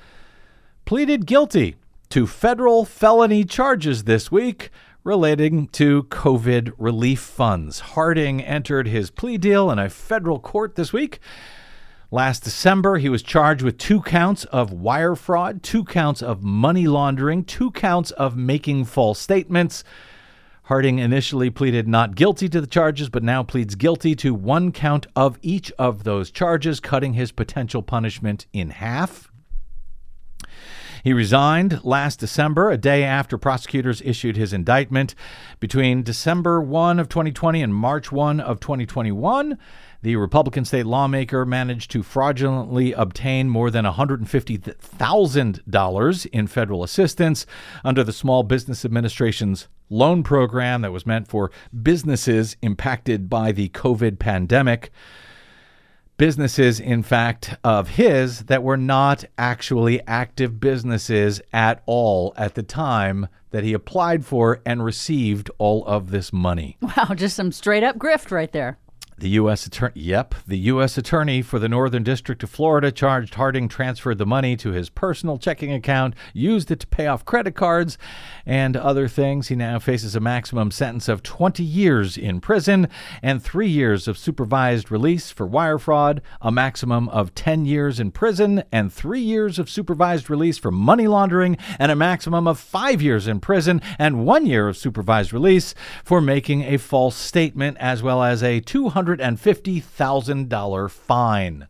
pleaded 0.85 1.25
guilty 1.25 1.75
to 2.09 2.25
federal 2.25 2.85
felony 2.85 3.43
charges 3.43 4.05
this 4.05 4.31
week 4.31 4.71
relating 5.05 5.67
to 5.67 6.03
COVID 6.05 6.73
relief 6.79 7.19
funds. 7.19 7.79
Harding 7.79 8.41
entered 8.41 8.87
his 8.87 9.11
plea 9.11 9.37
deal 9.37 9.69
in 9.69 9.77
a 9.77 9.87
federal 9.87 10.39
court 10.39 10.75
this 10.75 10.91
week. 10.91 11.19
Last 12.09 12.43
December, 12.43 12.97
he 12.97 13.07
was 13.07 13.21
charged 13.21 13.61
with 13.61 13.77
two 13.77 14.01
counts 14.01 14.45
of 14.45 14.73
wire 14.73 15.15
fraud, 15.15 15.61
two 15.61 15.83
counts 15.83 16.23
of 16.23 16.43
money 16.43 16.87
laundering, 16.87 17.43
two 17.43 17.69
counts 17.71 18.09
of 18.11 18.35
making 18.35 18.85
false 18.85 19.19
statements. 19.19 19.83
Harding 20.63 20.97
initially 20.97 21.51
pleaded 21.51 21.87
not 21.87 22.15
guilty 22.15 22.49
to 22.49 22.59
the 22.59 22.65
charges, 22.65 23.07
but 23.07 23.21
now 23.21 23.43
pleads 23.43 23.75
guilty 23.75 24.15
to 24.15 24.33
one 24.33 24.71
count 24.71 25.05
of 25.15 25.37
each 25.43 25.71
of 25.77 26.03
those 26.03 26.31
charges, 26.31 26.79
cutting 26.79 27.13
his 27.13 27.31
potential 27.31 27.83
punishment 27.83 28.47
in 28.53 28.71
half. 28.71 29.31
He 31.05 31.13
resigned 31.13 31.85
last 31.85 32.19
December, 32.19 32.69
a 32.71 32.77
day 32.77 33.03
after 33.03 33.37
prosecutors 33.37 34.01
issued 34.03 34.37
his 34.37 34.53
indictment. 34.53 35.13
Between 35.59 36.01
December 36.01 36.59
1 36.59 36.99
of 36.99 37.09
2020 37.09 37.61
and 37.61 37.75
March 37.75 38.11
1 38.11 38.39
of 38.39 38.59
2021, 38.59 39.55
the 40.01 40.15
Republican 40.15 40.65
state 40.65 40.87
lawmaker 40.87 41.45
managed 41.45 41.91
to 41.91 42.01
fraudulently 42.01 42.91
obtain 42.93 43.51
more 43.51 43.69
than 43.69 43.85
$150,000 43.85 46.25
in 46.25 46.47
federal 46.47 46.83
assistance 46.83 47.45
under 47.83 48.03
the 48.03 48.11
Small 48.11 48.41
Business 48.41 48.83
Administration's 48.83 49.67
loan 49.91 50.23
program 50.23 50.81
that 50.81 50.91
was 50.91 51.05
meant 51.05 51.27
for 51.27 51.51
businesses 51.83 52.57
impacted 52.63 53.29
by 53.29 53.51
the 53.51 53.69
COVID 53.69 54.17
pandemic 54.17 54.91
businesses, 56.17 56.79
in 56.79 57.03
fact, 57.03 57.57
of 57.63 57.89
his 57.89 58.43
that 58.43 58.63
were 58.63 58.77
not 58.77 59.25
actually 59.37 60.01
active 60.07 60.59
businesses 60.59 61.41
at 61.51 61.81
all 61.85 62.33
at 62.37 62.55
the 62.55 62.63
time 62.63 63.27
that 63.51 63.63
he 63.63 63.73
applied 63.73 64.25
for 64.25 64.61
and 64.65 64.83
received 64.83 65.49
all 65.57 65.85
of 65.85 66.11
this 66.11 66.33
money. 66.33 66.77
Wow, 66.81 67.13
just 67.15 67.35
some 67.35 67.51
straight 67.51 67.83
up 67.83 67.97
grift 67.97 68.31
right 68.31 68.51
there. 68.51 68.77
The 69.17 69.29
U.S. 69.29 69.65
attorney, 69.65 69.93
yep, 69.95 70.35
the 70.45 70.57
U.S. 70.57 70.97
attorney 70.97 71.41
for 71.41 71.57
the 71.57 71.69
Northern 71.69 72.03
District 72.03 72.43
of 72.43 72.49
Florida 72.49 72.91
charged 72.91 73.35
Harding 73.35 73.69
transferred 73.69 74.17
the 74.17 74.25
money 74.25 74.57
to 74.57 74.71
his 74.71 74.89
personal 74.89 75.37
checking 75.37 75.71
account, 75.71 76.15
used 76.33 76.69
it 76.69 76.81
to 76.81 76.87
pay 76.87 77.07
off 77.07 77.23
credit 77.23 77.55
cards 77.55 77.97
and 78.45 78.75
other 78.75 79.07
things. 79.07 79.47
He 79.47 79.55
now 79.55 79.79
faces 79.79 80.17
a 80.17 80.19
maximum 80.19 80.69
sentence 80.69 81.07
of 81.07 81.23
20 81.23 81.63
years 81.63 82.17
in 82.17 82.41
prison 82.41 82.89
and 83.23 83.41
three 83.41 83.69
years 83.69 84.09
of 84.09 84.17
supervised 84.17 84.91
release 84.91 85.31
for 85.31 85.47
wire 85.47 85.79
fraud, 85.79 86.21
a 86.41 86.51
maximum 86.51 87.07
of 87.07 87.33
10 87.35 87.63
years 87.63 88.01
in 88.01 88.11
prison 88.11 88.65
and 88.69 88.91
three 88.91 89.21
years 89.21 89.57
of 89.57 89.69
supervised 89.69 90.29
release 90.29 90.57
for 90.57 90.71
money 90.71 91.07
laundering, 91.07 91.57
and 91.79 91.89
a 91.89 91.95
maximum 91.95 92.49
of 92.49 92.59
five 92.59 93.01
years 93.01 93.29
in 93.29 93.39
prison 93.39 93.81
and 93.97 94.25
one 94.25 94.45
year 94.45 94.67
of 94.67 94.75
supervised 94.75 95.31
release 95.31 95.73
for 96.03 96.19
making 96.19 96.63
a 96.63 96.75
false 96.75 97.15
statement, 97.15 97.77
as 97.79 98.03
well 98.03 98.21
as 98.21 98.43
a 98.43 98.59
200 98.59 99.04
$250,000 99.05 100.91
fine. 100.91 101.67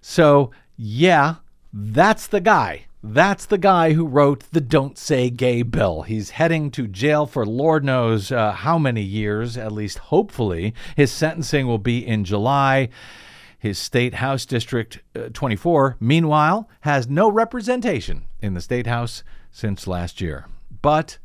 So, 0.00 0.50
yeah, 0.76 1.36
that's 1.72 2.26
the 2.26 2.40
guy. 2.40 2.86
That's 3.02 3.46
the 3.46 3.58
guy 3.58 3.92
who 3.92 4.06
wrote 4.06 4.44
the 4.50 4.60
Don't 4.60 4.98
Say 4.98 5.30
Gay 5.30 5.62
bill. 5.62 6.02
He's 6.02 6.30
heading 6.30 6.70
to 6.72 6.88
jail 6.88 7.26
for 7.26 7.46
Lord 7.46 7.84
knows 7.84 8.32
uh, 8.32 8.52
how 8.52 8.76
many 8.76 9.02
years, 9.02 9.56
at 9.56 9.70
least 9.70 9.98
hopefully. 9.98 10.74
His 10.96 11.12
sentencing 11.12 11.66
will 11.68 11.78
be 11.78 12.04
in 12.04 12.24
July. 12.24 12.88
His 13.56 13.78
state 13.78 14.14
house 14.14 14.44
district 14.44 15.00
uh, 15.14 15.28
24, 15.32 15.96
meanwhile, 16.00 16.68
has 16.80 17.08
no 17.08 17.30
representation 17.30 18.24
in 18.40 18.54
the 18.54 18.60
state 18.60 18.86
house 18.86 19.22
since 19.50 19.86
last 19.86 20.20
year. 20.20 20.46
But 20.82 21.18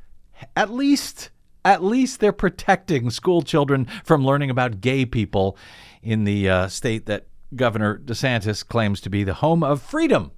at 0.56 0.72
least 0.72 1.30
at 1.66 1.84
least 1.84 2.20
they're 2.20 2.32
protecting 2.32 3.10
school 3.10 3.42
children 3.42 3.88
from 4.04 4.26
learning 4.26 4.50
about 4.50 4.82
gay 4.82 5.06
people 5.06 5.58
in 6.02 6.24
the 6.24 6.50
uh, 6.50 6.68
state 6.68 7.06
that 7.06 7.28
Governor 7.56 8.00
DeSantis 8.00 8.68
claims 8.68 9.00
to 9.02 9.10
be 9.10 9.24
the 9.24 9.36
home 9.36 9.64
of 9.64 9.82
freedom. 9.82 10.32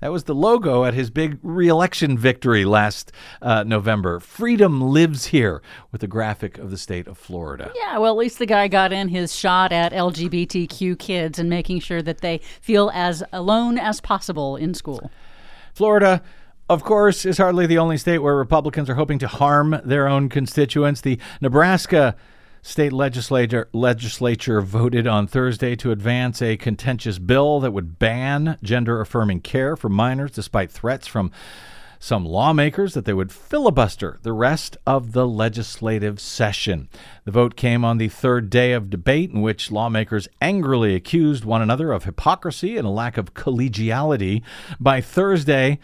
That 0.00 0.12
was 0.12 0.24
the 0.24 0.34
logo 0.34 0.84
at 0.84 0.92
his 0.92 1.08
big 1.08 1.38
reelection 1.42 2.18
victory 2.18 2.66
last 2.66 3.10
uh, 3.40 3.62
November. 3.62 4.20
Freedom 4.20 4.82
lives 4.82 5.26
here 5.26 5.62
with 5.92 6.02
a 6.02 6.06
graphic 6.06 6.58
of 6.58 6.70
the 6.70 6.76
state 6.76 7.06
of 7.06 7.16
Florida. 7.16 7.72
Yeah, 7.74 7.96
well, 7.96 8.12
at 8.12 8.18
least 8.18 8.38
the 8.38 8.44
guy 8.44 8.68
got 8.68 8.92
in 8.92 9.08
his 9.08 9.34
shot 9.34 9.72
at 9.72 9.92
LGBTQ 9.92 10.98
kids 10.98 11.38
and 11.38 11.48
making 11.48 11.80
sure 11.80 12.02
that 12.02 12.20
they 12.20 12.40
feel 12.60 12.90
as 12.92 13.22
alone 13.32 13.78
as 13.78 14.02
possible 14.02 14.56
in 14.56 14.74
school. 14.74 15.10
Florida 15.72 16.22
of 16.68 16.82
course, 16.82 17.24
is 17.24 17.38
hardly 17.38 17.66
the 17.66 17.78
only 17.78 17.96
state 17.96 18.18
where 18.18 18.36
Republicans 18.36 18.88
are 18.88 18.94
hoping 18.94 19.18
to 19.18 19.28
harm 19.28 19.80
their 19.84 20.08
own 20.08 20.28
constituents. 20.28 21.00
The 21.00 21.18
Nebraska 21.40 22.16
state 22.62 22.92
legislature 22.92 23.68
legislature 23.74 24.62
voted 24.62 25.06
on 25.06 25.26
Thursday 25.26 25.76
to 25.76 25.92
advance 25.92 26.40
a 26.40 26.56
contentious 26.56 27.18
bill 27.18 27.60
that 27.60 27.72
would 27.72 27.98
ban 27.98 28.56
gender 28.62 29.02
affirming 29.02 29.40
care 29.40 29.76
for 29.76 29.90
minors 29.90 30.30
despite 30.30 30.70
threats 30.70 31.06
from 31.06 31.30
some 31.98 32.24
lawmakers 32.24 32.94
that 32.94 33.04
they 33.06 33.12
would 33.14 33.32
filibuster 33.32 34.18
the 34.22 34.32
rest 34.32 34.76
of 34.86 35.12
the 35.12 35.26
legislative 35.26 36.20
session. 36.20 36.88
The 37.24 37.30
vote 37.30 37.56
came 37.56 37.84
on 37.84 37.98
the 37.98 38.08
third 38.08 38.50
day 38.50 38.72
of 38.72 38.90
debate, 38.90 39.30
in 39.30 39.40
which 39.40 39.70
lawmakers 39.70 40.28
angrily 40.40 40.94
accused 40.94 41.44
one 41.44 41.62
another 41.62 41.92
of 41.92 42.04
hypocrisy 42.04 42.76
and 42.76 42.86
a 42.86 42.90
lack 42.90 43.16
of 43.16 43.32
collegiality. 43.32 44.42
By 44.78 45.00
Thursday, 45.00 45.78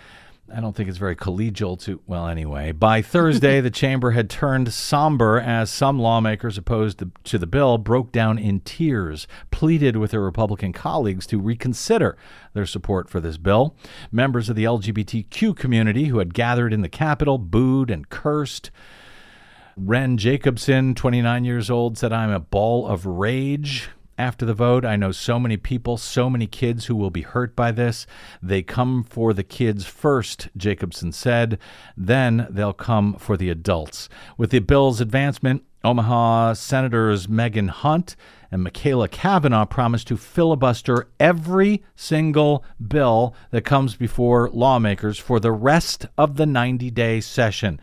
I 0.53 0.61
don't 0.61 0.74
think 0.74 0.88
it's 0.88 0.98
very 0.98 1.16
collegial 1.16 1.78
to, 1.82 2.01
well, 2.07 2.26
anyway. 2.26 2.72
By 2.72 3.03
Thursday, 3.03 3.61
the 3.61 3.70
chamber 3.70 4.12
had 4.12 4.28
turned 4.28 4.72
somber 4.72 5.40
as 5.40 5.70
some 5.70 5.98
lawmakers 5.98 6.59
opposed 6.59 7.03
to 7.24 7.38
the 7.38 7.46
bill 7.46 7.78
broke 7.78 8.11
down 8.12 8.38
in 8.38 8.61
tears, 8.61 9.28
pleaded 9.51 9.96
with 9.96 10.11
their 10.11 10.20
Republican 10.20 10.72
colleagues 10.72 11.26
to 11.28 11.38
reconsider 11.38 12.16
their 12.53 12.66
support 12.66 13.09
for 13.09 13.20
this 13.20 13.38
bill. 13.38 13.76
Members 14.11 14.48
of 14.48 14.57
the 14.57 14.64
LGBTQ 14.64 15.57
community 15.57 16.07
who 16.07 16.18
had 16.18 16.34
gathered 16.34 16.72
in 16.72 16.80
the 16.82 16.88
Capitol 16.88 17.38
booed 17.38 17.90
and 17.90 18.09
cursed. 18.09 18.70
Ren 19.76 20.16
Jacobson, 20.18 20.94
29 20.94 21.44
years 21.44 21.70
old, 21.70 21.96
said, 21.96 22.12
I'm 22.12 22.30
a 22.30 22.40
ball 22.40 22.86
of 22.86 23.07
rage 23.07 23.88
after 24.20 24.44
the 24.44 24.54
vote. 24.54 24.84
I 24.84 24.96
know 24.96 25.12
so 25.12 25.40
many 25.40 25.56
people, 25.56 25.96
so 25.96 26.28
many 26.28 26.46
kids 26.46 26.86
who 26.86 26.94
will 26.94 27.10
be 27.10 27.22
hurt 27.22 27.56
by 27.56 27.72
this. 27.72 28.06
They 28.42 28.62
come 28.62 29.02
for 29.02 29.32
the 29.32 29.42
kids 29.42 29.86
first, 29.86 30.48
Jacobson 30.56 31.10
said. 31.10 31.58
Then 31.96 32.46
they'll 32.50 32.74
come 32.74 33.14
for 33.14 33.36
the 33.36 33.48
adults. 33.48 34.08
With 34.36 34.50
the 34.50 34.58
bill's 34.58 35.00
advancement, 35.00 35.64
Omaha 35.82 36.52
Senators 36.52 37.28
Megan 37.28 37.68
Hunt 37.68 38.14
and 38.52 38.62
Machaela 38.62 39.10
Cavanaugh 39.10 39.64
promised 39.64 40.08
to 40.08 40.18
filibuster 40.18 41.08
every 41.18 41.82
single 41.96 42.62
bill 42.86 43.34
that 43.50 43.64
comes 43.64 43.96
before 43.96 44.50
lawmakers 44.50 45.18
for 45.18 45.40
the 45.40 45.52
rest 45.52 46.06
of 46.18 46.36
the 46.36 46.46
90 46.46 46.90
day 46.90 47.20
session. 47.20 47.80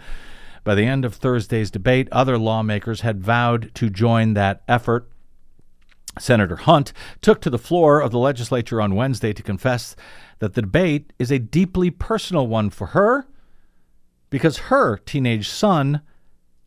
By 0.63 0.75
the 0.75 0.85
end 0.85 1.05
of 1.05 1.15
Thursday's 1.15 1.71
debate, 1.71 2.07
other 2.11 2.38
lawmakers 2.38 3.01
had 3.01 3.23
vowed 3.23 3.73
to 3.75 3.89
join 3.89 4.35
that 4.35 4.61
effort. 4.67 5.09
Senator 6.20 6.55
Hunt 6.55 6.93
took 7.22 7.41
to 7.41 7.49
the 7.49 7.60
floor 7.60 8.01
of 8.01 8.12
the 8.12 8.20
legislature 8.20 8.82
on 8.82 8.95
Wednesday 8.95 9.34
to 9.34 9.43
confess 9.43 9.95
that 10.39 10.53
the 10.53 10.62
debate 10.62 11.14
is 11.20 11.32
a 11.32 11.39
deeply 11.39 11.89
personal 11.89 12.47
one 12.47 12.70
for 12.70 12.88
her 12.88 13.28
because 14.30 14.58
her 14.58 14.97
teenage 14.97 15.49
son 15.49 16.01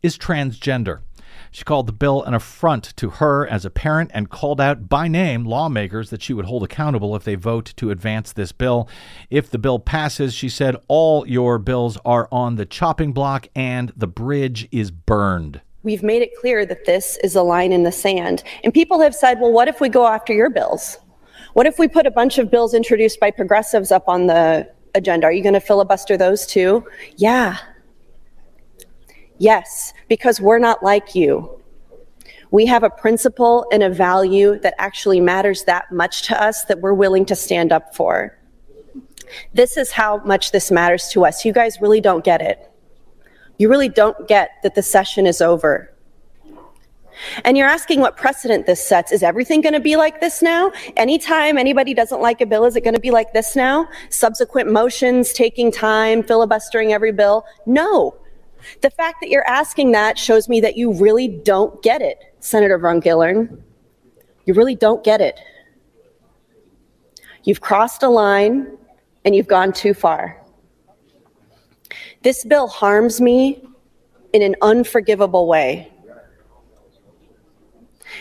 is 0.01 0.17
transgender. 0.17 1.01
She 1.49 1.63
called 1.63 1.87
the 1.87 1.93
bill 1.93 2.23
an 2.23 2.33
affront 2.33 2.95
to 2.97 3.09
her 3.09 3.47
as 3.47 3.65
a 3.65 3.69
parent 3.69 4.11
and 4.13 4.29
called 4.29 4.61
out 4.61 4.87
by 4.87 5.07
name 5.07 5.45
lawmakers 5.45 6.09
that 6.09 6.21
she 6.21 6.33
would 6.33 6.45
hold 6.45 6.63
accountable 6.63 7.15
if 7.15 7.23
they 7.23 7.35
vote 7.35 7.73
to 7.77 7.91
advance 7.91 8.31
this 8.31 8.51
bill. 8.51 8.87
If 9.29 9.49
the 9.49 9.57
bill 9.57 9.79
passes, 9.79 10.33
she 10.33 10.49
said, 10.49 10.75
all 10.87 11.27
your 11.27 11.57
bills 11.57 11.97
are 12.05 12.27
on 12.31 12.55
the 12.55 12.65
chopping 12.65 13.11
block 13.11 13.47
and 13.55 13.91
the 13.95 14.07
bridge 14.07 14.67
is 14.71 14.91
burned. 14.91 15.61
We've 15.83 16.03
made 16.03 16.21
it 16.21 16.31
clear 16.39 16.65
that 16.65 16.85
this 16.85 17.17
is 17.23 17.35
a 17.35 17.41
line 17.41 17.71
in 17.71 17.83
the 17.83 17.91
sand. 17.91 18.43
And 18.63 18.73
people 18.73 18.99
have 19.01 19.15
said, 19.15 19.39
well, 19.39 19.51
what 19.51 19.67
if 19.67 19.81
we 19.81 19.89
go 19.89 20.05
after 20.05 20.33
your 20.33 20.49
bills? 20.49 20.97
What 21.53 21.65
if 21.65 21.79
we 21.79 21.87
put 21.87 22.05
a 22.05 22.11
bunch 22.11 22.37
of 22.37 22.51
bills 22.51 22.73
introduced 22.73 23.19
by 23.19 23.31
progressives 23.31 23.91
up 23.91 24.07
on 24.07 24.27
the 24.27 24.71
agenda? 24.95 25.27
Are 25.27 25.31
you 25.31 25.41
going 25.41 25.53
to 25.53 25.59
filibuster 25.59 26.17
those 26.17 26.45
too? 26.45 26.85
Yeah. 27.17 27.57
Yes, 29.37 29.93
because 30.07 30.39
we're 30.39 30.59
not 30.59 30.83
like 30.83 31.15
you. 31.15 31.59
We 32.51 32.65
have 32.67 32.83
a 32.83 32.89
principle 32.89 33.65
and 33.71 33.81
a 33.81 33.89
value 33.89 34.59
that 34.59 34.75
actually 34.77 35.19
matters 35.19 35.63
that 35.63 35.91
much 35.91 36.23
to 36.27 36.41
us 36.41 36.65
that 36.65 36.79
we're 36.79 36.93
willing 36.93 37.25
to 37.25 37.35
stand 37.35 37.71
up 37.71 37.95
for. 37.95 38.37
This 39.53 39.77
is 39.77 39.91
how 39.91 40.17
much 40.25 40.51
this 40.51 40.69
matters 40.69 41.09
to 41.13 41.25
us. 41.25 41.43
You 41.43 41.53
guys 41.53 41.81
really 41.81 42.01
don't 42.01 42.23
get 42.23 42.41
it. 42.41 42.70
You 43.61 43.69
really 43.69 43.89
don't 43.89 44.27
get 44.27 44.53
that 44.63 44.73
the 44.73 44.81
session 44.81 45.27
is 45.27 45.39
over. 45.39 45.93
And 47.45 47.55
you're 47.55 47.67
asking 47.67 47.99
what 47.99 48.17
precedent 48.17 48.65
this 48.65 48.83
sets. 48.83 49.11
Is 49.11 49.21
everything 49.21 49.61
going 49.61 49.75
to 49.75 49.79
be 49.79 49.97
like 49.97 50.19
this 50.19 50.41
now? 50.41 50.71
Anytime 50.97 51.59
anybody 51.59 51.93
doesn't 51.93 52.21
like 52.21 52.41
a 52.41 52.47
bill, 52.47 52.65
is 52.65 52.75
it 52.75 52.83
going 52.83 52.95
to 52.95 52.99
be 52.99 53.11
like 53.11 53.33
this 53.33 53.55
now? 53.55 53.87
Subsequent 54.09 54.71
motions, 54.71 55.31
taking 55.31 55.71
time, 55.71 56.23
filibustering 56.23 56.91
every 56.91 57.11
bill? 57.11 57.45
No. 57.67 58.15
The 58.81 58.89
fact 58.89 59.17
that 59.21 59.29
you're 59.29 59.47
asking 59.47 59.91
that 59.91 60.17
shows 60.17 60.49
me 60.49 60.59
that 60.61 60.75
you 60.75 60.93
really 60.93 61.27
don't 61.27 61.83
get 61.83 62.01
it, 62.01 62.17
Senator 62.39 62.79
Von 62.79 62.99
Gillern. 62.99 63.61
You 64.45 64.55
really 64.55 64.75
don't 64.75 65.03
get 65.03 65.21
it. 65.21 65.39
You've 67.43 67.61
crossed 67.61 68.01
a 68.01 68.09
line 68.09 68.75
and 69.23 69.35
you've 69.35 69.47
gone 69.47 69.71
too 69.71 69.93
far. 69.93 70.40
This 72.21 72.43
bill 72.43 72.67
harms 72.67 73.19
me 73.21 73.63
in 74.33 74.41
an 74.41 74.55
unforgivable 74.61 75.47
way. 75.47 75.91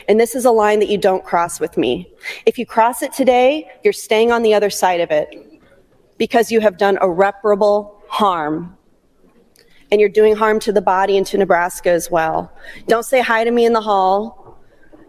And 0.09 0.19
this 0.19 0.35
is 0.35 0.45
a 0.45 0.51
line 0.51 0.79
that 0.81 0.89
you 0.89 0.99
don't 0.99 1.25
cross 1.25 1.61
with 1.61 1.77
me. 1.77 2.09
If 2.47 2.59
you 2.59 2.67
cross 2.67 3.03
it 3.03 3.13
today, 3.13 3.71
you're 3.83 3.93
staying 3.93 4.33
on 4.33 4.43
the 4.43 4.55
other 4.55 4.71
side 4.71 5.01
of 5.01 5.11
it 5.11 5.61
because 6.19 6.53
you 6.53 6.61
have 6.61 6.77
done 6.77 6.99
irreparable 7.03 8.01
harm. 8.09 8.77
And 9.91 10.01
you're 10.01 10.09
doing 10.09 10.37
harm 10.37 10.61
to 10.61 10.73
the 10.73 10.83
body 10.83 11.17
and 11.17 11.27
to 11.27 11.39
Nebraska 11.39 11.91
as 11.91 12.11
well. 12.11 12.53
Don't 12.87 13.05
say 13.05 13.21
hi 13.21 13.43
to 13.43 13.51
me 13.51 13.65
in 13.67 13.73
the 13.73 13.81
hall. 13.81 14.59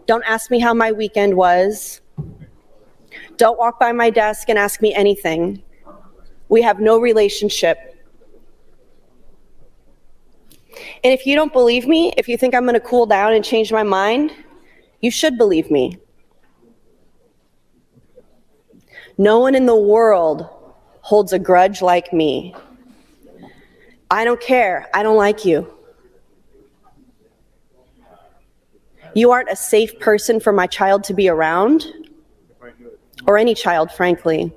Don't 0.06 0.24
ask 0.24 0.50
me 0.50 0.58
how 0.58 0.74
my 0.74 0.90
weekend 0.90 1.36
was. 1.36 2.00
Don't 3.36 3.58
walk 3.58 3.78
by 3.78 3.92
my 3.92 4.10
desk 4.10 4.48
and 4.48 4.58
ask 4.58 4.82
me 4.82 4.92
anything. 4.92 5.62
We 6.48 6.62
have 6.62 6.80
no 6.80 6.98
relationship. 7.00 7.91
And 11.04 11.12
if 11.12 11.26
you 11.26 11.34
don't 11.34 11.52
believe 11.52 11.86
me, 11.86 12.12
if 12.16 12.28
you 12.28 12.36
think 12.36 12.54
I'm 12.54 12.62
going 12.62 12.74
to 12.74 12.80
cool 12.80 13.06
down 13.06 13.32
and 13.32 13.44
change 13.44 13.72
my 13.72 13.82
mind, 13.82 14.32
you 15.00 15.10
should 15.10 15.36
believe 15.36 15.70
me. 15.70 15.98
No 19.18 19.38
one 19.40 19.54
in 19.54 19.66
the 19.66 19.76
world 19.76 20.48
holds 21.00 21.32
a 21.32 21.38
grudge 21.38 21.82
like 21.82 22.12
me. 22.12 22.54
I 24.10 24.24
don't 24.24 24.40
care. 24.40 24.88
I 24.94 25.02
don't 25.02 25.16
like 25.16 25.44
you. 25.44 25.72
You 29.14 29.30
aren't 29.30 29.50
a 29.50 29.56
safe 29.56 29.98
person 30.00 30.40
for 30.40 30.52
my 30.52 30.66
child 30.66 31.04
to 31.04 31.14
be 31.14 31.28
around, 31.28 31.86
or 33.26 33.36
any 33.36 33.54
child, 33.54 33.92
frankly. 33.92 34.52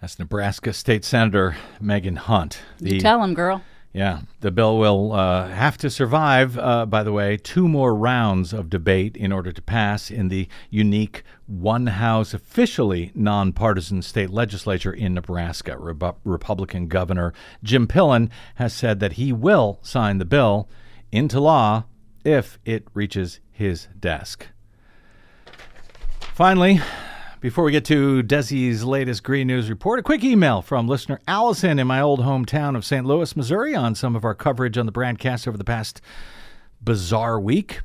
That's 0.00 0.18
Nebraska 0.18 0.72
State 0.72 1.04
Senator 1.04 1.56
Megan 1.80 2.16
Hunt. 2.16 2.58
You 2.80 3.00
tell 3.00 3.22
him, 3.22 3.34
girl. 3.34 3.62
Yeah, 3.94 4.22
the 4.40 4.50
bill 4.50 4.76
will 4.76 5.12
uh, 5.12 5.46
have 5.46 5.78
to 5.78 5.88
survive, 5.88 6.58
uh, 6.58 6.84
by 6.84 7.04
the 7.04 7.12
way, 7.12 7.36
two 7.36 7.68
more 7.68 7.94
rounds 7.94 8.52
of 8.52 8.68
debate 8.68 9.16
in 9.16 9.30
order 9.30 9.52
to 9.52 9.62
pass 9.62 10.10
in 10.10 10.26
the 10.26 10.48
unique 10.68 11.22
one 11.46 11.86
house, 11.86 12.34
officially 12.34 13.12
nonpartisan 13.14 14.02
state 14.02 14.30
legislature 14.30 14.92
in 14.92 15.14
Nebraska. 15.14 15.78
Re- 15.78 15.94
Republican 16.24 16.88
Governor 16.88 17.32
Jim 17.62 17.86
Pillen 17.86 18.30
has 18.56 18.72
said 18.72 18.98
that 18.98 19.12
he 19.12 19.32
will 19.32 19.78
sign 19.82 20.18
the 20.18 20.24
bill 20.24 20.68
into 21.12 21.38
law 21.38 21.84
if 22.24 22.58
it 22.64 22.88
reaches 22.94 23.38
his 23.52 23.86
desk. 24.00 24.48
Finally, 26.18 26.80
before 27.44 27.64
we 27.64 27.72
get 27.72 27.84
to 27.84 28.22
Desi's 28.22 28.84
latest 28.84 29.22
Green 29.22 29.48
News 29.48 29.68
report, 29.68 29.98
a 29.98 30.02
quick 30.02 30.24
email 30.24 30.62
from 30.62 30.88
listener 30.88 31.20
Allison 31.28 31.78
in 31.78 31.86
my 31.86 32.00
old 32.00 32.20
hometown 32.20 32.74
of 32.74 32.86
St. 32.86 33.04
Louis, 33.04 33.36
Missouri, 33.36 33.74
on 33.74 33.94
some 33.94 34.16
of 34.16 34.24
our 34.24 34.34
coverage 34.34 34.78
on 34.78 34.86
the 34.86 34.92
Bradcast 34.92 35.46
over 35.46 35.58
the 35.58 35.62
past 35.62 36.00
bizarre 36.82 37.38
week. 37.38 37.82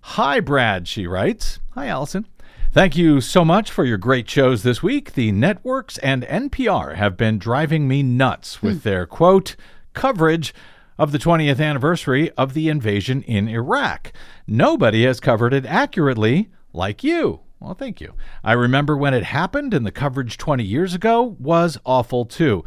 Hi, 0.00 0.40
Brad, 0.40 0.88
she 0.88 1.06
writes. 1.06 1.60
Hi, 1.74 1.86
Allison. 1.88 2.24
Thank 2.72 2.96
you 2.96 3.20
so 3.20 3.44
much 3.44 3.70
for 3.70 3.84
your 3.84 3.98
great 3.98 4.30
shows 4.30 4.62
this 4.62 4.82
week. 4.82 5.12
The 5.12 5.32
networks 5.32 5.98
and 5.98 6.22
NPR 6.22 6.94
have 6.94 7.18
been 7.18 7.38
driving 7.38 7.88
me 7.88 8.02
nuts 8.02 8.62
with 8.62 8.84
hmm. 8.84 8.88
their 8.88 9.04
quote 9.04 9.54
coverage 9.92 10.54
of 10.96 11.12
the 11.12 11.18
20th 11.18 11.60
anniversary 11.60 12.30
of 12.38 12.54
the 12.54 12.70
invasion 12.70 13.20
in 13.24 13.48
Iraq. 13.48 14.14
Nobody 14.46 15.04
has 15.04 15.20
covered 15.20 15.52
it 15.52 15.66
accurately 15.66 16.48
like 16.72 17.04
you. 17.04 17.40
Well, 17.60 17.74
thank 17.74 18.00
you. 18.00 18.14
I 18.44 18.52
remember 18.52 18.96
when 18.96 19.14
it 19.14 19.24
happened, 19.24 19.74
and 19.74 19.84
the 19.84 19.90
coverage 19.90 20.38
20 20.38 20.62
years 20.62 20.94
ago 20.94 21.36
was 21.40 21.76
awful 21.84 22.24
too. 22.24 22.64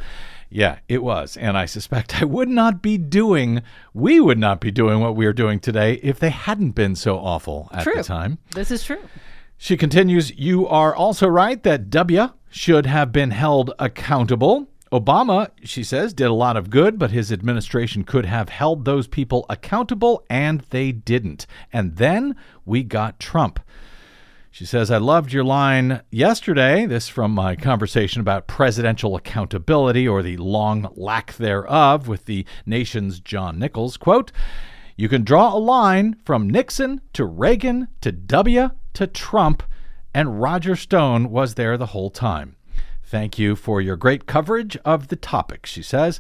Yeah, 0.49 0.79
it 0.89 1.01
was. 1.01 1.37
And 1.37 1.57
I 1.57 1.65
suspect 1.65 2.21
I 2.21 2.25
would 2.25 2.49
not 2.49 2.81
be 2.81 2.97
doing, 2.97 3.61
we 3.93 4.19
would 4.19 4.37
not 4.37 4.59
be 4.59 4.69
doing 4.69 4.99
what 4.99 5.15
we 5.15 5.25
are 5.25 5.33
doing 5.33 5.59
today 5.59 5.93
if 6.03 6.19
they 6.19 6.29
hadn't 6.29 6.71
been 6.71 6.95
so 6.95 7.17
awful 7.17 7.69
at 7.71 7.83
true. 7.83 7.95
the 7.95 8.03
time. 8.03 8.37
This 8.53 8.69
is 8.69 8.83
true. 8.83 8.99
She 9.57 9.77
continues, 9.77 10.37
You 10.37 10.67
are 10.67 10.93
also 10.93 11.27
right 11.27 11.61
that 11.63 11.89
W 11.89 12.29
should 12.49 12.85
have 12.85 13.13
been 13.13 13.31
held 13.31 13.71
accountable. 13.79 14.67
Obama, 14.91 15.49
she 15.63 15.85
says, 15.85 16.13
did 16.13 16.27
a 16.27 16.33
lot 16.33 16.57
of 16.57 16.69
good, 16.69 16.99
but 16.99 17.11
his 17.11 17.31
administration 17.31 18.03
could 18.03 18.25
have 18.25 18.49
held 18.49 18.83
those 18.83 19.07
people 19.07 19.45
accountable, 19.49 20.25
and 20.29 20.61
they 20.71 20.91
didn't. 20.91 21.47
And 21.71 21.95
then 21.95 22.35
we 22.65 22.83
got 22.83 23.21
Trump. 23.21 23.61
She 24.53 24.65
says, 24.65 24.91
I 24.91 24.97
loved 24.97 25.31
your 25.31 25.45
line 25.45 26.01
yesterday. 26.11 26.85
This 26.85 27.07
from 27.07 27.31
my 27.31 27.55
conversation 27.55 28.19
about 28.19 28.47
presidential 28.47 29.15
accountability 29.15 30.05
or 30.05 30.21
the 30.21 30.35
long 30.35 30.91
lack 30.97 31.33
thereof 31.37 32.09
with 32.09 32.25
the 32.25 32.45
nation's 32.65 33.21
John 33.21 33.57
Nichols. 33.57 33.95
Quote, 33.95 34.33
You 34.97 35.07
can 35.07 35.23
draw 35.23 35.55
a 35.55 35.57
line 35.57 36.17
from 36.25 36.49
Nixon 36.49 36.99
to 37.13 37.23
Reagan 37.23 37.87
to 38.01 38.11
W 38.11 38.71
to 38.93 39.07
Trump, 39.07 39.63
and 40.13 40.41
Roger 40.41 40.75
Stone 40.75 41.31
was 41.31 41.53
there 41.53 41.77
the 41.77 41.87
whole 41.87 42.09
time. 42.09 42.57
Thank 43.05 43.39
you 43.39 43.55
for 43.55 43.79
your 43.79 43.95
great 43.95 44.25
coverage 44.25 44.75
of 44.83 45.07
the 45.07 45.15
topic, 45.15 45.65
she 45.65 45.81
says. 45.81 46.19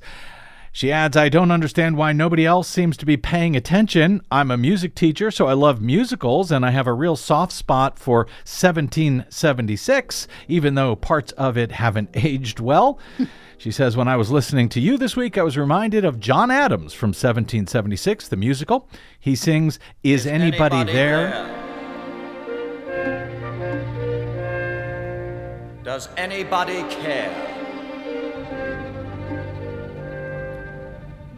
She 0.73 0.89
adds, 0.91 1.17
I 1.17 1.27
don't 1.27 1.51
understand 1.51 1.97
why 1.97 2.13
nobody 2.13 2.45
else 2.45 2.69
seems 2.69 2.95
to 2.97 3.05
be 3.05 3.17
paying 3.17 3.57
attention. 3.57 4.21
I'm 4.31 4.49
a 4.49 4.57
music 4.57 4.95
teacher, 4.95 5.29
so 5.29 5.47
I 5.47 5.53
love 5.53 5.81
musicals, 5.81 6.49
and 6.49 6.65
I 6.65 6.71
have 6.71 6.87
a 6.87 6.93
real 6.93 7.17
soft 7.17 7.51
spot 7.51 7.99
for 7.99 8.19
1776, 8.45 10.27
even 10.47 10.75
though 10.75 10.95
parts 10.95 11.33
of 11.33 11.57
it 11.57 11.73
haven't 11.73 12.11
aged 12.13 12.61
well. 12.61 12.99
She 13.57 13.69
says, 13.69 13.97
When 13.97 14.07
I 14.07 14.15
was 14.15 14.31
listening 14.31 14.69
to 14.69 14.79
you 14.79 14.97
this 14.97 15.17
week, 15.17 15.37
I 15.37 15.43
was 15.43 15.57
reminded 15.57 16.05
of 16.05 16.21
John 16.21 16.49
Adams 16.49 16.93
from 16.93 17.09
1776, 17.09 18.29
the 18.29 18.37
musical. 18.37 18.87
He 19.19 19.35
sings, 19.35 19.77
Is, 20.03 20.25
anybody, 20.25 20.77
anybody 20.77 20.93
there? 20.93 21.57
Does 25.83 26.07
anybody 26.15 26.83
care? 26.83 27.50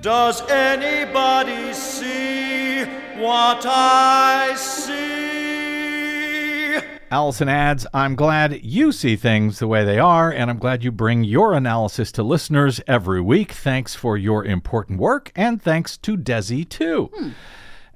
Does 0.03 0.41
anybody 0.49 1.73
see 1.73 2.83
what 3.15 3.65
I 3.65 4.53
see? 4.57 5.13
Allison 7.09 7.47
adds, 7.47 7.87
I'm 7.93 8.15
glad 8.15 8.65
you 8.65 8.91
see 8.91 9.15
things 9.15 9.59
the 9.59 9.67
way 9.67 9.85
they 9.85 9.99
are, 9.99 10.29
and 10.29 10.49
I'm 10.49 10.57
glad 10.57 10.83
you 10.83 10.91
bring 10.91 11.23
your 11.23 11.53
analysis 11.53 12.11
to 12.11 12.21
listeners 12.21 12.81
every 12.85 13.21
week. 13.21 13.53
Thanks 13.53 13.95
for 13.95 14.17
your 14.17 14.43
important 14.43 14.99
work, 14.99 15.31
and 15.37 15.61
thanks 15.61 15.95
to 15.99 16.17
Desi, 16.17 16.67
too. 16.67 17.09
Hmm. 17.15 17.29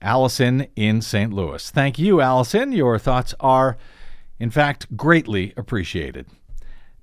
Allison 0.02 0.68
in 0.78 1.02
St. 1.02 1.34
Louis. 1.34 1.70
Thank 1.70 2.00
you, 2.00 2.22
Allison. 2.22 2.72
Your 2.72 2.98
thoughts 2.98 3.36
are, 3.42 3.76
in 4.40 4.50
fact, 4.50 4.96
greatly 4.96 5.54
appreciated. 5.58 6.28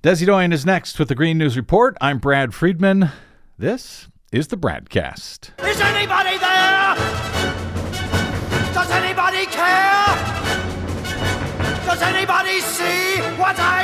Desi 0.02 0.24
Doyen 0.24 0.54
is 0.54 0.64
next 0.64 0.98
with 0.98 1.08
the 1.08 1.14
Green 1.14 1.36
News 1.36 1.58
Report. 1.58 1.94
I'm 2.00 2.16
Brad 2.16 2.54
Friedman. 2.54 3.10
This 3.58 4.08
is 4.34 4.48
the 4.48 4.56
Bradcast. 4.56 5.50
Is 5.64 5.80
anybody 5.80 6.36
there? 6.38 6.96
Does 8.74 8.90
anybody 8.90 9.46
care? 9.46 10.06
Does 11.86 12.02
anybody 12.02 12.58
see 12.58 13.20
what 13.38 13.56
I 13.60 13.83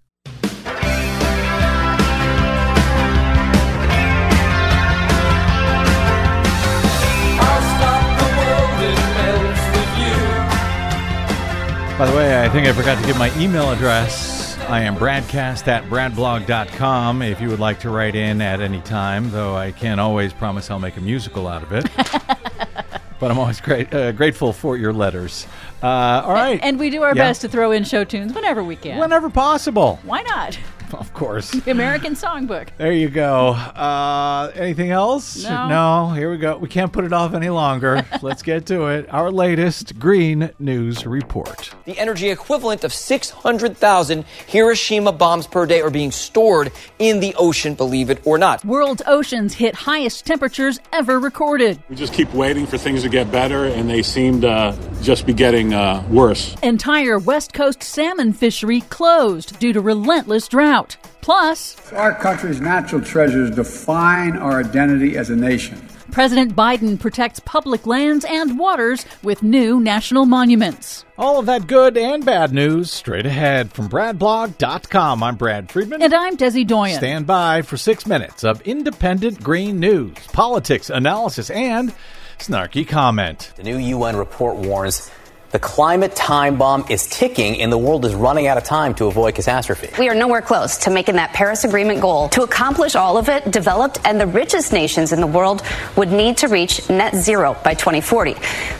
By 12.01 12.09
the 12.09 12.17
way, 12.17 12.43
I 12.43 12.49
think 12.49 12.65
I 12.65 12.73
forgot 12.73 12.99
to 12.99 13.05
give 13.05 13.15
my 13.19 13.31
email 13.39 13.69
address. 13.69 14.57
I 14.61 14.81
am 14.81 14.95
bradcast 14.95 15.67
at 15.67 15.83
bradblog.com 15.83 17.21
if 17.21 17.39
you 17.39 17.47
would 17.49 17.59
like 17.59 17.79
to 17.81 17.91
write 17.91 18.15
in 18.15 18.41
at 18.41 18.59
any 18.59 18.81
time, 18.81 19.29
though 19.29 19.55
I 19.55 19.71
can't 19.71 19.99
always 19.99 20.33
promise 20.33 20.71
I'll 20.71 20.79
make 20.79 20.97
a 20.97 20.99
musical 20.99 21.47
out 21.47 21.61
of 21.61 21.71
it. 21.73 21.85
but 23.19 23.29
I'm 23.29 23.37
always 23.37 23.61
great, 23.61 23.93
uh, 23.93 24.13
grateful 24.13 24.51
for 24.51 24.77
your 24.77 24.93
letters. 24.93 25.45
Uh, 25.83 26.23
all 26.25 26.33
right. 26.33 26.59
And 26.63 26.79
we 26.79 26.89
do 26.89 27.03
our 27.03 27.09
Yeah. 27.09 27.21
best 27.21 27.41
to 27.41 27.47
throw 27.47 27.69
in 27.71 27.83
show 27.83 28.03
tunes 28.03 28.33
whenever 28.33 28.63
we 28.63 28.77
can. 28.77 28.97
Whenever 28.97 29.29
possible, 29.29 29.99
Why 30.01 30.23
not? 30.23 30.57
of 30.99 31.13
course. 31.13 31.51
The 31.51 31.71
American 31.71 32.13
Songbook. 32.13 32.69
There 32.77 32.91
you 32.91 33.09
go. 33.09 33.49
Uh, 33.49 34.51
anything 34.55 34.91
else? 34.91 35.43
No. 35.43 36.11
Here 36.15 36.31
we 36.31 36.37
go. 36.37 36.57
We 36.57 36.67
can't 36.67 36.91
put 36.91 37.05
it 37.05 37.13
off 37.13 37.33
any 37.33 37.49
longer. 37.49 38.05
Let's 38.21 38.41
get 38.41 38.65
to 38.67 38.87
it. 38.87 39.11
Our 39.11 39.31
latest 39.31 39.99
Green 39.99 40.51
News 40.59 41.05
Report. 41.05 41.73
The 41.85 41.97
energy 41.97 42.29
equivalent 42.29 42.83
of 42.83 42.93
600,000 42.93 44.25
Hiroshima 44.47 45.11
bombs 45.11 45.47
per 45.47 45.65
day 45.65 45.81
are 45.81 45.89
being 45.89 46.11
stored 46.11 46.71
in 46.99 47.19
the 47.19 47.33
ocean, 47.35 47.73
believe 47.75 48.09
it 48.09 48.21
or 48.25 48.37
not. 48.37 48.63
World's 48.65 49.01
oceans 49.07 49.53
hit 49.53 49.75
highest 49.75 50.25
temperatures 50.25 50.79
ever 50.93 51.19
recorded. 51.19 51.81
We 51.89 51.95
just 51.95 52.13
keep 52.13 52.33
waiting 52.33 52.65
for 52.65 52.77
things 52.77 53.03
to 53.03 53.09
get 53.09 53.31
better, 53.31 53.65
and 53.65 53.89
they 53.89 54.01
seem 54.01 54.41
to 54.41 54.77
just 55.01 55.25
be 55.25 55.33
getting 55.33 55.73
uh, 55.73 56.05
worse. 56.09 56.55
Entire 56.63 57.19
West 57.19 57.53
Coast 57.53 57.83
salmon 57.83 58.33
fishery 58.33 58.81
closed 58.81 59.59
due 59.59 59.73
to 59.73 59.81
relentless 59.81 60.47
drought. 60.47 60.97
Plus, 61.21 61.91
Our 61.93 62.15
country's 62.15 62.61
natural 62.61 63.01
treasures 63.01 63.51
define 63.51 64.37
our 64.37 64.59
identity 64.59 65.17
as 65.17 65.29
a 65.29 65.35
nation. 65.35 65.81
President 66.11 66.55
Biden 66.55 66.99
protects 66.99 67.39
public 67.39 67.87
lands 67.87 68.25
and 68.25 68.59
waters 68.59 69.05
with 69.23 69.43
new 69.43 69.79
national 69.79 70.25
monuments. 70.25 71.05
All 71.17 71.39
of 71.39 71.45
that 71.45 71.67
good 71.67 71.97
and 71.97 72.25
bad 72.25 72.51
news 72.51 72.91
straight 72.91 73.25
ahead 73.25 73.71
from 73.71 73.87
BradBlog.com. 73.87 75.23
I'm 75.23 75.35
Brad 75.37 75.71
Friedman. 75.71 76.01
And 76.01 76.13
I'm 76.13 76.35
Desi 76.35 76.67
Doyen. 76.67 76.97
Stand 76.97 77.27
by 77.27 77.61
for 77.61 77.77
six 77.77 78.05
minutes 78.05 78.43
of 78.43 78.59
independent 78.63 79.41
green 79.41 79.79
news, 79.79 80.17
politics, 80.33 80.89
analysis, 80.89 81.49
and 81.49 81.93
snarky 82.41 82.87
comment. 82.87 83.51
The 83.55 83.63
new 83.63 83.77
UN 83.77 84.15
report 84.15 84.57
warns 84.57 85.11
the 85.51 85.59
climate 85.59 86.15
time 86.15 86.57
bomb 86.57 86.85
is 86.89 87.05
ticking 87.07 87.61
and 87.61 87.71
the 87.71 87.77
world 87.77 88.05
is 88.05 88.15
running 88.15 88.47
out 88.47 88.57
of 88.57 88.63
time 88.63 88.95
to 88.95 89.05
avoid 89.05 89.35
catastrophe. 89.35 89.89
We 89.99 90.07
are 90.09 90.15
nowhere 90.15 90.41
close 90.41 90.77
to 90.79 90.89
making 90.89 91.15
that 91.15 91.33
Paris 91.33 91.65
Agreement 91.65 92.01
goal. 92.01 92.29
To 92.29 92.43
accomplish 92.43 92.95
all 92.95 93.17
of 93.17 93.27
it, 93.27 93.51
developed 93.51 93.99
and 94.05 94.19
the 94.19 94.27
richest 94.27 94.71
nations 94.71 95.11
in 95.11 95.19
the 95.19 95.27
world 95.27 95.61
would 95.97 96.09
need 96.09 96.37
to 96.37 96.47
reach 96.47 96.89
net 96.89 97.15
zero 97.15 97.55
by 97.63 97.73
2040. 97.73 98.35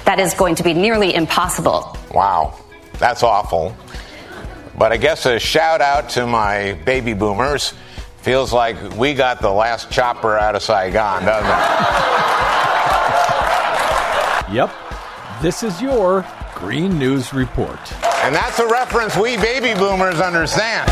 That 0.05 0.20
is 0.20 0.34
going 0.34 0.55
to 0.55 0.64
be 0.64 0.74
nearly 0.74 1.14
impossible. 1.14 1.97
Wow, 2.14 2.57
that's 2.97 3.22
awful. 3.22 3.76
But 4.78 4.93
I 4.93 4.97
guess 4.97 5.26
a 5.26 5.39
shout 5.39 5.82
out 5.82 6.09
to 6.12 6.26
my 6.26 6.74
baby 6.86 7.14
boomers. 7.14 7.74
Feels 8.22 8.53
like 8.53 8.78
we 8.95 9.14
got 9.14 9.41
the 9.41 9.51
last 9.51 9.91
chopper 9.91 10.38
out 10.38 10.55
of 10.55 10.64
Saigon, 10.64 11.26
doesn't 11.26 11.49
it? 11.49 12.68
Yep. 14.52 14.70
This 15.41 15.64
is 15.64 15.82
your 15.82 16.26
Green 16.56 16.99
News 16.99 17.34
Report. 17.34 17.80
And 18.24 18.36
that's 18.36 18.60
a 18.60 18.68
reference 18.68 19.16
we 19.16 19.38
baby 19.38 19.74
boomers 19.80 20.20
understand. 20.20 20.89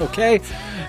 Okay. 0.00 0.40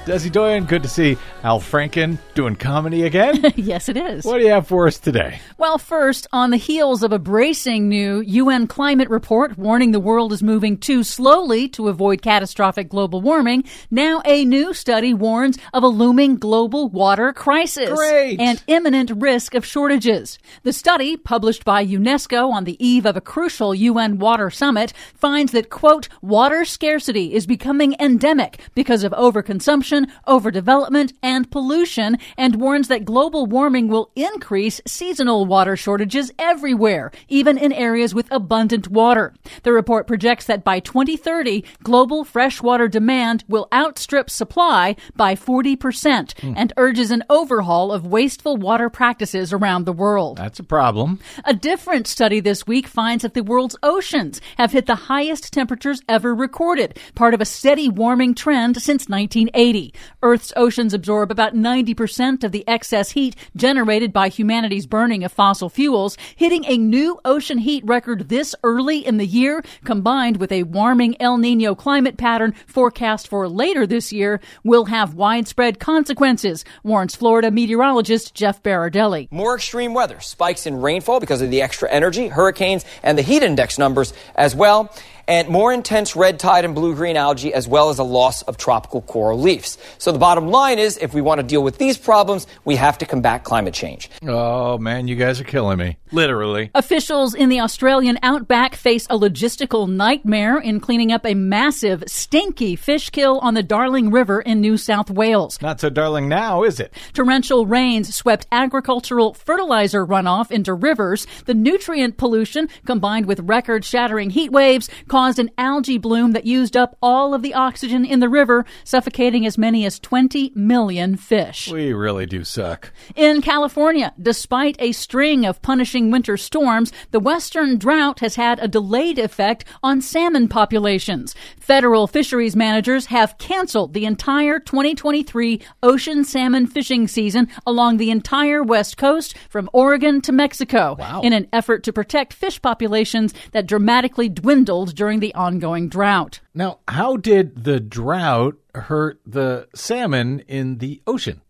Desi 0.06 0.32
Doyen, 0.32 0.66
good 0.66 0.84
to 0.84 0.88
see 0.88 1.18
Al 1.42 1.60
Franken 1.60 2.20
doing 2.36 2.56
comedy 2.56 3.06
again. 3.06 3.42
yes, 3.56 3.90
it 3.90 3.98
is. 3.98 4.24
what 4.24 4.38
do 4.38 4.44
you 4.44 4.52
have 4.52 4.68
for 4.68 4.86
us 4.86 5.00
today? 5.00 5.40
Well, 5.58 5.80
first, 5.80 6.28
on 6.32 6.52
the 6.52 6.58
heels 6.58 7.02
of 7.02 7.12
a 7.12 7.18
bracing 7.18 7.90
new 7.90 8.20
UN 8.22 8.68
climate 8.68 9.10
report 9.10 9.58
warning 9.58 9.94
the 9.94 10.00
world 10.00 10.32
is 10.32 10.44
moving 10.44 10.78
too 10.78 11.02
slowly 11.04 11.68
to 11.70 11.88
avoid 11.88 12.22
catastrophic 12.22 12.88
global 12.88 13.20
warming, 13.20 13.64
now 13.90 14.22
a 14.26 14.46
new 14.46 14.76
study 14.76 15.12
warns 15.12 15.58
of 15.74 15.82
a 15.82 15.88
looming 15.88 16.36
global 16.36 16.88
water 16.88 17.34
crisis 17.34 17.90
Great. 17.90 18.40
and 18.40 18.62
imminent 18.68 19.10
risk 19.10 19.56
of 19.56 19.66
shortages. 19.66 20.38
The 20.62 20.74
study, 20.74 21.18
published 21.18 21.66
by 21.66 21.84
UNESCO 21.84 22.52
on 22.52 22.66
the 22.66 22.78
eve 22.86 23.08
of 23.08 23.18
a 23.18 23.22
crucial 23.22 23.74
UN 23.74 24.20
water 24.20 24.52
summit, 24.52 24.94
finds 25.16 25.52
that, 25.54 25.72
quote, 25.72 26.10
water 26.22 26.64
scarcity 26.64 27.34
is 27.34 27.48
becoming 27.48 27.96
endemic 28.00 28.60
because 28.76 29.04
of 29.04 29.12
overconsumption, 29.14 29.95
overdevelopment, 30.28 31.14
and 31.24 31.50
pollution, 31.50 32.18
and 32.38 32.56
warns 32.56 32.88
that 32.88 33.06
global 33.06 33.46
warming 33.46 33.88
will 33.88 34.12
increase 34.16 34.82
seasonal 34.86 35.46
water 35.46 35.76
shortages 35.76 36.32
everywhere, 36.38 37.12
even 37.28 37.58
in 37.58 37.72
areas 37.72 38.14
with 38.14 38.32
abundant 38.32 38.88
water. 38.90 39.34
The 39.64 39.74
report 39.74 40.08
projects 40.08 40.46
that 40.46 40.64
by 40.64 40.80
2030, 40.80 41.64
global 41.84 42.24
freshwater 42.24 42.88
demand 42.88 43.44
will 43.48 43.68
outstrip 43.74 44.30
supply 44.30 44.96
by 45.16 45.36
40% 45.36 46.40
hmm. 46.40 46.54
and 46.56 46.74
urges 46.78 47.12
an 47.12 47.24
overhaul 47.30 47.92
of 47.92 48.06
wasteful 48.06 48.58
water 48.58 48.90
practices 48.90 49.54
around 49.54 49.86
the 49.86 49.94
world. 49.94 50.38
That's 50.38 50.60
a 50.60 50.64
problem. 50.64 51.20
A 51.46 51.54
different 51.54 52.08
study 52.08 52.40
this 52.40 52.68
week 52.68 52.88
finds 52.88 53.22
that 53.24 53.34
the 53.34 53.44
world's 53.44 53.76
oceans 53.84 54.42
have 54.58 54.72
hit 54.72 54.86
the 54.86 54.96
highest 54.96 55.54
temperatures 55.54 56.02
ever 56.10 56.34
recorded, 56.34 57.00
part 57.16 57.34
of 57.34 57.42
a 57.42 57.46
steady 57.46 57.90
warming 57.90 58.34
trend 58.36 58.82
since 58.82 59.08
1980. 59.08 59.85
Earth's 60.22 60.54
oceans 60.56 60.94
absorb 60.94 61.32
about 61.32 61.54
90% 61.54 62.44
of 62.44 62.52
the 62.52 62.68
excess 62.68 63.12
heat 63.12 63.36
generated 63.56 64.14
by 64.14 64.30
humanity's 64.30 64.86
burning 64.86 65.24
of 65.24 65.32
fossil 65.32 65.70
fuels, 65.70 66.18
hitting 66.36 66.66
a 66.66 66.78
new 66.78 67.20
ocean 67.26 67.58
heat 67.58 67.84
record 67.86 68.30
this 68.30 68.56
early 68.64 69.06
in 69.06 69.18
the 69.18 69.26
year, 69.26 69.64
combined 69.84 70.38
with 70.38 70.52
a 70.52 70.64
warming 70.64 71.16
El 71.20 71.38
Nino 71.38 71.76
climate 71.76 72.18
pattern 72.18 72.54
forecast 72.68 73.28
for 73.28 73.48
later 73.48 73.86
this 73.86 74.12
year, 74.14 74.40
will 74.64 74.86
have 74.86 75.14
widespread 75.14 75.80
consequences, 75.80 76.64
warns 76.84 77.16
Florida 77.16 77.52
meteorologist 77.52 78.34
Jeff 78.34 78.62
Berardelli. 78.64 79.32
More 79.32 79.56
extreme 79.56 79.94
weather, 79.94 80.20
spikes 80.20 80.66
in 80.66 80.82
rainfall 80.82 81.20
because 81.20 81.42
of 81.42 81.52
the 81.52 81.62
extra 81.62 81.90
energy, 81.92 82.28
hurricanes, 82.28 82.86
and 83.04 83.18
the 83.18 83.22
heat 83.22 83.44
index 83.44 83.78
numbers 83.78 84.14
as 84.36 84.56
well. 84.56 84.94
And 85.28 85.50
more 85.50 85.74
intense 85.74 86.16
red 86.16 86.40
tide 86.40 86.66
and 86.66 86.76
blue 86.76 86.96
green 86.96 87.18
algae, 87.18 87.54
as 87.54 87.68
well 87.68 87.90
as 87.90 88.00
a 88.00 88.04
loss 88.04 88.42
of 88.44 88.58
tropical 88.58 89.02
coral 89.02 89.42
reefs. 89.42 89.78
So 89.98 90.12
the 90.12 90.20
bottom 90.20 90.50
line 90.50 90.80
is 90.80 90.98
if 90.98 91.14
we 91.14 91.22
want 91.22 91.40
to 91.40 91.48
deal 91.48 91.64
with 91.64 91.78
these 91.78 91.98
problems, 91.98 92.48
we 92.64 92.76
have 92.76 92.98
to 93.00 93.06
combat 93.06 93.44
climate 93.44 93.74
change. 93.74 94.10
Oh, 94.26 94.78
man, 94.78 95.08
you 95.08 95.16
guys 95.16 95.40
are 95.42 95.46
killing 95.46 95.78
me. 95.78 95.98
Literally. 96.16 96.72
Officials 96.74 97.34
in 97.34 97.50
the 97.50 97.60
Australian 97.60 98.18
outback 98.24 98.76
face 98.76 99.06
a 99.10 99.18
logistical 99.18 99.86
nightmare 99.90 100.58
in 100.58 100.80
cleaning 100.80 101.12
up 101.12 101.26
a 101.26 101.34
massive, 101.34 102.06
stinky 102.08 102.78
fish 102.78 103.10
kill 103.10 103.40
on 103.40 103.54
the 103.54 103.62
Darling 103.62 104.12
River 104.12 104.40
in 104.40 104.62
New 104.62 104.78
South 104.78 105.12
Wales. 105.12 105.62
Not 105.62 105.82
so 105.82 105.90
darling 105.90 106.30
now, 106.30 106.64
is 106.64 106.80
it? 106.80 106.94
Torrential 107.12 107.66
rains 107.66 108.16
swept 108.16 108.48
agricultural 108.50 109.34
fertilizer 109.34 110.06
runoff 110.06 110.52
into 110.52 110.74
rivers. 110.74 111.28
The 111.48 111.54
nutrient 111.54 112.16
pollution, 112.16 112.70
combined 112.86 113.26
with 113.26 113.42
record 113.42 113.84
shattering 113.84 114.30
heat 114.30 114.54
waves, 114.54 114.90
caused 115.10 115.38
an 115.38 115.52
algae 115.58 115.98
bloom 115.98 116.32
that 116.32 116.46
used 116.46 116.78
up 116.78 116.98
all 117.02 117.34
of 117.34 117.42
the 117.42 117.54
oxygen 117.54 118.06
in 118.06 118.22
the 118.22 118.30
river, 118.30 118.64
suffocating 118.86 119.46
as 119.46 119.58
many 119.58 119.86
as 119.86 120.00
20 120.00 120.54
million 120.56 121.18
fish. 121.18 121.70
We 121.70 121.92
really 121.92 122.26
do 122.26 122.46
suck. 122.46 122.94
In 123.18 123.42
California, 123.42 124.14
despite 124.18 124.78
a 124.80 124.94
string 124.94 125.46
of 125.46 125.62
punishing 125.62 126.05
winter 126.12 126.38
storms, 126.38 126.92
the 127.12 127.20
western 127.20 127.78
drought 127.78 128.20
has 128.20 128.36
had 128.36 128.60
a 128.60 128.68
delayed 128.68 129.20
effect 129.20 129.66
on 129.84 130.02
salmon 130.02 130.48
populations. 130.48 131.36
Federal 131.60 132.08
fisheries 132.08 132.56
managers 132.56 133.08
have 133.08 133.38
canceled 133.38 133.94
the 133.94 134.06
entire 134.06 134.60
2023 134.60 135.62
ocean 135.84 136.24
salmon 136.24 136.68
fishing 136.68 137.08
season 137.08 137.48
along 137.66 137.98
the 137.98 138.12
entire 138.12 138.64
west 138.64 138.98
coast 138.98 139.36
from 139.50 139.70
Oregon 139.74 140.22
to 140.22 140.32
Mexico 140.32 140.96
Wow. 141.00 141.22
in 141.22 141.34
an 141.34 141.48
effort 141.52 141.84
to 141.84 141.94
protect 141.94 142.34
fish 142.34 142.62
populations 142.62 143.34
that 143.52 143.66
dramatically 143.68 144.30
dwindled 144.30 144.96
during 144.96 145.20
the 145.20 145.34
ongoing 145.34 145.90
drought. 145.90 146.40
Now, 146.54 146.80
how 146.88 147.18
did 147.18 147.64
the 147.64 147.80
drought 147.80 148.56
hurt 148.74 149.20
the 149.26 149.68
salmon 149.74 150.42
in 150.48 150.78
the 150.78 151.02
ocean? 151.08 151.42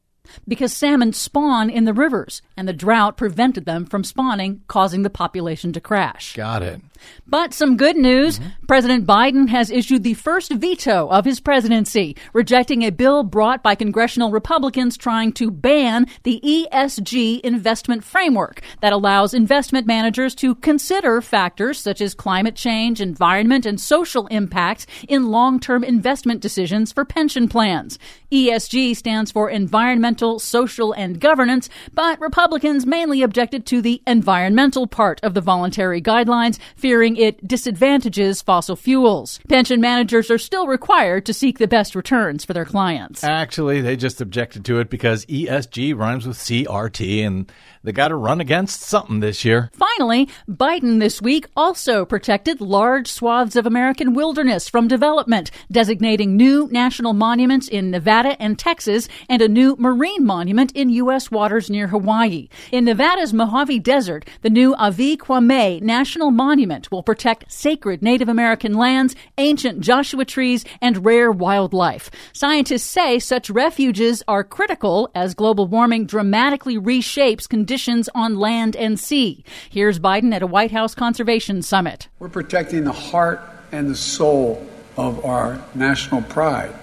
Because 0.48 0.74
salmon 0.74 1.14
spawn 1.14 1.70
in 1.70 1.86
the 1.86 1.94
rivers, 1.94 2.42
and 2.58 2.68
the 2.68 2.74
drought 2.74 3.18
prevented 3.18 3.66
them 3.66 3.86
from 3.86 4.04
spawning, 4.04 4.62
causing 4.68 5.04
the 5.04 5.10
population 5.10 5.74
to 5.74 5.82
crash. 5.82 6.36
Got 6.36 6.64
it. 6.64 6.82
But 7.28 7.54
some 7.54 7.78
good 7.78 7.96
news. 7.98 8.40
Mm-hmm. 8.40 8.50
President 8.68 9.06
Biden 9.06 9.50
has 9.50 9.70
issued 9.70 10.04
the 10.04 10.16
first 10.16 10.52
veto 10.52 11.08
of 11.08 11.26
his 11.26 11.40
presidency, 11.40 12.16
rejecting 12.34 12.84
a 12.84 12.90
bill 12.90 13.24
brought 13.24 13.62
by 13.62 13.76
congressional 13.76 14.32
Republicans 14.32 14.98
trying 14.98 15.32
to 15.34 15.52
ban 15.52 16.08
the 16.24 16.42
ESG 16.44 17.42
investment 17.42 18.04
framework 18.04 18.62
that 18.82 18.94
allows 18.94 19.34
investment 19.34 19.86
managers 19.86 20.34
to 20.36 20.56
consider 20.56 21.22
factors 21.22 21.80
such 21.80 22.02
as 22.02 22.16
climate 22.16 22.56
change, 22.56 23.00
environment, 23.02 23.66
and 23.66 23.80
social 23.80 24.26
impacts 24.28 24.88
in 25.08 25.28
long-term 25.28 25.84
investment 25.84 26.42
decisions 26.42 26.92
for 26.92 27.06
pension 27.06 27.48
plans. 27.48 28.00
ESG 28.32 28.96
stands 28.96 29.32
for 29.32 29.50
environmental, 29.50 30.40
social, 30.40 30.92
and 30.94 31.20
governance, 31.20 31.70
but 31.94 32.20
Republicans 32.20 32.86
mainly 32.86 33.22
objected 33.22 33.66
to 33.68 33.82
the 33.82 34.02
environmental 34.08 34.88
part 34.88 35.20
of 35.22 35.34
the 35.34 35.42
voluntary 35.42 36.02
guidelines, 36.02 36.58
fearing 36.76 36.95
it 37.04 37.48
disadvantages 37.48 38.42
fossil 38.42 38.76
fuels. 38.76 39.40
Pension 39.50 39.82
managers 39.82 40.32
are 40.32 40.38
still 40.38 40.68
required 40.68 41.26
to 41.26 41.34
seek 41.34 41.60
the 41.60 41.68
best 41.68 41.96
returns 41.96 42.46
for 42.46 42.54
their 42.54 42.66
clients. 42.66 43.24
Actually, 43.24 43.82
they 43.82 43.96
just 43.96 44.22
objected 44.22 44.66
to 44.66 44.80
it 44.80 44.90
because 44.90 45.26
ESG 45.26 45.98
rhymes 45.98 46.28
with 46.28 46.38
CRT 46.38 47.26
and 47.26 47.52
they 47.86 47.92
got 47.92 48.08
to 48.08 48.16
run 48.16 48.42
against 48.42 48.82
something 48.82 49.20
this 49.20 49.46
year. 49.46 49.70
Finally, 49.74 50.28
Biden 50.50 51.00
this 51.00 51.22
week 51.22 51.46
also 51.56 52.04
protected 52.04 52.60
large 52.60 53.08
swaths 53.08 53.56
of 53.56 53.68
American 53.68 54.16
wilderness 54.16 54.68
from 54.68 54.88
development, 54.88 55.52
designating 55.72 56.36
new 56.36 56.68
national 56.72 57.14
monuments 57.14 57.68
in 57.68 57.92
Nevada 57.92 58.42
and 58.42 58.58
Texas 58.58 59.08
and 59.30 59.42
a 59.42 59.48
new 59.48 59.76
marine 59.78 60.26
monument 60.26 60.72
in 60.72 60.90
U.S. 60.90 61.30
waters 61.30 61.70
near 61.70 61.88
Hawaii. 61.88 62.50
In 62.72 62.86
Nevada's 62.86 63.34
Mojave 63.34 63.80
Desert, 63.80 64.28
the 64.42 64.50
new 64.50 64.74
Avi 64.76 65.16
Kwa 65.16 65.38
Ame 65.38 65.86
National 65.86 66.32
Monument 66.32 66.92
will 66.92 67.04
protect 67.04 67.52
sacred 67.52 68.02
Native 68.02 68.30
American 68.30 68.74
lands, 68.74 69.16
ancient 69.38 69.80
Joshua 69.80 70.26
trees, 70.26 70.66
and 70.82 71.06
rare 71.06 71.32
wildlife. 71.32 72.10
Scientists 72.34 72.84
say 72.84 73.20
such 73.20 73.52
refuges 73.52 74.24
are 74.28 74.44
critical 74.44 75.12
as 75.14 75.36
global 75.36 75.68
warming 75.68 76.08
dramatically 76.08 76.80
reshapes 76.80 77.48
conditions 77.48 77.75
on 78.16 78.38
land 78.38 78.76
and 78.76 79.00
sea. 79.00 79.44
Here's 79.70 80.00
Biden 80.00 80.34
at 80.34 80.42
a 80.42 80.48
White 80.48 80.72
House 80.72 80.96
conservation 80.96 81.62
summit. 81.62 82.08
We're 82.20 82.30
protecting 82.30 82.84
the 82.86 82.94
heart 82.94 83.42
and 83.72 83.90
the 83.90 83.96
soul 83.96 84.66
of 84.98 85.26
our 85.26 85.62
national 85.74 86.22
pride. 86.22 86.74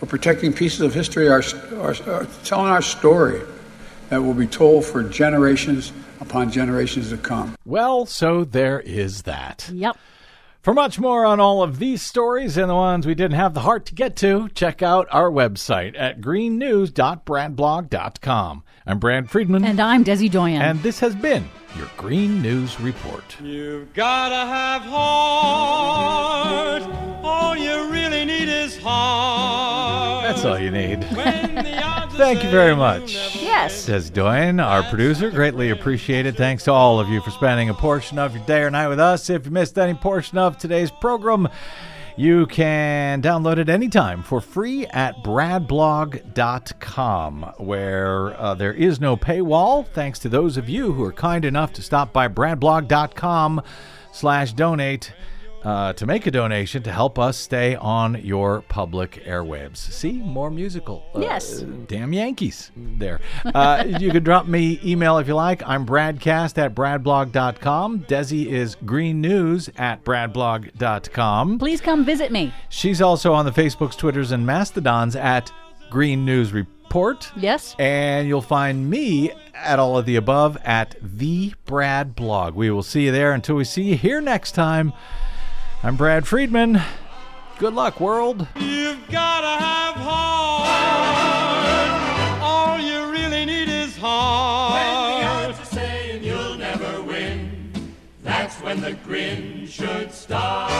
We're 0.00 0.08
protecting 0.08 0.52
pieces 0.52 0.80
of 0.80 0.94
history, 0.94 1.28
our, 1.28 1.42
our, 1.74 1.94
our, 2.06 2.26
telling 2.44 2.66
our 2.66 2.82
story 2.82 3.42
that 4.08 4.22
will 4.22 4.34
be 4.34 4.46
told 4.46 4.84
for 4.84 5.02
generations 5.02 5.92
upon 6.20 6.50
generations 6.50 7.10
to 7.10 7.18
come. 7.18 7.54
Well, 7.66 8.06
so 8.06 8.44
there 8.44 8.80
is 8.80 9.22
that. 9.22 9.68
Yep. 9.72 9.96
For 10.62 10.72
much 10.72 10.98
more 11.00 11.24
on 11.24 11.40
all 11.40 11.60
of 11.64 11.80
these 11.80 12.02
stories 12.02 12.56
and 12.56 12.70
the 12.70 12.76
ones 12.76 13.04
we 13.04 13.16
didn't 13.16 13.34
have 13.34 13.52
the 13.52 13.62
heart 13.62 13.84
to 13.86 13.96
get 13.96 14.14
to, 14.18 14.48
check 14.50 14.80
out 14.80 15.08
our 15.10 15.28
website 15.28 15.98
at 15.98 16.20
greennews.bradblog.com. 16.20 18.62
I'm 18.86 18.98
Brad 19.00 19.28
Friedman. 19.28 19.64
And 19.64 19.80
I'm 19.80 20.04
Desi 20.04 20.30
Doyen. 20.30 20.62
And 20.62 20.80
this 20.84 21.00
has 21.00 21.16
been 21.16 21.48
your 21.76 21.90
Green 21.96 22.40
News 22.40 22.78
Report. 22.78 23.24
You've 23.40 23.92
gotta 23.92 24.36
have 24.36 24.82
heart. 24.82 26.82
All 27.24 27.56
you 27.56 27.90
really 27.90 28.24
need 28.24 28.48
is 28.48 28.78
heart. 28.78 30.26
That's 30.26 30.44
all 30.44 30.60
you 30.60 30.70
need. 30.70 31.02
Thank 32.22 32.44
you 32.44 32.50
very 32.50 32.76
much. 32.76 33.14
Yes. 33.34 33.74
Says 33.74 34.08
Doyen, 34.08 34.60
our 34.60 34.84
producer. 34.84 35.28
Greatly 35.28 35.70
appreciated. 35.70 36.36
Thanks 36.36 36.62
to 36.64 36.72
all 36.72 37.00
of 37.00 37.08
you 37.08 37.20
for 37.20 37.32
spending 37.32 37.68
a 37.68 37.74
portion 37.74 38.16
of 38.16 38.36
your 38.36 38.44
day 38.46 38.62
or 38.62 38.70
night 38.70 38.86
with 38.86 39.00
us. 39.00 39.28
If 39.28 39.44
you 39.44 39.50
missed 39.50 39.76
any 39.76 39.94
portion 39.94 40.38
of 40.38 40.56
today's 40.56 40.92
program, 40.92 41.48
you 42.16 42.46
can 42.46 43.22
download 43.22 43.58
it 43.58 43.68
anytime 43.68 44.22
for 44.22 44.40
free 44.40 44.86
at 44.86 45.16
bradblog.com, 45.24 46.22
where 47.58 48.40
uh, 48.40 48.54
there 48.54 48.72
is 48.72 49.00
no 49.00 49.16
paywall, 49.16 49.84
thanks 49.88 50.20
to 50.20 50.28
those 50.28 50.56
of 50.56 50.68
you 50.68 50.92
who 50.92 51.02
are 51.02 51.12
kind 51.12 51.44
enough 51.44 51.72
to 51.72 51.82
stop 51.82 52.12
by 52.12 52.28
bradblog.com 52.28 53.62
slash 54.12 54.52
donate 54.52 55.12
uh, 55.64 55.92
to 55.94 56.06
make 56.06 56.26
a 56.26 56.30
donation 56.30 56.82
to 56.82 56.92
help 56.92 57.18
us 57.18 57.36
stay 57.36 57.76
on 57.76 58.20
your 58.24 58.62
public 58.62 59.22
airwaves. 59.24 59.76
See, 59.78 60.12
more 60.12 60.50
musical. 60.50 61.04
Uh, 61.14 61.20
Yes. 61.20 61.60
Damn 61.86 62.12
Yankees 62.12 62.70
there. 62.76 63.20
Uh, 63.44 63.84
you 64.00 64.10
can 64.10 64.22
drop 64.24 64.46
me 64.46 64.80
email 64.84 65.18
if 65.18 65.28
you 65.28 65.34
like. 65.34 65.62
I'm 65.66 65.86
bradcast 65.86 66.58
at 66.58 66.74
bradblog.com. 66.74 68.00
Desi 68.04 68.46
is 68.46 68.76
green 68.84 69.20
news 69.20 69.70
at 69.76 70.04
bradblog.com. 70.04 71.58
Please 71.58 71.80
come 71.80 72.04
visit 72.04 72.32
me. 72.32 72.52
She's 72.68 73.00
also 73.00 73.32
on 73.32 73.44
the 73.44 73.50
Facebooks, 73.52 73.96
Twitters, 73.96 74.32
and 74.32 74.46
Mastodons 74.46 75.16
at 75.16 75.52
Green 75.90 76.24
News 76.24 76.52
Report. 76.52 77.30
Yes. 77.36 77.74
And 77.78 78.28
you'll 78.28 78.42
find 78.42 78.88
me 78.90 79.32
at 79.54 79.78
all 79.78 79.96
of 79.96 80.06
the 80.06 80.16
above 80.16 80.58
at 80.64 80.96
the 81.00 81.52
Brad 81.66 82.14
Blog. 82.14 82.54
We 82.54 82.70
will 82.70 82.82
see 82.82 83.04
you 83.04 83.12
there 83.12 83.32
until 83.32 83.54
we 83.56 83.64
see 83.64 83.82
you 83.82 83.96
here 83.96 84.20
next 84.20 84.52
time. 84.52 84.92
I'm 85.84 85.96
Brad 85.96 86.28
Friedman. 86.28 86.80
Good 87.58 87.74
luck, 87.74 87.98
world. 87.98 88.46
You've 88.54 89.04
gotta 89.10 89.64
have 89.64 89.96
heart. 89.96 90.68
All 92.40 92.78
you 92.78 93.10
really 93.10 93.44
need 93.44 93.68
is 93.68 93.96
heart. 93.96 94.74
When 94.74 94.94
the 95.20 95.26
odds 95.26 95.58
are 95.58 95.64
saying 95.74 96.22
you'll 96.22 96.54
never 96.54 97.02
win, 97.02 97.96
that's 98.22 98.60
when 98.60 98.80
the 98.80 98.92
grin 98.92 99.66
should 99.66 100.12
start. 100.12 100.70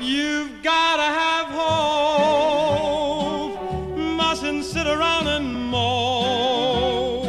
You've 0.00 0.60
gotta 0.64 1.04
have 1.04 1.46
hope. 2.26 3.60
Mustn't 3.96 4.64
sit 4.64 4.88
around 4.88 5.28
and 5.28 5.54
mope. 5.70 7.28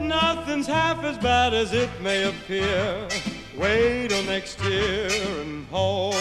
Nothing's 0.00 0.68
half 0.68 1.02
as 1.02 1.18
bad 1.18 1.54
as 1.54 1.72
it 1.72 1.90
may 2.00 2.22
appear. 2.22 3.08
Wait 3.56 4.08
till 4.08 4.22
next 4.24 4.62
year 4.64 5.08
and 5.40 5.66
hope. 5.66 6.14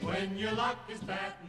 When 0.00 0.36
your 0.36 0.52
luck 0.52 0.78
is 0.90 0.98
zero. 1.00 1.41